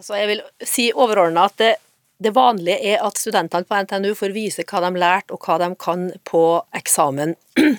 Altså, 0.00 0.16
jeg 0.16 0.28
vil 0.30 0.42
si 0.64 0.90
overordna 0.96 1.46
at 1.50 1.56
det, 1.60 1.74
det 2.20 2.34
vanlige 2.36 2.78
er 2.92 3.00
at 3.04 3.18
studentene 3.18 3.64
på 3.64 3.78
NTNU 3.86 4.12
får 4.18 4.34
vise 4.36 4.64
hva 4.68 4.82
de 4.84 4.90
har 4.90 5.02
lært 5.02 5.32
og 5.32 5.40
hva 5.46 5.56
de 5.62 5.70
kan 5.80 6.10
på 6.28 6.42
eksamen. 6.76 7.32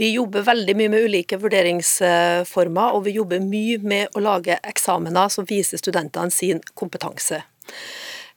Vi 0.00 0.10
jobber 0.12 0.44
veldig 0.44 0.74
mye 0.76 0.92
med 0.92 1.06
ulike 1.08 1.38
vurderingsformer, 1.40 2.90
og 2.92 3.06
vi 3.06 3.14
jobber 3.16 3.40
mye 3.40 3.78
med 3.80 4.12
å 4.12 4.20
lage 4.20 4.58
eksamener 4.68 5.30
som 5.32 5.46
viser 5.48 5.80
studentene 5.80 6.28
sin 6.28 6.58
kompetanse. 6.76 7.38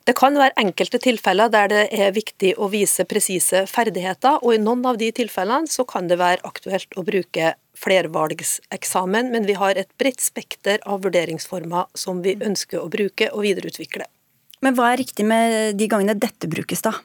Det 0.08 0.14
kan 0.16 0.40
være 0.40 0.56
enkelte 0.62 1.02
tilfeller 1.04 1.52
der 1.52 1.68
det 1.68 1.82
er 1.92 2.16
viktig 2.16 2.54
å 2.56 2.70
vise 2.72 3.04
presise 3.04 3.66
ferdigheter, 3.68 4.40
og 4.40 4.56
i 4.56 4.62
noen 4.64 4.88
av 4.88 5.02
de 5.02 5.10
tilfellene 5.18 5.68
så 5.68 5.84
kan 5.84 6.08
det 6.08 6.22
være 6.22 6.48
aktuelt 6.48 6.96
å 6.96 7.04
bruke 7.04 7.52
flervalgseksamen, 7.76 9.28
men 9.36 9.44
vi 9.44 9.58
har 9.60 9.76
et 9.76 9.92
bredt 10.00 10.24
spekter 10.24 10.80
av 10.88 11.04
vurderingsformer 11.04 11.92
som 11.92 12.24
vi 12.24 12.38
ønsker 12.40 12.80
å 12.80 12.88
bruke 12.88 13.28
og 13.34 13.44
videreutvikle. 13.50 14.08
Men 14.66 14.76
hva 14.76 14.92
er 14.92 15.02
riktig 15.02 15.26
med 15.28 15.78
de 15.80 15.88
gangene 15.92 16.18
dette 16.20 16.50
brukes, 16.52 16.84
da? 16.86 16.98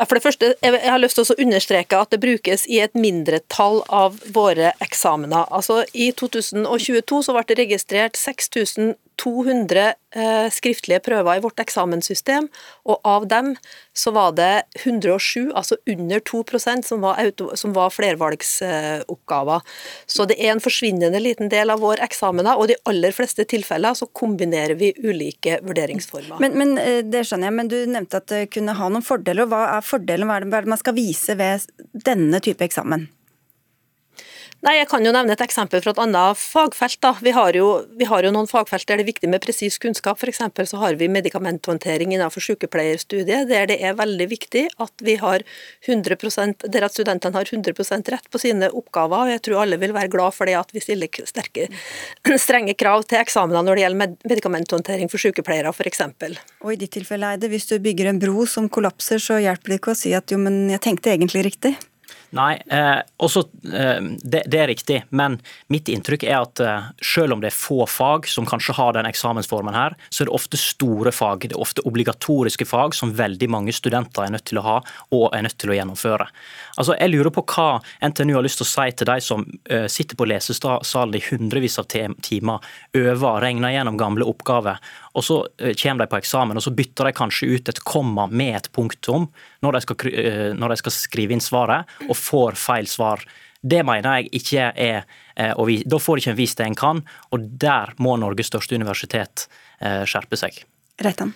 For 0.00 0.16
det 0.16 0.24
første, 0.24 0.54
jeg 0.64 0.80
har 0.80 1.00
lyst 1.02 1.18
til 1.18 1.26
å 1.28 1.42
understreke 1.44 1.98
at 2.00 2.14
det 2.14 2.22
brukes 2.22 2.62
i 2.72 2.78
et 2.80 2.94
mindretall 2.96 3.82
av 3.92 4.16
våre 4.32 4.72
eksamener. 4.80 5.44
Altså, 5.52 5.82
I 5.92 6.08
2022 6.16 7.18
så 7.26 7.34
ble 7.36 7.44
det 7.50 7.58
registrert 7.60 8.16
6000 8.16 8.94
200 9.20 9.82
eh, 10.16 10.48
skriftlige 10.52 11.02
prøver 11.04 11.36
i 11.36 11.42
vårt 11.44 11.60
eksamenssystem, 11.60 12.48
og 12.88 13.00
av 13.04 13.26
dem 13.28 13.52
så 13.96 14.12
var 14.16 14.32
det 14.38 14.64
107, 14.80 15.50
altså 15.56 15.76
under 15.90 16.22
2 16.24 16.42
som 16.86 17.04
var, 17.04 17.20
auto, 17.20 17.50
som 17.56 17.74
var 17.76 17.92
flervalgsoppgaver. 17.92 19.60
Så 20.06 20.26
det 20.30 20.38
er 20.40 20.54
en 20.54 20.64
forsvinnende 20.64 21.20
liten 21.20 21.52
del 21.52 21.70
av 21.70 21.84
våre 21.84 22.04
eksamener, 22.06 22.56
og 22.56 22.68
i 22.68 22.72
de 22.72 22.80
aller 22.88 23.12
fleste 23.12 23.44
tilfeller 23.44 23.94
så 23.94 24.08
kombinerer 24.08 24.78
vi 24.80 24.92
ulike 25.04 25.60
vurderingsformer. 25.66 26.40
Men, 26.40 26.56
men, 26.58 26.76
eh, 26.80 27.04
det 27.04 27.26
skjønner 27.28 27.50
jeg, 27.50 27.58
men 27.60 27.72
du 27.72 27.78
nevnte 27.86 28.22
at 28.22 28.30
det 28.32 28.44
kunne 28.54 28.76
ha 28.78 28.88
noen 28.88 29.04
fordeler. 29.04 29.50
Hva 29.50 29.66
er 29.76 29.86
fordelen, 29.86 30.28
hva 30.30 30.40
er 30.40 30.48
det 30.48 30.74
man 30.76 30.80
skal 30.80 30.96
vise 30.96 31.36
ved 31.38 31.68
denne 31.92 32.40
type 32.44 32.64
eksamen? 32.64 33.08
Nei, 34.60 34.74
Jeg 34.76 34.90
kan 34.90 35.00
jo 35.00 35.12
nevne 35.14 35.32
et 35.32 35.40
eksempel 35.40 35.80
fra 35.80 35.94
et 35.94 36.00
annet 36.02 36.36
fagfelt. 36.36 36.98
da. 37.00 37.14
Vi 37.24 37.32
har 37.32 37.56
jo, 37.56 37.86
vi 37.96 38.04
har 38.04 38.22
jo 38.22 38.30
noen 38.30 38.48
fagfelt 38.48 38.84
der 38.86 39.00
det 39.00 39.06
er 39.06 39.08
viktig 39.08 39.28
med 39.32 39.40
presis 39.40 39.78
kunnskap. 39.80 40.20
F.eks. 40.20 40.42
så 40.68 40.76
har 40.76 40.98
vi 41.00 41.08
medikamenthåndtering 41.08 42.12
innenfor 42.12 42.44
sykepleierstudiet, 42.44 43.48
der 43.48 43.66
det 43.70 43.78
er 43.80 43.96
veldig 43.96 44.28
viktig 44.28 44.66
at 44.76 44.92
vi 45.00 45.16
har 45.16 45.40
100 45.88 46.68
der 46.68 46.84
at 46.84 46.92
studentene 46.92 47.40
har 47.40 47.48
100% 47.48 48.12
rett 48.12 48.28
på 48.30 48.38
sine 48.38 48.68
oppgaver. 48.68 49.24
og 49.24 49.30
Jeg 49.30 49.42
tror 49.48 49.62
alle 49.62 49.80
vil 49.80 49.96
være 49.96 50.12
glad 50.12 50.34
for 50.36 50.44
det 50.44 50.58
at 50.60 50.74
vi 50.76 50.84
stiller 50.84 51.08
sterke, 51.24 51.70
strenge 52.36 52.76
krav 52.76 53.08
til 53.08 53.24
eksamener 53.24 53.64
når 53.64 53.80
det 53.80 53.86
gjelder 53.86 54.16
medikamenthåndtering 54.28 55.08
for 55.08 55.24
sykepleiere 55.24 55.72
f.eks. 55.72 56.04
Og 56.60 56.74
i 56.74 56.76
ditt 56.76 56.92
tilfelle, 56.92 57.32
Eide, 57.32 57.48
hvis 57.48 57.64
du 57.72 57.78
bygger 57.80 58.12
en 58.12 58.20
bro 58.20 58.44
som 58.44 58.68
kollapser, 58.68 59.16
så 59.16 59.40
hjelper 59.40 59.72
det 59.72 59.80
ikke 59.80 59.96
å 59.96 60.02
si 60.04 60.12
at 60.12 60.28
jo, 60.28 60.36
men 60.36 60.68
jeg 60.68 60.84
tenkte 60.84 61.16
egentlig 61.16 61.48
riktig? 61.48 61.78
Nei, 62.36 62.60
eh, 62.70 63.00
også, 63.18 63.42
eh, 63.74 63.98
det, 64.22 64.44
det, 64.46 64.58
er 64.60 64.68
riktig, 64.70 65.00
men 65.10 65.40
mitt 65.72 65.88
inntrykk 65.90 66.24
er 66.28 66.36
at 66.38 66.60
eh, 66.62 66.90
selv 67.02 67.34
om 67.34 67.40
det 67.42 67.50
er 67.50 67.56
få 67.56 67.82
fag 67.90 68.28
som 68.30 68.46
kanskje 68.46 68.76
har 68.78 68.94
den 68.94 69.08
eksamensformen 69.08 69.74
her, 69.74 69.96
så 70.14 70.22
er 70.22 70.30
det 70.30 70.36
ofte 70.38 70.60
store 70.60 71.10
fag. 71.14 71.48
Det 71.48 71.56
er 71.56 71.62
ofte 71.62 71.82
obligatoriske 71.90 72.68
fag 72.70 72.94
som 72.94 73.16
veldig 73.18 73.50
mange 73.50 73.74
studenter 73.74 74.28
er 74.28 74.34
nødt 74.36 74.46
til 74.50 74.60
å 74.62 74.66
ha 74.68 74.76
og 75.16 75.26
er 75.34 75.42
nødt 75.46 75.58
til 75.58 75.72
å 75.72 75.78
gjennomføre. 75.78 76.28
Altså, 76.76 76.94
Jeg 77.00 77.10
lurer 77.10 77.34
på 77.34 77.44
hva 77.50 77.80
NTNU 78.06 78.36
har 78.36 78.46
lyst 78.46 78.62
til 78.62 78.68
å 78.68 78.70
si 78.70 78.88
til 78.94 79.10
de 79.10 79.18
som 79.24 79.44
eh, 79.66 79.88
sitter 79.90 80.18
på 80.18 80.28
lesesalen 80.30 81.18
i 81.18 81.24
hundrevis 81.32 81.80
av 81.82 81.90
timer, 81.90 82.70
øver, 82.94 83.42
regner 83.42 83.74
gjennom 83.74 83.98
gamle 83.98 84.28
oppgaver 84.30 84.78
og 85.20 85.26
så 85.26 85.36
eh, 85.60 85.74
kommer 85.76 86.04
de 86.04 86.10
på 86.10 86.20
eksamen, 86.20 86.56
og 86.56 86.64
så 86.64 86.72
bytter 86.72 87.10
de 87.10 87.16
kanskje 87.16 87.50
ut 87.52 87.68
et 87.68 87.82
komma 87.84 88.26
med 88.30 88.56
et 88.62 88.70
punktum 88.72 89.28
når 89.64 89.76
de 89.76 89.84
skal, 89.84 90.08
eh, 90.08 90.48
når 90.56 90.72
de 90.72 90.80
skal 90.80 90.96
skrive 90.96 91.36
inn 91.36 91.44
svaret, 91.44 91.90
og 92.08 92.16
får 92.16 92.58
feil 92.60 92.88
svar. 92.88 93.24
Det 93.60 93.82
mener 93.84 94.22
jeg 94.22 94.30
ikke 94.40 94.70
er 94.72 95.02
eh, 95.36 95.52
og 95.52 95.68
Da 95.84 96.00
får 96.00 96.16
de 96.16 96.24
ikke 96.24 96.38
vist 96.40 96.60
det 96.60 96.70
en 96.70 96.78
kan, 96.78 97.04
og 97.30 97.44
der 97.60 97.92
må 98.00 98.16
Norges 98.16 98.48
største 98.52 98.80
universitet 98.80 99.46
skjerpe 99.80 100.36
seg. 100.36 100.58
Reitan. 101.00 101.30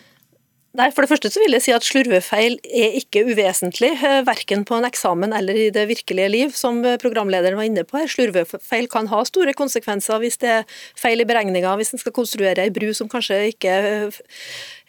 Nei, 0.74 0.88
For 0.90 1.04
det 1.04 1.10
første 1.12 1.30
så 1.30 1.38
vil 1.38 1.54
jeg 1.54 1.62
si 1.62 1.72
at 1.74 1.84
slurvefeil 1.86 2.56
er 2.66 2.96
ikke 2.98 3.22
uvesentlig, 3.28 3.92
eh, 3.94 4.24
verken 4.26 4.64
på 4.66 4.74
en 4.74 4.88
eksamen 4.88 5.30
eller 5.36 5.54
i 5.54 5.68
det 5.70 5.84
virkelige 5.86 6.30
liv, 6.32 6.50
som 6.50 6.80
programlederen 6.98 7.54
var 7.54 7.68
inne 7.68 7.84
på. 7.86 7.98
her. 7.98 8.10
Slurvefeil 8.10 8.88
kan 8.90 9.06
ha 9.06 9.22
store 9.22 9.54
konsekvenser 9.54 10.18
hvis 10.18 10.38
det 10.42 10.50
er 10.50 10.64
feil 10.98 11.20
i 11.20 11.24
beregninga, 11.24 11.76
hvis 11.78 11.94
en 11.94 12.02
skal 12.02 12.12
konstruere 12.12 12.58
ei 12.58 12.74
bru 12.74 12.92
som 12.92 13.08
kanskje 13.08 13.54
ikke 13.54 14.10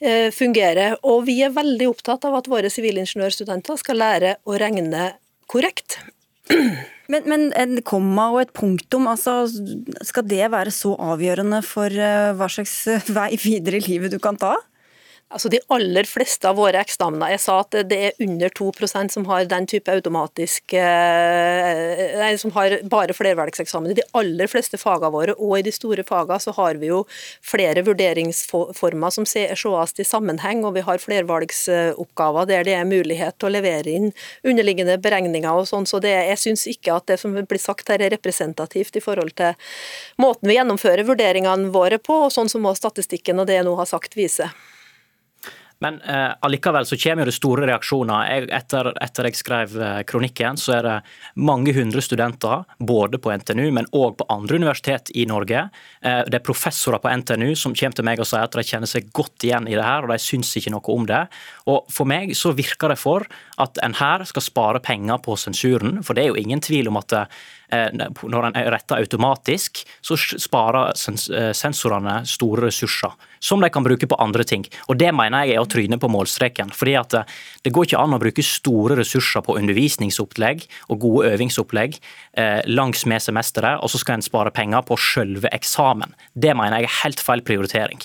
eh, 0.01 0.31
fungerer. 0.33 0.97
Og 1.03 1.27
vi 1.29 1.43
er 1.43 1.53
veldig 1.53 1.87
opptatt 1.93 2.25
av 2.25 2.33
at 2.33 2.49
våre 2.49 2.65
sivilingeniørstudenter 2.65 3.77
skal 3.77 4.01
lære 4.01 4.35
å 4.43 4.57
regne 4.57 5.13
korrekt. 5.45 5.99
Men, 7.05 7.21
men, 7.29 7.51
en 7.53 7.83
komma 7.85 8.31
og 8.33 8.39
et 8.41 8.53
punktum, 8.57 9.05
altså, 9.05 9.45
skal 10.01 10.23
det 10.25 10.47
være 10.49 10.71
så 10.73 10.95
avgjørende 10.97 11.59
for 11.61 11.85
eh, 11.85 12.31
hva 12.33 12.47
slags 12.49 12.87
vei 13.13 13.35
videre 13.37 13.77
i 13.77 13.85
livet 13.85 14.09
du 14.09 14.17
kan 14.17 14.39
ta? 14.41 14.55
Altså 15.33 15.49
De 15.49 15.57
aller 15.73 16.05
fleste 16.05 16.45
av 16.45 16.59
våre 16.59 16.77
eksamener 16.85 17.31
Jeg 17.33 17.41
sa 17.41 17.55
at 17.63 17.75
det 17.89 17.97
er 17.97 18.19
under 18.21 18.51
2% 18.53 19.13
som 19.15 19.23
har 19.25 19.47
den 19.49 19.65
type 19.65 19.89
automatisk 19.89 20.75
eh, 20.77 22.03
Nei, 22.19 22.35
som 22.37 22.53
har 22.53 22.75
bare 22.89 23.15
flervalgseksamen. 23.15 23.89
I 23.91 23.97
de 23.97 24.05
aller 24.17 24.49
fleste 24.49 24.77
fagene 24.77 25.09
våre, 25.13 25.33
og 25.41 25.57
i 25.57 25.63
de 25.65 25.73
store 25.73 26.05
fagene, 26.05 26.37
så 26.41 26.53
har 26.55 26.77
vi 26.81 26.89
jo 26.91 27.01
flere 27.43 27.81
vurderingsformer 27.85 29.13
som 29.13 29.25
sees 29.27 29.65
i 29.99 30.05
sammenheng, 30.07 30.63
og 30.65 30.75
vi 30.77 30.83
har 30.85 31.01
flervalgsoppgaver 31.01 32.49
der 32.49 32.67
det 32.67 32.75
er 32.77 32.87
mulighet 32.89 33.37
til 33.39 33.49
å 33.49 33.53
levere 33.55 33.95
inn 33.97 34.11
underliggende 34.45 34.97
beregninger 35.01 35.49
og 35.51 35.67
sånn. 35.69 35.87
Så 35.89 35.99
det, 36.03 36.13
jeg 36.29 36.41
syns 36.41 36.67
ikke 36.71 36.99
at 36.99 37.09
det 37.11 37.19
som 37.21 37.35
blir 37.35 37.61
sagt 37.61 37.89
her 37.91 38.03
er 38.03 38.13
representativt 38.15 38.95
i 38.95 39.03
forhold 39.03 39.35
til 39.41 39.57
måten 40.21 40.49
vi 40.49 40.59
gjennomfører 40.59 41.07
vurderingene 41.07 41.73
våre 41.75 41.99
på, 42.01 42.25
og 42.27 42.33
sånn 42.33 42.51
som 42.51 42.65
må 42.65 42.75
statistikken 42.77 43.41
og 43.41 43.49
det 43.49 43.59
jeg 43.59 43.67
nå 43.67 43.75
har 43.81 43.89
sagt 43.89 44.17
vise. 44.17 44.49
Men 45.83 45.99
eh, 46.01 46.31
allikevel 46.45 46.85
så 46.87 46.97
kommer 46.97 47.27
det 47.27 47.35
store 47.35 47.67
reaksjoner. 47.67 48.27
Jeg, 48.29 48.47
etter, 48.55 48.91
etter 49.03 49.27
jeg 49.27 49.39
skrev 49.39 49.75
eh, 49.81 50.01
kronikken, 50.07 50.59
så 50.59 50.77
er 50.77 50.87
det 50.87 50.95
mange 51.35 51.73
hundre 51.75 52.03
studenter, 52.03 52.63
både 52.79 53.19
på 53.21 53.33
NTNU, 53.35 53.67
men 53.75 53.89
òg 53.95 54.15
på 54.21 54.27
andre 54.31 54.59
universitet 54.61 55.11
i 55.15 55.27
Norge. 55.29 55.65
Eh, 56.01 56.21
det 56.29 56.39
er 56.39 56.45
professorer 56.45 57.01
på 57.03 57.11
NTNU 57.11 57.51
som 57.59 57.75
kommer 57.75 57.99
til 57.99 58.07
meg 58.07 58.23
og 58.23 58.29
sier 58.29 58.47
at 58.47 58.55
de 58.55 58.65
kjenner 58.65 58.89
seg 58.89 59.11
godt 59.15 59.47
igjen 59.47 59.67
i 59.67 59.75
det 59.75 59.83
her, 59.85 60.07
og 60.07 60.13
de 60.13 60.19
syns 60.21 60.53
ikke 60.55 60.73
noe 60.75 60.95
om 60.95 61.09
det. 61.09 61.25
Og 61.71 61.91
For 61.91 62.07
meg 62.07 62.31
så 62.37 62.53
virker 62.55 62.93
det 62.93 63.01
for 63.01 63.27
at 63.61 63.83
en 63.83 63.97
her 63.99 64.23
skal 64.29 64.45
spare 64.45 64.83
penger 64.83 65.19
på 65.25 65.35
sensuren, 65.39 66.01
for 66.05 66.15
det 66.15 66.25
er 66.25 66.33
jo 66.33 66.41
ingen 66.45 66.63
tvil 66.63 66.91
om 66.91 67.01
at 67.01 67.19
Eh, 67.64 67.64
når 67.71 68.49
en 68.49 68.57
retter 68.73 69.01
automatisk, 69.01 69.81
så 70.01 70.17
sparer 70.17 70.93
eh, 70.93 71.51
sensorene 71.55 72.21
store 72.29 72.67
ressurser 72.67 73.13
som 73.45 73.61
de 73.61 73.69
kan 73.69 73.85
bruke 73.85 74.07
på 74.09 74.17
andre 74.21 74.45
ting. 74.47 74.65
Og 74.89 74.97
Det 74.97 75.11
mener 75.13 75.45
jeg 75.45 75.55
er 75.55 75.61
å 75.63 75.69
tryne 75.69 75.99
på 76.01 76.09
målstreken. 76.09 76.71
fordi 76.73 76.95
at 76.95 77.13
eh, 77.13 77.23
Det 77.63 77.73
går 77.73 77.85
ikke 77.85 78.01
an 78.01 78.17
å 78.17 78.21
bruke 78.21 78.43
store 78.43 78.95
ressurser 79.01 79.41
på 79.41 79.57
undervisningsopplegg 79.57 80.65
og 80.89 80.99
gode 80.99 81.33
øvingsopplegg 81.33 81.99
langs 82.67 83.05
med 83.05 83.21
semesteret, 83.21 83.79
og 83.81 83.89
så 83.89 83.97
skal 83.97 84.19
en 84.19 84.21
spare 84.21 84.51
penger 84.51 84.83
på 84.85 84.97
selve 84.99 85.49
eksamen. 85.51 86.13
Det 86.33 86.55
mener 86.55 86.83
jeg 86.83 86.89
er 86.89 86.99
helt 87.03 87.23
feil 87.23 87.41
prioritering. 87.41 88.01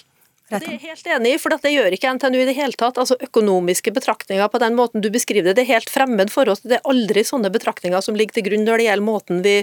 Det 0.51 0.67
er 0.67 0.73
jeg 0.75 0.83
helt 0.83 1.11
enig 1.15 1.33
i, 1.37 1.39
for 1.39 1.55
det 1.55 1.71
gjør 1.71 1.95
ikke 1.95 2.11
NTNU 2.17 2.39
i 2.41 2.47
det 2.49 2.57
hele 2.57 2.75
tatt. 2.79 2.97
Altså 2.99 3.15
Økonomiske 3.23 3.93
betraktninger 3.95 4.49
på 4.51 4.59
den 4.59 4.75
måten 4.75 5.03
du 5.05 5.07
beskriver 5.13 5.51
det, 5.51 5.61
det 5.61 5.63
er 5.63 5.77
helt 5.77 5.93
fremmed 5.93 6.33
for 6.35 6.51
oss. 6.51 6.63
Det 6.65 6.81
er 6.81 6.89
aldri 6.91 7.23
sånne 7.27 7.53
betraktninger 7.55 8.03
som 8.03 8.19
ligger 8.19 8.35
til 8.39 8.49
grunn 8.49 8.67
når 8.67 8.81
det 8.81 8.87
gjelder 8.89 9.07
måten 9.07 9.43
vi, 9.45 9.55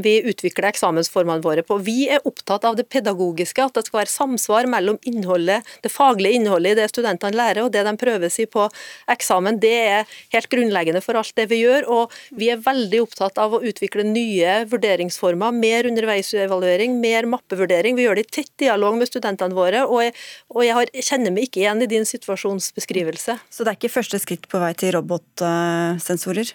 vi 0.00 0.14
utvikler 0.32 0.70
eksamensformene 0.70 1.44
våre 1.44 1.64
på. 1.66 1.76
Vi 1.84 2.06
er 2.08 2.24
opptatt 2.28 2.64
av 2.64 2.78
det 2.78 2.86
pedagogiske, 2.88 3.66
at 3.66 3.76
det 3.76 3.84
skal 3.88 4.00
være 4.00 4.12
samsvar 4.14 4.70
mellom 4.72 4.96
innholdet, 5.10 5.68
det 5.84 5.92
faglige 5.92 6.40
innholdet 6.40 6.72
i 6.72 6.80
det 6.80 6.88
studentene 6.94 7.36
lærer 7.36 7.66
og 7.66 7.74
det 7.76 7.84
de 7.84 7.94
prøver 8.00 8.32
seg 8.32 8.48
på 8.54 8.64
eksamen. 9.12 9.60
Det 9.60 9.74
er 9.76 10.16
helt 10.32 10.48
grunnleggende 10.52 11.04
for 11.04 11.20
alt 11.20 11.36
det 11.36 11.50
vi 11.52 11.60
gjør. 11.66 11.88
og 11.92 12.16
Vi 12.32 12.48
er 12.54 12.64
veldig 12.64 13.02
opptatt 13.04 13.36
av 13.42 13.58
å 13.58 13.60
utvikle 13.60 14.08
nye 14.08 14.62
vurderingsformer, 14.72 15.52
mer 15.52 15.90
underveisevaluering, 15.92 16.96
mer 17.04 17.28
mappevurdering. 17.28 18.00
Vi 18.00 18.08
gjør 18.08 18.22
det 18.22 18.28
i 18.30 18.34
tett 18.40 18.52
dialog 18.64 18.96
med 18.96 19.12
studentene 19.12 19.56
våre. 19.56 19.84
og 19.90 20.00
er 20.00 20.16
og 20.54 20.64
jeg, 20.66 20.76
har, 20.76 20.90
kjenner 21.06 21.34
meg 21.34 21.48
ikke 21.48 21.62
igjen 21.62 21.84
i 21.84 21.90
din 21.90 22.08
situasjonsbeskrivelse. 22.08 23.38
Så 23.50 23.64
det 23.64 23.72
er 23.72 23.78
ikke 23.78 23.94
første 24.00 24.20
skritt 24.22 24.48
på 24.50 24.60
vei 24.62 24.72
til 24.78 24.94
robotsensorer? 24.98 26.52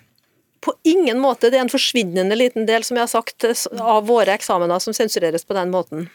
På 0.65 0.73
ingen 0.87 1.19
måte. 1.21 1.51
Det 1.51 1.59
er 1.59 1.65
en 1.67 1.73
forsvinnende 1.73 2.37
liten 2.37 2.65
del 2.69 2.85
som 2.85 2.97
jeg 2.97 3.05
har 3.05 3.11
sagt, 3.11 3.45
av 3.77 4.07
våre 4.09 4.33
eksamener 4.33 4.81
som 4.81 4.95
sensureres 4.97 5.45
på 5.45 5.57
den 5.57 5.73
måten. 5.73 6.07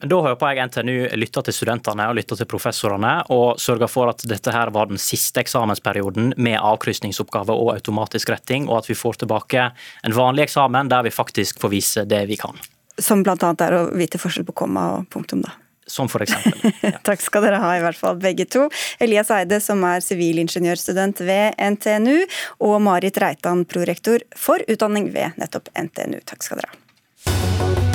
Da 0.00 0.16
håper 0.24 0.54
jeg 0.56 0.64
NTNU 0.70 0.94
lytter 1.20 1.44
til 1.44 1.54
studentene 1.54 2.06
og 2.08 2.16
lytter 2.16 2.38
til 2.40 2.48
professorene, 2.48 3.18
og 3.34 3.60
sørger 3.60 3.90
for 3.90 4.08
at 4.08 4.24
dette 4.28 4.52
her 4.54 4.72
var 4.72 4.88
den 4.88 5.00
siste 5.00 5.42
eksamensperioden 5.42 6.32
med 6.40 6.56
avkrysningsoppgave 6.56 7.52
og 7.52 7.74
automatisk 7.74 8.32
retting, 8.32 8.68
og 8.70 8.80
at 8.80 8.88
vi 8.88 8.96
får 8.96 9.20
tilbake 9.20 9.66
en 10.08 10.16
vanlig 10.16 10.48
eksamen 10.48 10.88
der 10.88 11.04
vi 11.04 11.12
faktisk 11.12 11.60
får 11.60 11.74
vise 11.74 12.06
det 12.08 12.22
vi 12.32 12.40
kan. 12.40 12.56
Som 12.96 13.26
bl.a. 13.26 13.36
er 13.36 13.76
å 13.76 13.84
vite 13.92 14.20
forskjell 14.20 14.48
på 14.48 14.56
komma 14.64 14.86
og 14.96 15.10
punktum, 15.12 15.44
da? 15.44 15.52
Som 15.90 16.10
f.eks. 16.10 16.36
Ja. 16.90 16.96
Takk 17.04 17.20
skal 17.22 17.44
dere 17.44 17.60
ha, 17.60 17.74
i 17.76 17.82
hvert 17.84 17.98
fall 17.98 18.18
begge 18.20 18.46
to. 18.50 18.68
Elias 19.02 19.30
Eide, 19.34 19.60
som 19.62 19.82
er 19.86 20.02
sivilingeniørstudent 20.04 21.22
ved 21.26 21.58
NTNU, 21.60 22.24
og 22.66 22.78
Marit 22.86 23.20
Reitan, 23.20 23.66
prorektor 23.68 24.24
for 24.38 24.62
utdanning 24.70 25.10
ved 25.14 25.36
nettopp 25.40 25.72
NTNU. 25.76 26.22
Takk 26.30 26.46
skal 26.46 26.62
dere 26.62 26.72
ha. 26.72 27.89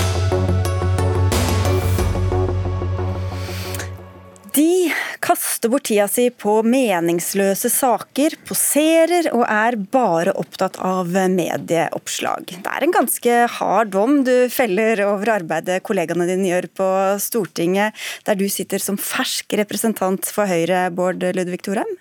Kaster 5.65 5.71
bort 5.71 5.85
tida 5.87 6.07
si 6.07 6.29
på 6.29 6.61
meningsløse 6.63 7.69
saker, 7.69 8.35
poserer 8.45 9.31
og 9.33 9.45
er 9.49 9.75
bare 9.75 10.33
opptatt 10.37 10.77
av 10.77 11.09
medieoppslag. 11.09 12.61
Det 12.61 12.69
er 12.69 12.83
en 12.83 12.93
ganske 12.93 13.47
hard 13.57 13.89
dom 13.89 14.23
du 14.23 14.47
feller 14.49 15.01
over 15.07 15.39
arbeidet 15.39 15.81
kollegaene 15.83 16.27
dine 16.27 16.51
gjør 16.51 16.67
på 16.69 16.89
Stortinget, 17.19 17.95
der 18.25 18.35
du 18.37 18.47
sitter 18.47 18.79
som 18.79 18.97
fersk 18.97 19.57
representant 19.57 20.25
for 20.29 20.45
Høyre, 20.45 20.91
Bård 20.91 21.23
Ludvig 21.33 21.63
Thorheim? 21.65 21.97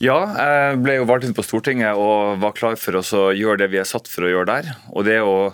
Ja, 0.00 0.16
jeg 0.24 0.80
ble 0.82 0.96
jo 0.96 1.08
valgt 1.08 1.28
inn 1.28 1.36
på 1.36 1.44
Stortinget 1.44 1.94
og 1.94 2.40
var 2.40 2.56
klar 2.56 2.76
for 2.80 2.96
å 2.96 3.32
gjøre 3.36 3.60
det 3.64 3.72
vi 3.74 3.82
er 3.82 3.88
satt 3.88 4.08
for 4.08 4.24
å 4.24 4.32
gjøre 4.32 4.48
der. 4.48 4.76
Og 4.96 5.04
det 5.04 5.20
å 5.20 5.52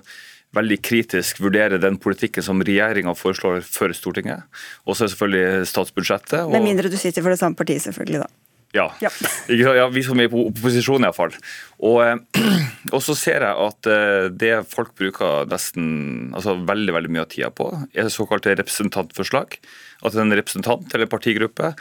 veldig 0.56 0.80
kritisk 0.82 1.40
vurdere 1.44 1.78
den 1.82 1.98
politikken 2.02 2.44
som 2.44 2.62
regjeringa 2.66 3.14
foreslår 3.18 3.62
før 3.66 3.94
Stortinget. 3.94 4.62
Og 4.86 4.96
så 4.96 5.06
er 5.06 5.12
selvfølgelig 5.14 5.70
statsbudsjettet. 5.70 6.38
Og... 6.42 6.54
Med 6.56 6.66
mindre 6.66 6.90
du 6.90 6.98
sitter 6.98 7.22
for 7.22 7.34
det 7.34 7.40
samme 7.42 7.58
partiet, 7.58 7.84
selvfølgelig, 7.86 8.24
da. 8.24 8.30
Ja. 8.72 8.86
Ja. 9.02 9.10
ja. 9.80 9.86
vi 9.90 10.02
som 10.06 10.20
er 10.22 10.28
i 10.28 10.42
opposisjon 10.44 11.06
iallfall. 11.06 11.34
Og, 11.82 12.02
eh, 12.04 12.42
og 12.94 13.02
så 13.02 13.16
ser 13.18 13.46
jeg 13.46 13.66
at 13.66 13.90
eh, 13.90 14.26
det 14.30 14.52
folk 14.70 14.92
bruker 14.98 15.48
nesten 15.50 16.30
altså 16.36 16.54
veldig 16.68 16.94
veldig 16.98 17.14
mye 17.14 17.24
av 17.24 17.32
tida 17.32 17.50
på, 17.54 17.70
er 17.94 18.12
såkalte 18.14 18.54
representantforslag. 18.58 19.58
At 20.06 20.18
en 20.18 20.34
representant 20.34 20.94
eller 20.94 21.10
partigruppe 21.10 21.74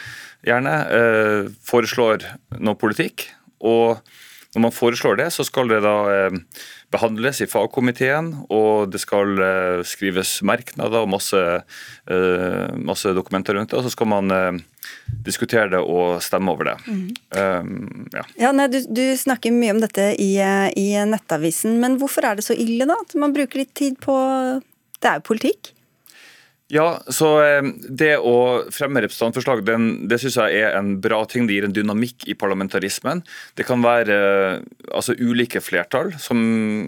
gjerne 0.45 0.79
eh, 0.95 1.53
foreslår 1.69 2.25
noe 2.57 2.77
politikk. 2.79 3.29
og 3.59 4.01
når 4.55 4.63
man 4.63 4.73
foreslår 4.73 5.19
det, 5.19 5.27
så 5.33 5.45
skal 5.45 5.69
det 5.69 5.83
da 5.85 5.95
eh, 6.09 6.37
behandles 6.93 7.41
i 7.43 7.47
fagkomiteen, 7.49 8.31
og 8.49 8.89
det 8.93 9.01
skal 9.03 9.37
eh, 9.43 9.81
skrives 9.85 10.39
merknader 10.45 11.03
og 11.03 11.11
masse, 11.13 11.41
eh, 12.09 12.67
masse 12.75 13.13
dokumenter 13.13 13.57
rundt 13.57 13.71
det. 13.71 13.77
Og 13.77 13.85
så 13.85 13.93
skal 13.93 14.09
man 14.09 14.33
eh, 14.33 14.59
diskutere 15.25 15.69
det 15.75 15.81
og 15.83 16.21
stemme 16.25 16.53
over 16.55 16.71
det. 16.71 16.77
Mm. 16.89 17.07
Um, 17.37 18.07
ja. 18.13 18.25
Ja, 18.41 18.53
nei, 18.55 18.69
du, 18.73 18.79
du, 18.89 19.03
snakker 19.19 19.53
mye 19.53 19.75
om 19.75 19.83
dette 19.83 20.11
i, 20.17 20.31
i 20.39 20.87
Nettavisen, 21.09 21.77
men 21.83 21.99
hvorfor 22.01 22.25
er 22.25 22.39
det 22.39 22.47
så 22.47 22.57
ille 22.57 22.89
da 22.89 22.97
at 22.97 23.13
man 23.19 23.35
bruker 23.35 23.61
litt 23.61 23.75
tid 23.77 23.99
på 24.01 24.15
Det 24.99 25.11
er 25.11 25.21
jo 25.21 25.29
politikk? 25.29 25.73
Ja, 26.69 26.99
så 27.09 27.27
eh, 27.41 27.65
Det 27.89 28.11
å 28.21 28.33
fremme 28.73 29.01
representantforslag 29.01 29.63
den, 29.65 29.87
det 30.09 30.19
synes 30.21 30.37
jeg 30.37 30.59
er 30.61 30.75
en 30.77 30.99
bra 31.01 31.23
ting. 31.29 31.47
Det 31.49 31.57
gir 31.57 31.65
en 31.65 31.73
dynamikk 31.73 32.27
i 32.29 32.35
parlamentarismen. 32.37 33.23
Det 33.57 33.65
kan 33.65 33.81
være 33.81 34.17
eh, 34.17 34.67
altså, 34.93 35.15
ulike 35.17 35.63
flertall, 35.65 36.13
som, 36.21 36.39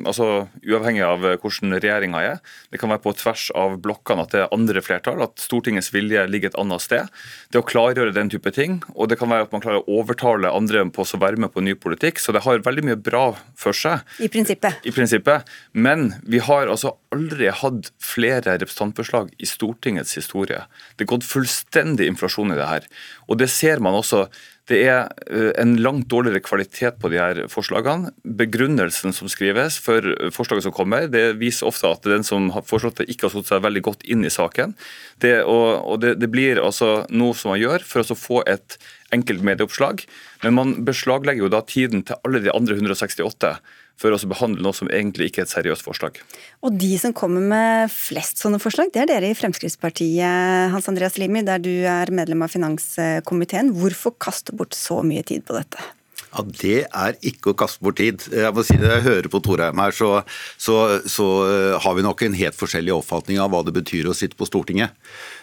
altså, 0.05 0.45
uavhengig 0.61 1.01
av 1.07 1.25
hvordan 1.41 1.73
regjeringa 1.79 2.21
er. 2.27 2.39
Det 2.69 2.81
kan 2.81 2.93
være 2.93 3.03
på 3.07 3.15
tvers 3.23 3.47
av 3.57 3.79
blokkene 3.81 4.27
at 4.27 4.35
det 4.35 4.43
er 4.43 4.53
andre 4.53 4.85
flertall, 4.85 5.25
at 5.25 5.41
Stortingets 5.41 5.89
vilje 5.95 6.27
ligger 6.29 6.53
et 6.53 6.61
annet 6.61 6.85
sted. 6.85 7.09
Det 7.49 7.63
å 7.63 7.65
klargjøre 7.65 8.13
den 8.13 8.29
type 8.29 8.53
ting. 8.53 8.83
Og 8.93 9.09
det 9.09 9.17
kan 9.17 9.33
være 9.33 9.49
at 9.49 9.55
man 9.55 9.65
klarer 9.65 9.81
å 9.81 10.01
overtale 10.01 10.53
andre 10.53 10.85
på 10.93 11.07
å 11.07 11.21
være 11.25 11.41
med 11.41 11.55
på 11.55 11.65
ny 11.65 11.73
politikk. 11.73 12.21
Så 12.21 12.37
det 12.37 12.45
har 12.45 12.61
veldig 12.61 12.85
mye 12.91 13.01
bra 13.01 13.31
for 13.57 13.73
seg. 13.73 14.05
I 14.21 14.29
prinsippet. 14.29 14.85
I 14.85 14.93
prinsippet. 14.93 15.49
Men 15.73 16.11
vi 16.21 16.45
har 16.45 16.69
altså 16.69 16.99
aldri 17.11 17.51
hatt 17.51 17.91
flere 18.01 18.55
representantforslag 18.55 19.33
i 19.41 19.49
Stortingets 19.49 20.15
historie. 20.17 20.63
Det 20.95 21.05
er 21.05 21.11
gått 21.11 21.27
fullstendig 21.27 22.07
inflasjon 22.09 22.53
i 22.53 22.57
det 22.59 22.69
her. 22.69 22.87
Og 23.27 23.39
det 23.41 23.49
ser 23.51 23.83
man 23.83 23.97
også. 23.97 24.27
Det 24.71 24.77
er 24.87 25.09
eh, 25.27 25.49
en 25.59 25.73
langt 25.83 26.07
dårligere 26.11 26.43
kvalitet 26.45 26.99
på 27.01 27.11
de 27.11 27.19
her 27.19 27.41
forslagene. 27.51 28.13
Begrunnelsen 28.23 29.15
som 29.15 29.29
skrives 29.31 29.79
for 29.81 30.05
forslaget 30.31 30.67
som 30.67 30.75
kommer, 30.75 31.09
det 31.11 31.39
viser 31.41 31.67
ofte 31.67 31.89
at 31.89 32.07
den 32.07 32.23
som 32.27 32.51
har 32.55 32.65
foreslått 32.67 33.01
det, 33.01 33.09
ikke 33.11 33.27
har 33.27 33.35
satt 33.35 33.51
seg 33.51 33.65
veldig 33.65 33.83
godt 33.89 34.07
inn 34.07 34.23
i 34.23 34.31
saken. 34.31 34.77
Det, 35.23 35.41
og, 35.43 35.67
og 35.83 36.01
det, 36.05 36.15
det, 36.21 36.31
blir 36.31 36.61
altså 36.63 37.01
noe 37.11 37.35
som 37.35 37.51
man 37.53 37.61
gjør 37.61 37.83
for 37.87 38.05
å 38.05 38.17
få 38.17 38.43
et 38.47 38.79
enkelt 39.11 39.43
medieoppslag. 39.43 40.05
Men 40.45 40.55
man 40.55 40.75
beslaglegger 40.87 41.49
jo 41.49 41.51
da 41.51 41.65
tiden 41.67 42.05
til 42.07 42.21
alle 42.23 42.43
de 42.45 42.53
andre 42.55 42.79
168 42.79 43.57
for 44.01 44.15
å 44.15 44.19
behandle 44.31 44.65
noe 44.65 44.75
som 44.75 44.89
egentlig 44.89 45.29
ikke 45.29 45.43
er 45.43 45.47
et 45.47 45.53
seriøst 45.53 45.85
forslag. 45.85 46.19
Og 46.65 46.75
de 46.81 46.91
som 47.01 47.13
kommer 47.17 47.45
med 47.53 47.93
flest 47.93 48.41
sånne 48.41 48.61
forslag, 48.61 48.91
det 48.93 49.03
er 49.03 49.11
dere 49.13 49.31
i 49.31 49.37
Fremskrittspartiet, 49.37 50.73
Hans 50.73 50.89
Andreas 50.91 51.19
Limi, 51.21 51.45
der 51.45 51.61
du 51.61 51.73
er 51.85 52.11
medlem 52.13 52.45
av 52.45 52.53
finanskomiteen. 52.53 53.73
Hvorfor 53.77 54.17
kaste 54.17 54.55
bort 54.57 54.77
så 54.77 55.01
mye 55.05 55.25
tid 55.27 55.45
på 55.47 55.57
dette? 55.57 55.91
Ja, 56.31 56.43
Det 56.47 56.77
er 56.87 57.17
ikke 57.27 57.51
å 57.51 57.57
kaste 57.59 57.83
bort 57.83 57.97
tid. 57.99 58.23
Jeg 58.31 58.55
må 58.55 58.63
si 58.63 58.77
det, 58.79 58.87
jeg 58.87 59.03
hører 59.03 59.27
på 59.31 59.41
Torheim 59.43 59.81
her, 59.83 59.91
så, 59.91 60.23
så, 60.55 60.77
så 61.03 61.27
eh, 61.49 61.75
har 61.83 61.97
vi 61.97 62.05
nok 62.05 62.23
en 62.23 62.37
helt 62.39 62.55
forskjellig 62.55 62.93
oppfatning 62.95 63.41
av 63.43 63.51
hva 63.51 63.59
det 63.67 63.75
betyr 63.75 64.07
å 64.07 64.15
sitte 64.15 64.39
på 64.39 64.47
Stortinget. 64.47 64.95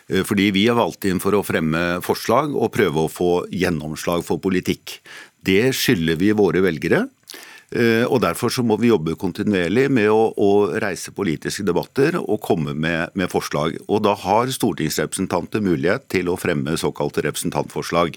Eh, 0.08 0.24
fordi 0.24 0.48
vi 0.56 0.64
er 0.70 0.78
valgt 0.78 1.04
inn 1.08 1.20
for 1.20 1.36
å 1.36 1.44
fremme 1.44 2.00
forslag 2.04 2.56
og 2.56 2.72
prøve 2.72 3.04
å 3.04 3.12
få 3.12 3.32
gjennomslag 3.52 4.24
for 4.24 4.40
politikk. 4.40 4.96
Det 5.44 5.74
skylder 5.76 6.16
vi 6.20 6.32
våre 6.36 6.64
velgere. 6.64 7.04
Eh, 7.68 8.04
og 8.08 8.22
Derfor 8.24 8.52
så 8.52 8.62
må 8.64 8.78
vi 8.80 8.88
jobbe 8.88 9.12
kontinuerlig 9.20 9.88
med 9.92 10.08
å, 10.08 10.30
å 10.32 10.50
reise 10.80 11.12
politiske 11.12 11.66
debatter 11.68 12.16
og 12.20 12.40
komme 12.44 12.72
med, 12.72 13.12
med, 13.18 13.28
forslag. 13.28 13.76
Og 13.86 14.00
Da 14.06 14.14
har 14.16 14.48
stortingsrepresentanter 14.52 15.60
mulighet 15.64 16.06
til 16.12 16.30
å 16.32 16.38
fremme 16.40 16.78
såkalte 16.80 17.26
representantforslag. 17.26 18.16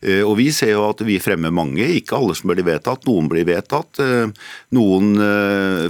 Eh, 0.00 0.22
og 0.22 0.36
Vi 0.38 0.50
ser 0.54 0.76
jo 0.76 0.86
at 0.92 1.02
vi 1.06 1.18
fremmer 1.22 1.54
mange, 1.54 1.88
ikke 1.98 2.20
alle 2.20 2.36
som 2.38 2.52
blir 2.52 2.66
vedtatt. 2.66 3.08
Noen 3.10 3.30
blir 3.32 3.48
vedtatt. 3.48 3.98
Eh, 4.04 4.30
noen 4.74 5.10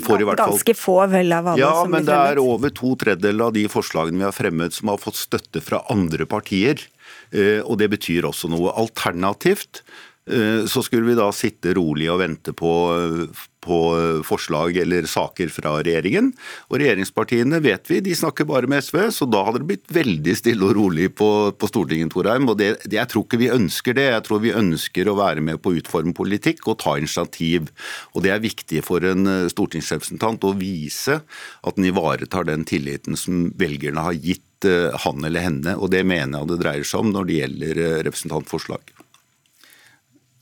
får 0.05 0.25
i 0.25 0.29
hvert 0.29 0.41
fall 0.41 0.55
Ganske 0.55 0.77
få 0.79 0.97
vel 1.13 1.33
av 1.37 1.53
alle 1.53 1.61
ja, 1.61 1.75
som 1.77 1.93
blir 1.93 2.01
fremmet? 2.01 2.09
Ja, 2.09 2.17
men 2.25 2.33
det 2.33 2.41
er 2.41 2.43
over 2.43 2.75
to 2.75 2.95
tredjedeler 3.01 3.51
av 3.51 3.55
de 3.57 3.67
forslagene 3.73 4.23
vi 4.23 4.29
har 4.29 4.37
fremmet 4.37 4.77
som 4.77 4.93
har 4.93 5.01
fått 5.03 5.21
støtte 5.21 5.61
fra 5.65 5.85
andre 5.93 6.29
partier. 6.29 6.81
Og 7.35 7.77
det 7.81 7.89
betyr 7.91 8.29
også 8.29 8.47
noe. 8.53 8.73
Alternativt 8.79 9.83
så 10.25 10.81
skulle 10.81 11.11
vi 11.11 11.19
da 11.19 11.27
sitte 11.37 11.75
rolig 11.77 12.07
og 12.09 12.23
vente 12.23 12.55
på, 12.57 12.71
på 13.65 13.79
forslag 14.25 14.77
eller 14.81 15.09
saker 15.09 15.51
fra 15.53 15.75
regjeringen. 15.81 16.31
Og 16.71 16.79
regjeringspartiene 16.81 17.61
vet 17.65 17.91
vi, 17.91 18.01
de 18.05 18.15
snakker 18.17 18.49
bare 18.49 18.71
med 18.71 18.85
SV, 18.85 19.01
så 19.15 19.29
da 19.29 19.43
hadde 19.47 19.63
det 19.63 19.69
blitt 19.73 19.93
veldig 19.95 20.37
stille 20.39 20.65
og 20.69 20.77
rolig 20.79 21.11
på, 21.19 21.29
på 21.59 21.71
Stortinget, 21.71 22.13
Torheim. 22.15 22.49
Og 22.49 22.59
det, 22.61 22.71
det, 22.87 22.97
jeg 22.99 23.13
tror 23.13 23.27
ikke 23.27 23.43
vi 23.43 23.53
ønsker 23.53 23.99
det. 23.99 24.09
Jeg 24.15 24.27
tror 24.29 24.43
vi 24.45 24.57
ønsker 24.57 25.11
å 25.13 25.19
være 25.21 25.45
med 25.45 25.61
på 25.61 25.73
å 25.73 25.79
utforme 25.83 26.17
politikk 26.17 26.65
og 26.73 26.81
ta 26.85 26.97
initiativ. 27.01 27.69
Og 28.15 28.25
det 28.25 28.35
er 28.35 28.45
viktig 28.45 28.85
for 28.87 29.05
en 29.09 29.29
stortingsrepresentant 29.53 30.49
å 30.49 30.57
vise 30.57 31.21
at 31.21 31.79
den 31.79 31.93
ivaretar 31.93 32.49
den 32.49 32.65
tilliten 32.69 33.19
som 33.21 33.49
velgerne 33.61 34.09
har 34.09 34.17
gitt 34.17 34.43
han 34.65 35.27
eller 35.29 35.45
henne, 35.45 35.75
og 35.77 35.91
det 35.93 36.01
mener 36.09 36.41
jeg 36.41 36.49
det 36.55 36.61
dreier 36.63 36.87
seg 36.89 37.05
om 37.05 37.11
når 37.13 37.27
det 37.29 37.35
gjelder 37.43 37.81
representantforslag. 38.07 38.94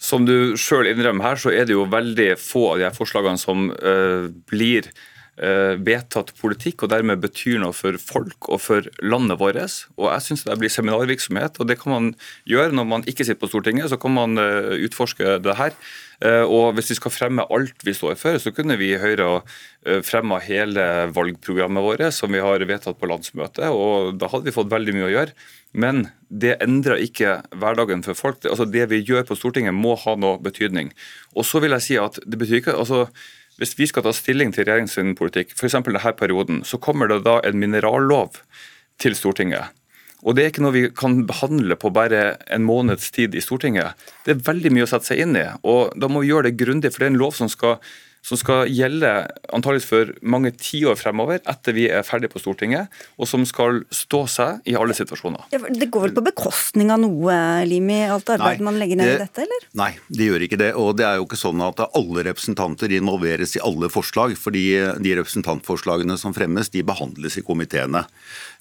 Som 0.03 0.27
du 0.27 0.59
sjøl 0.59 0.89
innrømmer 0.91 1.29
her, 1.31 1.39
så 1.39 1.53
er 1.55 1.69
det 1.69 1.77
jo 1.77 1.87
veldig 1.91 2.33
få 2.41 2.73
av 2.73 2.81
de 2.81 2.87
her 2.89 2.97
forslagene 2.97 3.39
som 3.39 3.69
uh, 3.71 4.27
blir 4.51 4.89
vedtatt 5.33 6.29
politikk, 6.37 6.85
og 6.85 6.91
dermed 6.93 7.23
betyr 7.23 7.57
noe 7.63 7.73
for 7.73 7.97
folk 7.97 8.51
og 8.53 8.61
for 8.61 8.89
landet 9.01 9.41
vårt. 9.41 9.79
Og 9.97 10.11
jeg 10.11 10.27
syns 10.27 10.45
det 10.45 10.59
blir 10.61 10.73
seminarvirksomhet, 10.73 11.57
og 11.57 11.71
det 11.71 11.79
kan 11.81 11.95
man 11.95 12.11
gjøre 12.45 12.77
når 12.77 12.89
man 12.91 13.07
ikke 13.09 13.25
sitter 13.25 13.41
på 13.41 13.49
Stortinget. 13.49 13.89
Så 13.89 13.99
kan 14.03 14.13
man 14.13 14.37
uh, 14.37 14.77
utforske 14.77 15.39
det 15.43 15.57
her. 15.59 15.77
Og 16.23 16.77
hvis 16.77 16.93
vi 16.93 16.95
skal 16.95 17.11
fremme 17.11 17.43
alt 17.51 17.81
vi 17.83 17.91
står 17.99 18.15
for, 18.15 18.37
så 18.39 18.53
kunne 18.55 18.77
vi 18.79 18.93
i 18.93 18.99
Høyre 19.01 19.41
fremma 20.07 20.37
hele 20.45 20.85
valgprogrammet 21.11 21.83
vårt 21.83 22.15
som 22.15 22.31
vi 22.31 22.39
har 22.39 22.63
vedtatt 22.63 23.01
på 23.01 23.09
landsmøtet, 23.11 23.67
og 23.75 24.21
da 24.21 24.29
hadde 24.31 24.47
vi 24.47 24.55
fått 24.55 24.71
veldig 24.71 24.95
mye 24.95 25.09
å 25.09 25.11
gjøre. 25.17 25.35
Men 25.73 26.05
det 26.29 26.59
endrer 26.63 27.01
ikke 27.03 27.41
hverdagen 27.57 28.05
for 28.05 28.19
folk. 28.19 28.45
Altså 28.45 28.69
Det 28.69 28.87
vi 28.93 29.03
gjør 29.03 29.25
på 29.29 29.37
Stortinget 29.39 29.75
må 29.75 29.97
ha 29.99 30.15
noe 30.15 30.41
betydning. 30.45 30.93
Og 31.35 31.49
så 31.49 31.63
vil 31.65 31.75
jeg 31.79 31.87
si 31.89 31.99
at 32.01 32.21
det 32.23 32.39
betyr 32.39 32.61
ikke 32.61 32.77
altså 32.77 33.07
Hvis 33.61 33.77
vi 33.79 33.87
skal 33.87 34.05
ta 34.07 34.13
stilling 34.17 34.53
til 34.55 34.67
regjeringens 34.67 35.19
politikk, 35.19 35.53
f.eks. 35.57 35.77
denne 35.85 36.13
perioden, 36.19 36.63
så 36.65 36.81
kommer 36.81 37.11
det 37.11 37.23
da 37.27 37.39
en 37.45 37.59
minerallov 37.61 38.41
til 39.03 39.17
Stortinget. 39.19 39.73
Og 40.23 40.37
Det 40.37 40.45
er 40.45 40.53
ikke 40.53 40.63
noe 40.63 40.77
vi 40.77 40.85
kan 40.95 41.25
behandle 41.27 41.75
på 41.77 41.91
bare 41.91 42.37
en 42.55 42.63
måneds 42.63 43.11
tid 43.11 43.35
i 43.35 43.43
Stortinget. 43.43 43.99
Det 44.25 44.37
er 44.37 44.45
veldig 44.47 44.71
mye 44.71 44.87
å 44.87 44.91
sette 44.91 45.11
seg 45.11 45.25
inn 45.25 45.37
i, 45.37 45.49
og 45.67 45.97
da 45.99 46.09
må 46.09 46.23
vi 46.23 46.31
gjøre 46.31 46.51
det 46.51 46.61
grundig. 46.63 46.93
For 46.93 47.03
det 47.03 47.09
er 47.09 47.15
en 47.17 47.23
lov 47.25 47.35
som 47.35 47.51
skal 47.51 47.81
som 48.23 48.39
skal 48.39 48.71
gjelde 48.71 49.11
antageligvis 49.53 49.89
for 49.89 50.13
mange 50.23 50.53
tiår 50.55 50.95
fremover 50.99 51.41
etter 51.51 51.75
vi 51.75 51.89
er 51.91 52.05
ferdige 52.07 52.31
på 52.31 52.43
Stortinget, 52.43 52.93
og 53.19 53.27
som 53.27 53.43
skal 53.49 53.83
stå 53.91 54.23
seg 54.31 54.71
i 54.71 54.77
alle 54.79 54.95
situasjoner. 54.95 55.49
Det 55.51 55.91
går 55.91 56.07
vel 56.07 56.15
på 56.17 56.25
bekostning 56.29 56.93
av 56.95 57.03
noe, 57.03 57.35
Limi, 57.67 57.99
alt 58.07 58.31
arbeidet 58.31 58.63
man 58.63 58.79
legger 58.79 59.01
ned 59.01 59.11
det, 59.11 59.17
i 59.17 59.25
dette, 59.25 59.47
eller? 59.47 59.67
Nei, 59.83 59.91
det 60.07 60.29
gjør 60.31 60.47
ikke 60.47 60.61
det. 60.63 60.71
Og 60.79 60.95
det 61.01 61.07
er 61.09 61.19
jo 61.19 61.27
ikke 61.27 61.41
sånn 61.41 61.65
at 61.67 61.83
alle 61.89 62.27
representanter 62.29 62.95
involveres 62.95 63.57
i 63.59 63.65
alle 63.65 63.91
forslag. 63.93 64.37
fordi 64.39 64.65
de 65.03 65.17
representantforslagene 65.19 66.17
som 66.19 66.35
fremmes, 66.35 66.71
de 66.73 66.85
behandles 66.87 67.39
i 67.39 67.45
komiteene. 67.47 68.05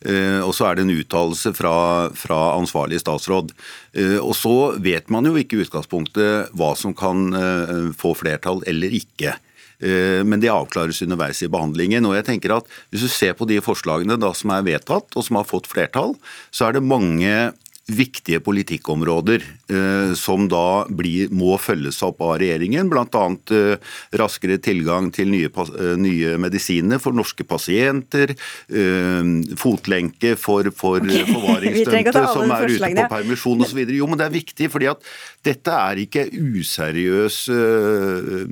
Uh, 0.01 0.41
og 0.41 0.55
så 0.57 0.68
er 0.68 0.78
det 0.78 0.88
en 0.88 0.95
uttalelse 0.95 1.53
fra, 1.53 1.76
fra, 2.18 2.39
ansvarlig 2.57 3.01
statsråd. 3.03 3.53
Uh, 3.93 4.18
og 4.18 4.34
så 4.38 4.55
vet 4.82 5.12
man 5.14 5.30
jo 5.30 5.38
ikke 5.38 5.59
i 5.59 5.66
utgangspunktet 5.68 6.51
hva 6.57 6.74
som 6.80 6.95
kan 6.97 7.30
uh, 7.36 7.91
få 7.97 8.16
flertall 8.18 8.64
eller 8.70 8.97
ikke. 8.97 9.38
Eh, 9.82 10.22
men 10.24 10.42
det 10.42 10.52
avklares 10.54 11.02
underveis 11.02 11.42
i 11.42 11.50
behandlingen. 11.52 12.06
og 12.06 12.16
jeg 12.16 12.28
tenker 12.30 12.58
at 12.58 12.66
Hvis 12.90 13.02
du 13.02 13.10
ser 13.10 13.34
på 13.34 13.48
de 13.50 13.60
forslagene 13.62 14.20
da 14.20 14.34
som 14.34 14.54
er 14.54 14.64
vedtatt 14.64 15.16
og 15.16 15.26
som 15.26 15.36
har 15.36 15.50
fått 15.50 15.68
flertall, 15.68 16.16
så 16.52 16.68
er 16.68 16.74
det 16.78 16.84
mange 16.86 17.54
viktige 17.90 18.40
politikkområder 18.44 19.42
eh, 19.42 20.14
som 20.18 20.46
da 20.52 20.86
blir, 20.88 21.32
må 21.34 21.56
følges 21.60 22.02
opp 22.06 22.22
av 22.24 22.36
regjeringen. 22.42 22.90
Bl.a. 22.92 23.24
Eh, 23.58 23.96
raskere 24.22 24.60
tilgang 24.62 25.10
til 25.14 25.32
nye, 25.34 25.50
eh, 25.50 25.96
nye, 26.00 26.36
medisiner 26.42 27.02
for 27.02 27.18
norske 27.18 27.46
pasienter. 27.48 28.36
Eh, 28.70 29.32
fotlenke 29.60 30.36
for, 30.40 30.70
for 30.78 31.02
okay. 31.02 31.26
forvaringsdømte 31.34 32.26
som 32.36 32.56
er 32.56 32.76
ute 32.76 32.92
på 33.02 33.08
permisjon 33.16 33.66
osv. 33.66 33.82
Jo, 33.98 34.10
men 34.10 34.22
det 34.22 34.30
er 34.30 34.38
viktig, 34.38 34.70
fordi 34.74 34.92
at 34.92 35.12
dette 35.48 35.74
er 35.74 36.04
ikke 36.06 36.28
useriøs 36.38 37.42
eh, 37.56 38.46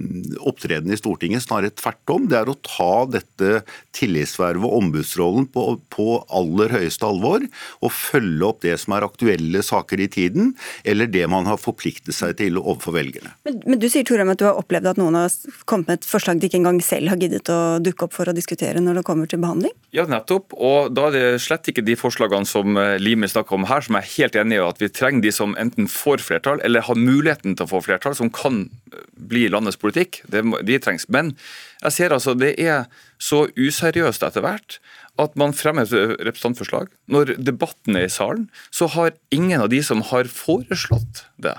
opptreden 0.49 0.95
i 0.95 0.99
Stortinget. 0.99 1.45
Snarere 1.45 1.75
tvert 1.77 2.15
om. 2.15 2.27
Det 2.29 2.41
er 2.41 2.49
å 2.49 2.57
ta 2.65 3.05
dette 3.13 3.61
tillitsvervet 3.95 4.65
og 4.65 4.81
ombudsrollen 4.81 5.47
på, 5.53 5.69
på 5.93 6.09
aller 6.33 6.73
høyeste 6.79 7.05
alvor 7.05 7.45
og 7.85 7.93
følge 7.93 8.47
opp 8.47 8.63
det 8.65 8.75
som 8.81 8.97
er 8.97 9.05
aktuelt 9.05 9.18
aktuelle 9.19 9.61
saker 9.63 9.99
i 9.99 10.07
tiden, 10.07 10.53
eller 10.83 11.07
det 11.07 11.27
man 11.27 11.45
har 11.45 11.59
forpliktet 11.59 12.15
seg 12.15 12.37
til 12.39 12.57
overfor 12.57 12.95
velgerne. 12.95 13.33
Men, 13.43 13.59
men 13.65 13.79
du 13.79 13.89
sier 13.91 14.05
Torheim, 14.07 14.31
at 14.31 14.39
du 14.39 14.45
har 14.47 14.59
opplevd 14.59 14.87
at 14.93 14.99
noen 14.99 15.17
har 15.19 15.33
kommet 15.65 15.89
med 15.89 15.99
et 15.99 16.07
forslag 16.07 16.39
de 16.39 16.47
ikke 16.47 16.59
engang 16.61 16.79
selv 16.83 17.11
har 17.11 17.19
giddet 17.19 17.49
å 17.51 17.79
dukke 17.83 18.07
opp 18.07 18.15
for 18.15 18.29
å 18.29 18.35
diskutere 18.35 18.79
når 18.79 19.01
det 19.01 19.05
kommer 19.07 19.29
til 19.29 19.41
behandling? 19.43 19.73
Ja, 19.95 20.05
nettopp. 20.09 20.55
Og 20.55 20.93
da 20.95 21.09
er 21.09 21.17
det 21.17 21.41
slett 21.43 21.67
ikke 21.71 21.83
de 21.85 21.97
forslagene 21.99 22.47
som 22.47 22.77
eh, 22.79 22.95
Limi 23.01 23.27
snakker 23.29 23.57
om 23.57 23.67
her, 23.69 23.83
som 23.83 23.97
jeg 23.97 24.07
er 24.07 24.15
helt 24.15 24.39
enig 24.43 24.59
i 24.59 24.63
at 24.63 24.81
vi 24.81 24.91
trenger 24.93 25.25
de 25.25 25.33
som 25.35 25.57
enten 25.59 25.89
får 25.91 26.23
flertall, 26.23 26.63
eller 26.63 26.85
har 26.87 26.99
muligheten 26.99 27.57
til 27.57 27.67
å 27.67 27.73
få 27.73 27.83
flertall, 27.89 28.15
som 28.17 28.31
kan 28.33 28.67
eh, 28.93 29.03
bli 29.29 29.47
landets 29.51 29.79
politikk. 29.79 30.23
de 30.29 30.79
trengs. 30.79 31.09
Men 31.09 31.35
jeg 31.83 31.95
ser 31.95 32.15
altså 32.15 32.35
det 32.37 32.55
er 32.59 32.87
så 33.19 33.45
useriøst 33.59 34.23
etter 34.23 34.43
hvert 34.43 34.79
at 35.19 35.35
man 35.39 35.55
fremmer 35.55 35.87
et 35.87 36.21
representantforslag. 36.25 36.91
Når 37.11 37.35
debatten 37.37 37.97
er 37.99 38.07
i 38.07 38.13
salen, 38.13 38.47
så 38.71 38.89
har 38.95 39.15
ingen 39.35 39.59
av 39.61 39.69
de 39.73 39.81
som 39.85 40.03
har 40.11 40.29
foreslått 40.31 41.25
det, 41.41 41.57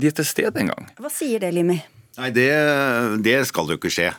de 0.00 0.10
er 0.10 0.14
til 0.18 0.26
stede 0.26 0.58
engang. 0.62 0.88
Hva 0.98 1.10
sier 1.12 1.42
det, 1.42 1.52
Limi? 1.54 1.78
Nei, 2.18 2.30
det, 2.34 2.50
det 3.26 3.40
skal 3.50 3.70
jo 3.70 3.78
ikke 3.78 3.92
skje. 3.92 4.12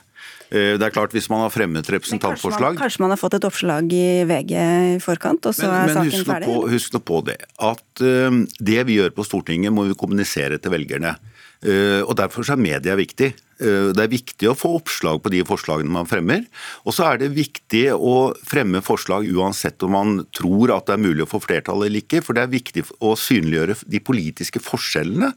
Eh, 0.48 0.76
det 0.78 0.84
er 0.84 0.92
klart 0.94 1.14
Hvis 1.16 1.26
man 1.32 1.42
har 1.42 1.50
fremmet 1.50 1.88
representantforslag 1.90 2.76
kanskje 2.76 2.76
man, 2.76 2.78
kanskje 2.78 3.02
man, 3.02 3.12
har 3.14 3.18
fått 3.18 3.34
et 3.38 3.46
oppslag 3.48 3.94
i 3.96 4.22
VG 4.28 4.52
i 4.54 5.00
forkant, 5.02 5.48
og 5.48 5.56
så 5.56 5.66
men, 5.66 5.74
er 5.74 5.88
men 5.88 5.96
saken 5.96 6.28
ferdig? 6.28 6.50
Men 6.52 6.74
husk 6.76 6.94
nå 6.94 7.00
på 7.02 7.22
det 7.26 7.38
at 7.70 8.04
uh, 8.04 8.38
det 8.70 8.84
vi 8.86 9.00
gjør 9.00 9.16
på 9.16 9.26
Stortinget, 9.26 9.74
må 9.74 9.88
vi 9.88 9.98
kommunisere 9.98 10.60
til 10.62 10.74
velgerne. 10.74 11.16
Uh, 11.64 12.04
og 12.04 12.14
Derfor 12.20 12.46
er 12.52 12.62
media 12.62 12.94
viktig. 12.98 13.32
Uh, 13.62 13.92
det 13.96 14.04
er 14.04 14.12
viktig 14.12 14.50
å 14.50 14.56
få 14.58 14.74
oppslag 14.78 15.22
på 15.24 15.32
de 15.32 15.42
forslagene 15.48 15.92
man 15.92 16.08
fremmer. 16.10 16.44
Og 16.84 16.96
så 16.96 17.06
er 17.08 17.22
det 17.22 17.32
viktig 17.36 17.84
å 17.94 18.32
fremme 18.46 18.82
forslag 18.84 19.28
uansett 19.32 19.82
om 19.86 19.96
man 19.96 20.16
tror 20.36 20.74
at 20.76 20.88
det 20.88 20.96
er 20.96 21.04
mulig 21.06 21.26
å 21.26 21.30
få 21.30 21.42
flertall 21.44 21.86
eller 21.86 22.04
ikke. 22.04 22.22
For 22.24 22.36
det 22.36 22.46
er 22.46 22.54
viktig 22.54 22.86
å 23.00 23.14
synliggjøre 23.20 23.78
de 23.86 24.02
politiske 24.04 24.62
forskjellene 24.62 25.32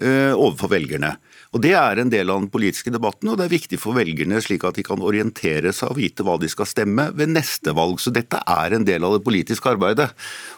overfor 0.00 0.70
velgerne. 0.72 1.10
Og 1.50 1.62
Det 1.64 1.72
er 1.74 1.98
en 1.98 2.10
del 2.12 2.30
av 2.30 2.38
den 2.38 2.50
politiske 2.52 2.92
debatten, 2.94 3.26
og 3.26 3.38
det 3.38 3.48
er 3.48 3.54
viktig 3.56 3.78
for 3.82 3.96
velgerne 3.98 4.38
slik 4.42 4.62
at 4.68 4.76
de 4.78 4.84
kan 4.86 5.02
orientere 5.02 5.72
seg 5.74 5.90
og 5.90 5.98
vite 5.98 6.22
hva 6.26 6.36
de 6.38 6.46
skal 6.50 6.68
stemme 6.70 7.08
ved 7.18 7.32
neste 7.34 7.74
valg. 7.74 7.98
Så 7.98 8.12
dette 8.14 8.38
er 8.38 8.76
en 8.76 8.86
del 8.86 9.02
av 9.06 9.16
det 9.16 9.24
politiske 9.26 9.72
arbeidet. 9.72 10.12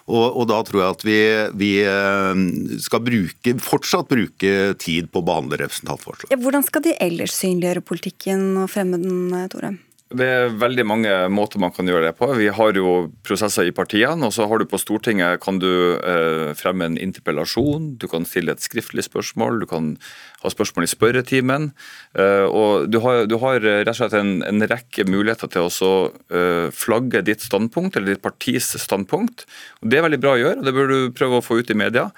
Og, 0.04 0.26
og 0.36 0.50
da 0.50 0.58
tror 0.68 0.82
jeg 0.82 0.96
at 0.98 1.06
vi, 1.08 1.16
vi 1.62 1.70
eh, 1.88 2.42
skal 2.84 3.04
bruke, 3.06 3.56
fortsatt 3.64 4.12
bruke 4.12 4.52
tid 4.82 5.08
på 5.08 5.22
å 5.22 5.26
behandle 5.30 5.62
representantforslag. 5.62 6.34
Ja, 6.34 6.40
hvordan 6.44 6.66
skal 6.66 6.84
de 6.84 6.92
ellers 7.00 7.38
synliggjøre 7.40 7.84
politikken 7.88 8.50
og 8.60 8.68
fremme 8.74 9.00
den, 9.00 9.32
eh, 9.38 9.48
Tore? 9.52 9.72
Det 10.12 10.26
er 10.28 10.54
veldig 10.60 10.84
mange 10.84 11.12
måter 11.32 11.60
man 11.62 11.72
kan 11.74 11.88
gjøre 11.88 12.08
det 12.08 12.16
på. 12.18 12.28
Vi 12.36 12.48
har 12.52 12.76
jo 12.76 13.08
prosesser 13.24 13.68
i 13.68 13.74
partiene, 13.74 14.26
og 14.26 14.34
så 14.34 14.46
har 14.48 14.60
du 14.60 14.66
på 14.68 14.80
Stortinget 14.80 15.40
kan 15.44 15.60
du 15.62 15.68
eh, 15.96 16.52
fremme 16.58 16.88
en 16.88 16.98
interpellasjon, 17.00 17.94
du 18.00 18.06
kan 18.10 18.26
stille 18.28 18.52
et 18.52 18.64
skriftlig 18.64 19.06
spørsmål, 19.06 19.62
du 19.62 19.68
kan 19.70 19.94
ha 20.42 20.52
spørsmål 20.52 20.86
i 20.86 20.92
spørretimen. 20.92 21.70
Eh, 22.18 22.44
og 22.44 22.90
du 22.92 23.00
har, 23.04 23.24
du 23.30 23.38
har, 23.42 23.60
rett 23.62 23.94
og 23.94 24.00
slett 24.00 24.18
en, 24.18 24.34
en 24.46 24.68
rekke 24.68 25.06
muligheter 25.08 25.50
til 25.52 25.70
å 25.70 25.92
eh, 26.34 26.68
flagge 26.76 27.24
ditt 27.26 27.44
standpunkt, 27.44 27.96
eller 27.96 28.14
ditt 28.14 28.24
partis 28.24 28.74
standpunkt. 28.82 29.46
Og 29.80 29.90
Det 29.92 30.00
er 30.00 30.06
veldig 30.08 30.22
bra 30.22 30.36
å 30.36 30.42
gjøre, 30.42 30.60
og 30.60 30.68
det 30.68 30.76
bør 30.76 30.92
du 30.92 30.98
prøve 31.16 31.40
å 31.40 31.46
få 31.46 31.62
ut 31.62 31.72
i 31.72 31.78
media. 31.78 32.10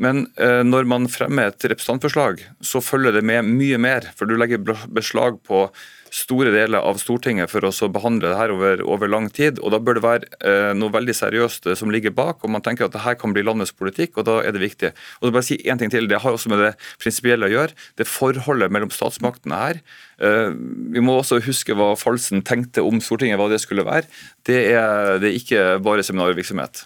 Men 0.00 0.24
eh, 0.40 0.62
når 0.64 0.88
man 0.88 1.08
fremmer 1.12 1.50
et 1.50 1.68
representantforslag, 1.68 2.40
så 2.64 2.80
følger 2.80 3.18
det 3.18 3.24
med 3.26 3.48
mye 3.48 3.78
mer. 3.80 4.08
For 4.16 4.28
du 4.28 4.38
legger 4.40 4.62
beslag 4.88 5.40
på 5.44 5.66
store 6.10 6.50
deler 6.50 6.82
av 6.82 6.98
Stortinget 6.98 7.52
for 7.52 7.62
å 7.62 7.88
behandle 7.92 8.32
det 8.32 8.38
her 8.38 8.50
over, 8.54 8.80
over, 8.82 9.10
lang 9.12 9.28
tid. 9.30 9.60
og 9.60 9.74
Da 9.74 9.78
bør 9.78 9.98
det 9.98 10.02
være 10.02 10.30
eh, 10.40 10.70
noe 10.74 10.90
veldig 10.94 11.14
seriøst 11.14 11.68
eh, 11.68 11.76
som 11.78 11.92
ligger 11.92 12.14
bak. 12.16 12.40
og 12.40 12.50
Man 12.50 12.64
tenker 12.64 12.88
at 12.88 12.96
det 12.96 13.04
her 13.04 13.18
kan 13.20 13.34
bli 13.36 13.44
landets 13.44 13.74
politikk, 13.76 14.16
og 14.16 14.26
da 14.26 14.38
er 14.40 14.56
det 14.56 14.64
viktig. 14.64 14.90
Og 15.20 15.28
så 15.28 15.34
bare 15.36 15.48
si 15.50 15.60
en 15.68 15.82
ting 15.82 15.92
til, 15.92 16.08
Det 16.08 16.22
har 16.24 16.32
også 16.32 16.50
med 16.50 16.64
det 16.64 16.72
prinsipielle 17.02 17.50
å 17.50 17.52
gjøre. 17.52 17.76
Det 18.00 18.08
forholdet 18.08 18.72
mellom 18.72 18.90
statsmaktene 18.94 19.60
her. 19.60 19.82
Vi 20.20 21.00
må 21.00 21.14
også 21.16 21.38
huske 21.44 21.72
hva 21.76 21.94
Falsen 21.96 22.42
tenkte 22.44 22.84
om 22.84 23.00
Stortinget, 23.00 23.38
hva 23.40 23.48
det 23.52 23.60
skulle 23.62 23.86
være. 23.86 24.08
Det 24.44 24.58
er, 24.72 25.20
det 25.20 25.30
er 25.30 25.38
ikke 25.38 25.62
bare 25.84 26.04
seminarvirksomhet. 26.04 26.84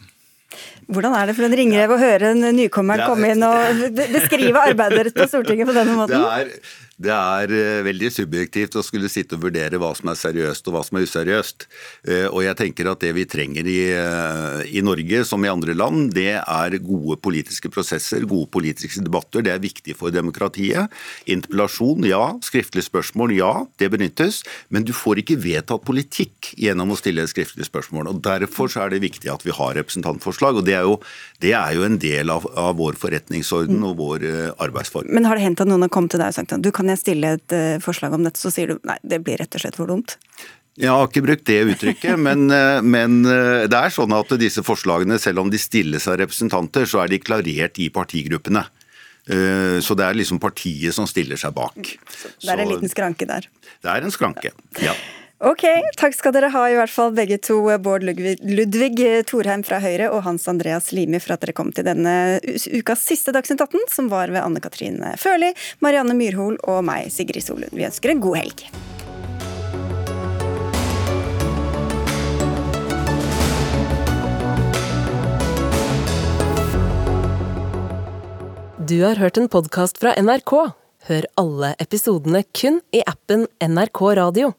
Hvordan 0.88 1.16
er 1.16 1.28
det 1.30 1.36
for 1.38 1.48
en 1.48 1.56
ringrev 1.56 1.94
å 1.94 2.00
høre 2.00 2.32
en 2.34 2.48
nykommer 2.56 3.04
komme 3.08 3.34
inn 3.34 3.44
og 3.46 3.84
beskrive 4.16 4.64
arbeidet 4.70 5.00
deres 5.00 5.16
på 5.16 5.28
Stortinget 5.30 5.70
på 5.70 5.76
denne 5.76 5.96
måten? 5.98 6.20
Det 6.20 6.40
er, 6.40 6.74
Det 6.94 7.10
er 7.10 7.50
eh, 7.50 7.80
veldig 7.82 8.08
subjektivt 8.14 8.76
å 8.78 8.82
skulle 8.86 9.08
sitte 9.10 9.34
og 9.34 9.42
vurdere 9.48 9.80
hva 9.82 9.90
som 9.98 10.12
er 10.12 10.18
seriøst 10.18 10.68
og 10.70 10.76
hva 10.76 10.82
som 10.86 10.98
er 10.98 11.06
useriøst. 11.08 11.66
Eh, 12.06 12.26
og 12.28 12.44
jeg 12.44 12.58
tenker 12.60 12.90
at 12.90 13.02
det 13.02 13.10
vi 13.16 13.24
trenger 13.26 13.66
i, 13.66 13.80
eh, 13.90 14.60
i, 14.78 14.82
Norge, 14.86 15.24
som 15.26 15.42
i 15.42 15.50
andre 15.50 15.74
land, 15.74 16.12
det 16.14 16.36
er 16.38 16.76
gode 16.84 17.18
politiske 17.24 17.70
prosesser, 17.74 18.22
gode 18.30 18.46
politiske 18.54 19.02
debatter. 19.02 19.42
Det 19.42 19.50
er 19.50 19.64
viktig 19.64 19.96
for 19.98 20.14
demokratiet. 20.14 20.92
Interpellasjon, 21.26 22.06
ja. 22.06 22.22
Skriftlige 22.46 22.86
spørsmål, 22.86 23.34
ja. 23.40 23.52
Det 23.80 23.90
benyttes. 23.90 24.44
Men 24.70 24.86
du 24.86 24.94
får 24.94 25.24
ikke 25.24 25.40
vedtatt 25.42 25.82
politikk 25.88 26.52
gjennom 26.54 26.94
å 26.94 27.00
stille 27.00 27.26
skriftlige 27.26 27.72
spørsmål. 27.72 28.12
og 28.12 28.22
Derfor 28.22 28.70
er 28.78 28.94
det 28.94 29.02
viktig 29.02 29.32
at 29.34 29.42
vi 29.42 29.50
har 29.50 29.74
representantforslag. 29.80 30.62
og 30.62 30.64
Det 30.70 30.73
er 30.76 30.88
jo, 30.88 30.98
det 31.42 31.54
er 31.56 31.76
jo 31.76 31.86
en 31.86 31.98
del 32.02 32.32
av, 32.32 32.46
av 32.58 32.76
vår 32.78 32.98
forretningsorden 33.00 33.82
og 33.86 33.96
vår 34.00 34.26
arbeidsform. 34.62 35.10
Men 35.14 35.28
har 35.28 35.38
det 35.38 35.46
hendt 35.46 35.62
at 35.64 35.70
noen 35.70 35.86
har 35.86 35.92
kommet 35.92 36.14
til 36.14 36.22
deg 36.22 36.34
og 36.34 36.38
sagt 36.38 36.54
at 36.56 36.64
du 36.64 36.70
kan 36.74 36.90
jeg 36.90 37.00
stille 37.00 37.34
et 37.38 37.56
uh, 37.56 37.80
forslag 37.82 38.14
om 38.16 38.26
dette, 38.26 38.40
så 38.40 38.52
sier 38.52 38.74
du 38.74 38.86
nei, 38.88 38.98
det 39.02 39.22
blir 39.24 39.40
rett 39.40 39.56
og 39.56 39.64
slett 39.64 39.78
for 39.78 39.90
dumt? 39.90 40.16
Jeg 40.80 40.90
har 40.90 41.06
ikke 41.06 41.22
brukt 41.22 41.44
det 41.46 41.60
uttrykket, 41.70 42.16
men, 42.18 42.48
eh, 42.58 42.80
men, 42.82 43.20
eh, 43.30 43.66
det 43.70 43.78
er 43.78 43.92
sånn 43.94 44.14
at 44.16 44.32
disse 44.40 44.64
forslagene, 44.66 45.20
selv 45.22 45.44
om 45.44 45.52
de 45.52 45.60
stilles 45.62 46.08
av 46.10 46.18
representanter, 46.18 46.88
så 46.90 47.04
er 47.04 47.12
de 47.12 47.20
klarert 47.22 47.78
i 47.78 47.92
partigruppene. 47.94 48.66
Så 49.24 49.94
det 49.96 50.04
er 50.04 50.16
liksom 50.18 50.36
partiet 50.36 50.92
som 50.92 51.06
stiller 51.08 51.38
seg 51.40 51.54
bak. 51.56 51.78
det 51.80 52.50
er 52.52 52.60
en 52.60 52.68
liten 52.74 52.90
skranke 52.92 53.24
der? 53.24 53.46
Det 53.80 53.88
er 53.88 54.04
en 54.04 54.12
skranke, 54.12 54.50
ja. 54.84 54.92
Ok, 55.42 55.64
takk 55.98 56.14
skal 56.14 56.30
dere 56.36 56.48
ha 56.54 56.60
i 56.70 56.76
hvert 56.78 56.92
fall 56.94 57.10
begge 57.12 57.40
to, 57.42 57.56
Bård 57.82 58.04
Ludvig, 58.06 58.36
Ludvig 58.46 59.00
Thorheim 59.26 59.64
fra 59.66 59.80
Høyre 59.82 60.06
og 60.14 60.22
Hans 60.22 60.46
Andreas 60.48 60.92
Limi 60.94 61.18
for 61.18 61.34
at 61.34 61.42
dere 61.42 61.56
kom 61.58 61.72
til 61.74 61.88
denne 61.88 62.38
ukas 62.70 63.02
siste 63.02 63.34
Dagsnytt 63.34 63.60
18, 63.66 63.82
som 63.90 64.12
var 64.14 64.30
ved 64.30 64.44
Anne 64.44 64.62
Katrin 64.62 65.02
Førli, 65.18 65.50
Marianne 65.82 66.14
Myrhol 66.14 66.54
og 66.62 66.84
meg, 66.86 67.10
Sigrid 67.10 67.42
Solund. 67.42 67.74
Vi 67.74 67.82
ønsker 67.90 68.14
en 68.14 68.22
god 68.22 68.44
helg. 68.44 68.66
Du 78.86 79.00
har 79.02 79.16
hørt 79.18 79.36
en 79.40 79.50
podkast 79.50 79.98
fra 79.98 80.14
NRK. 80.14 80.52
Hør 81.08 81.32
alle 81.40 81.74
episodene 81.82 82.46
kun 82.54 82.84
i 82.94 83.02
appen 83.02 83.48
NRK 83.58 84.06
Radio. 84.20 84.54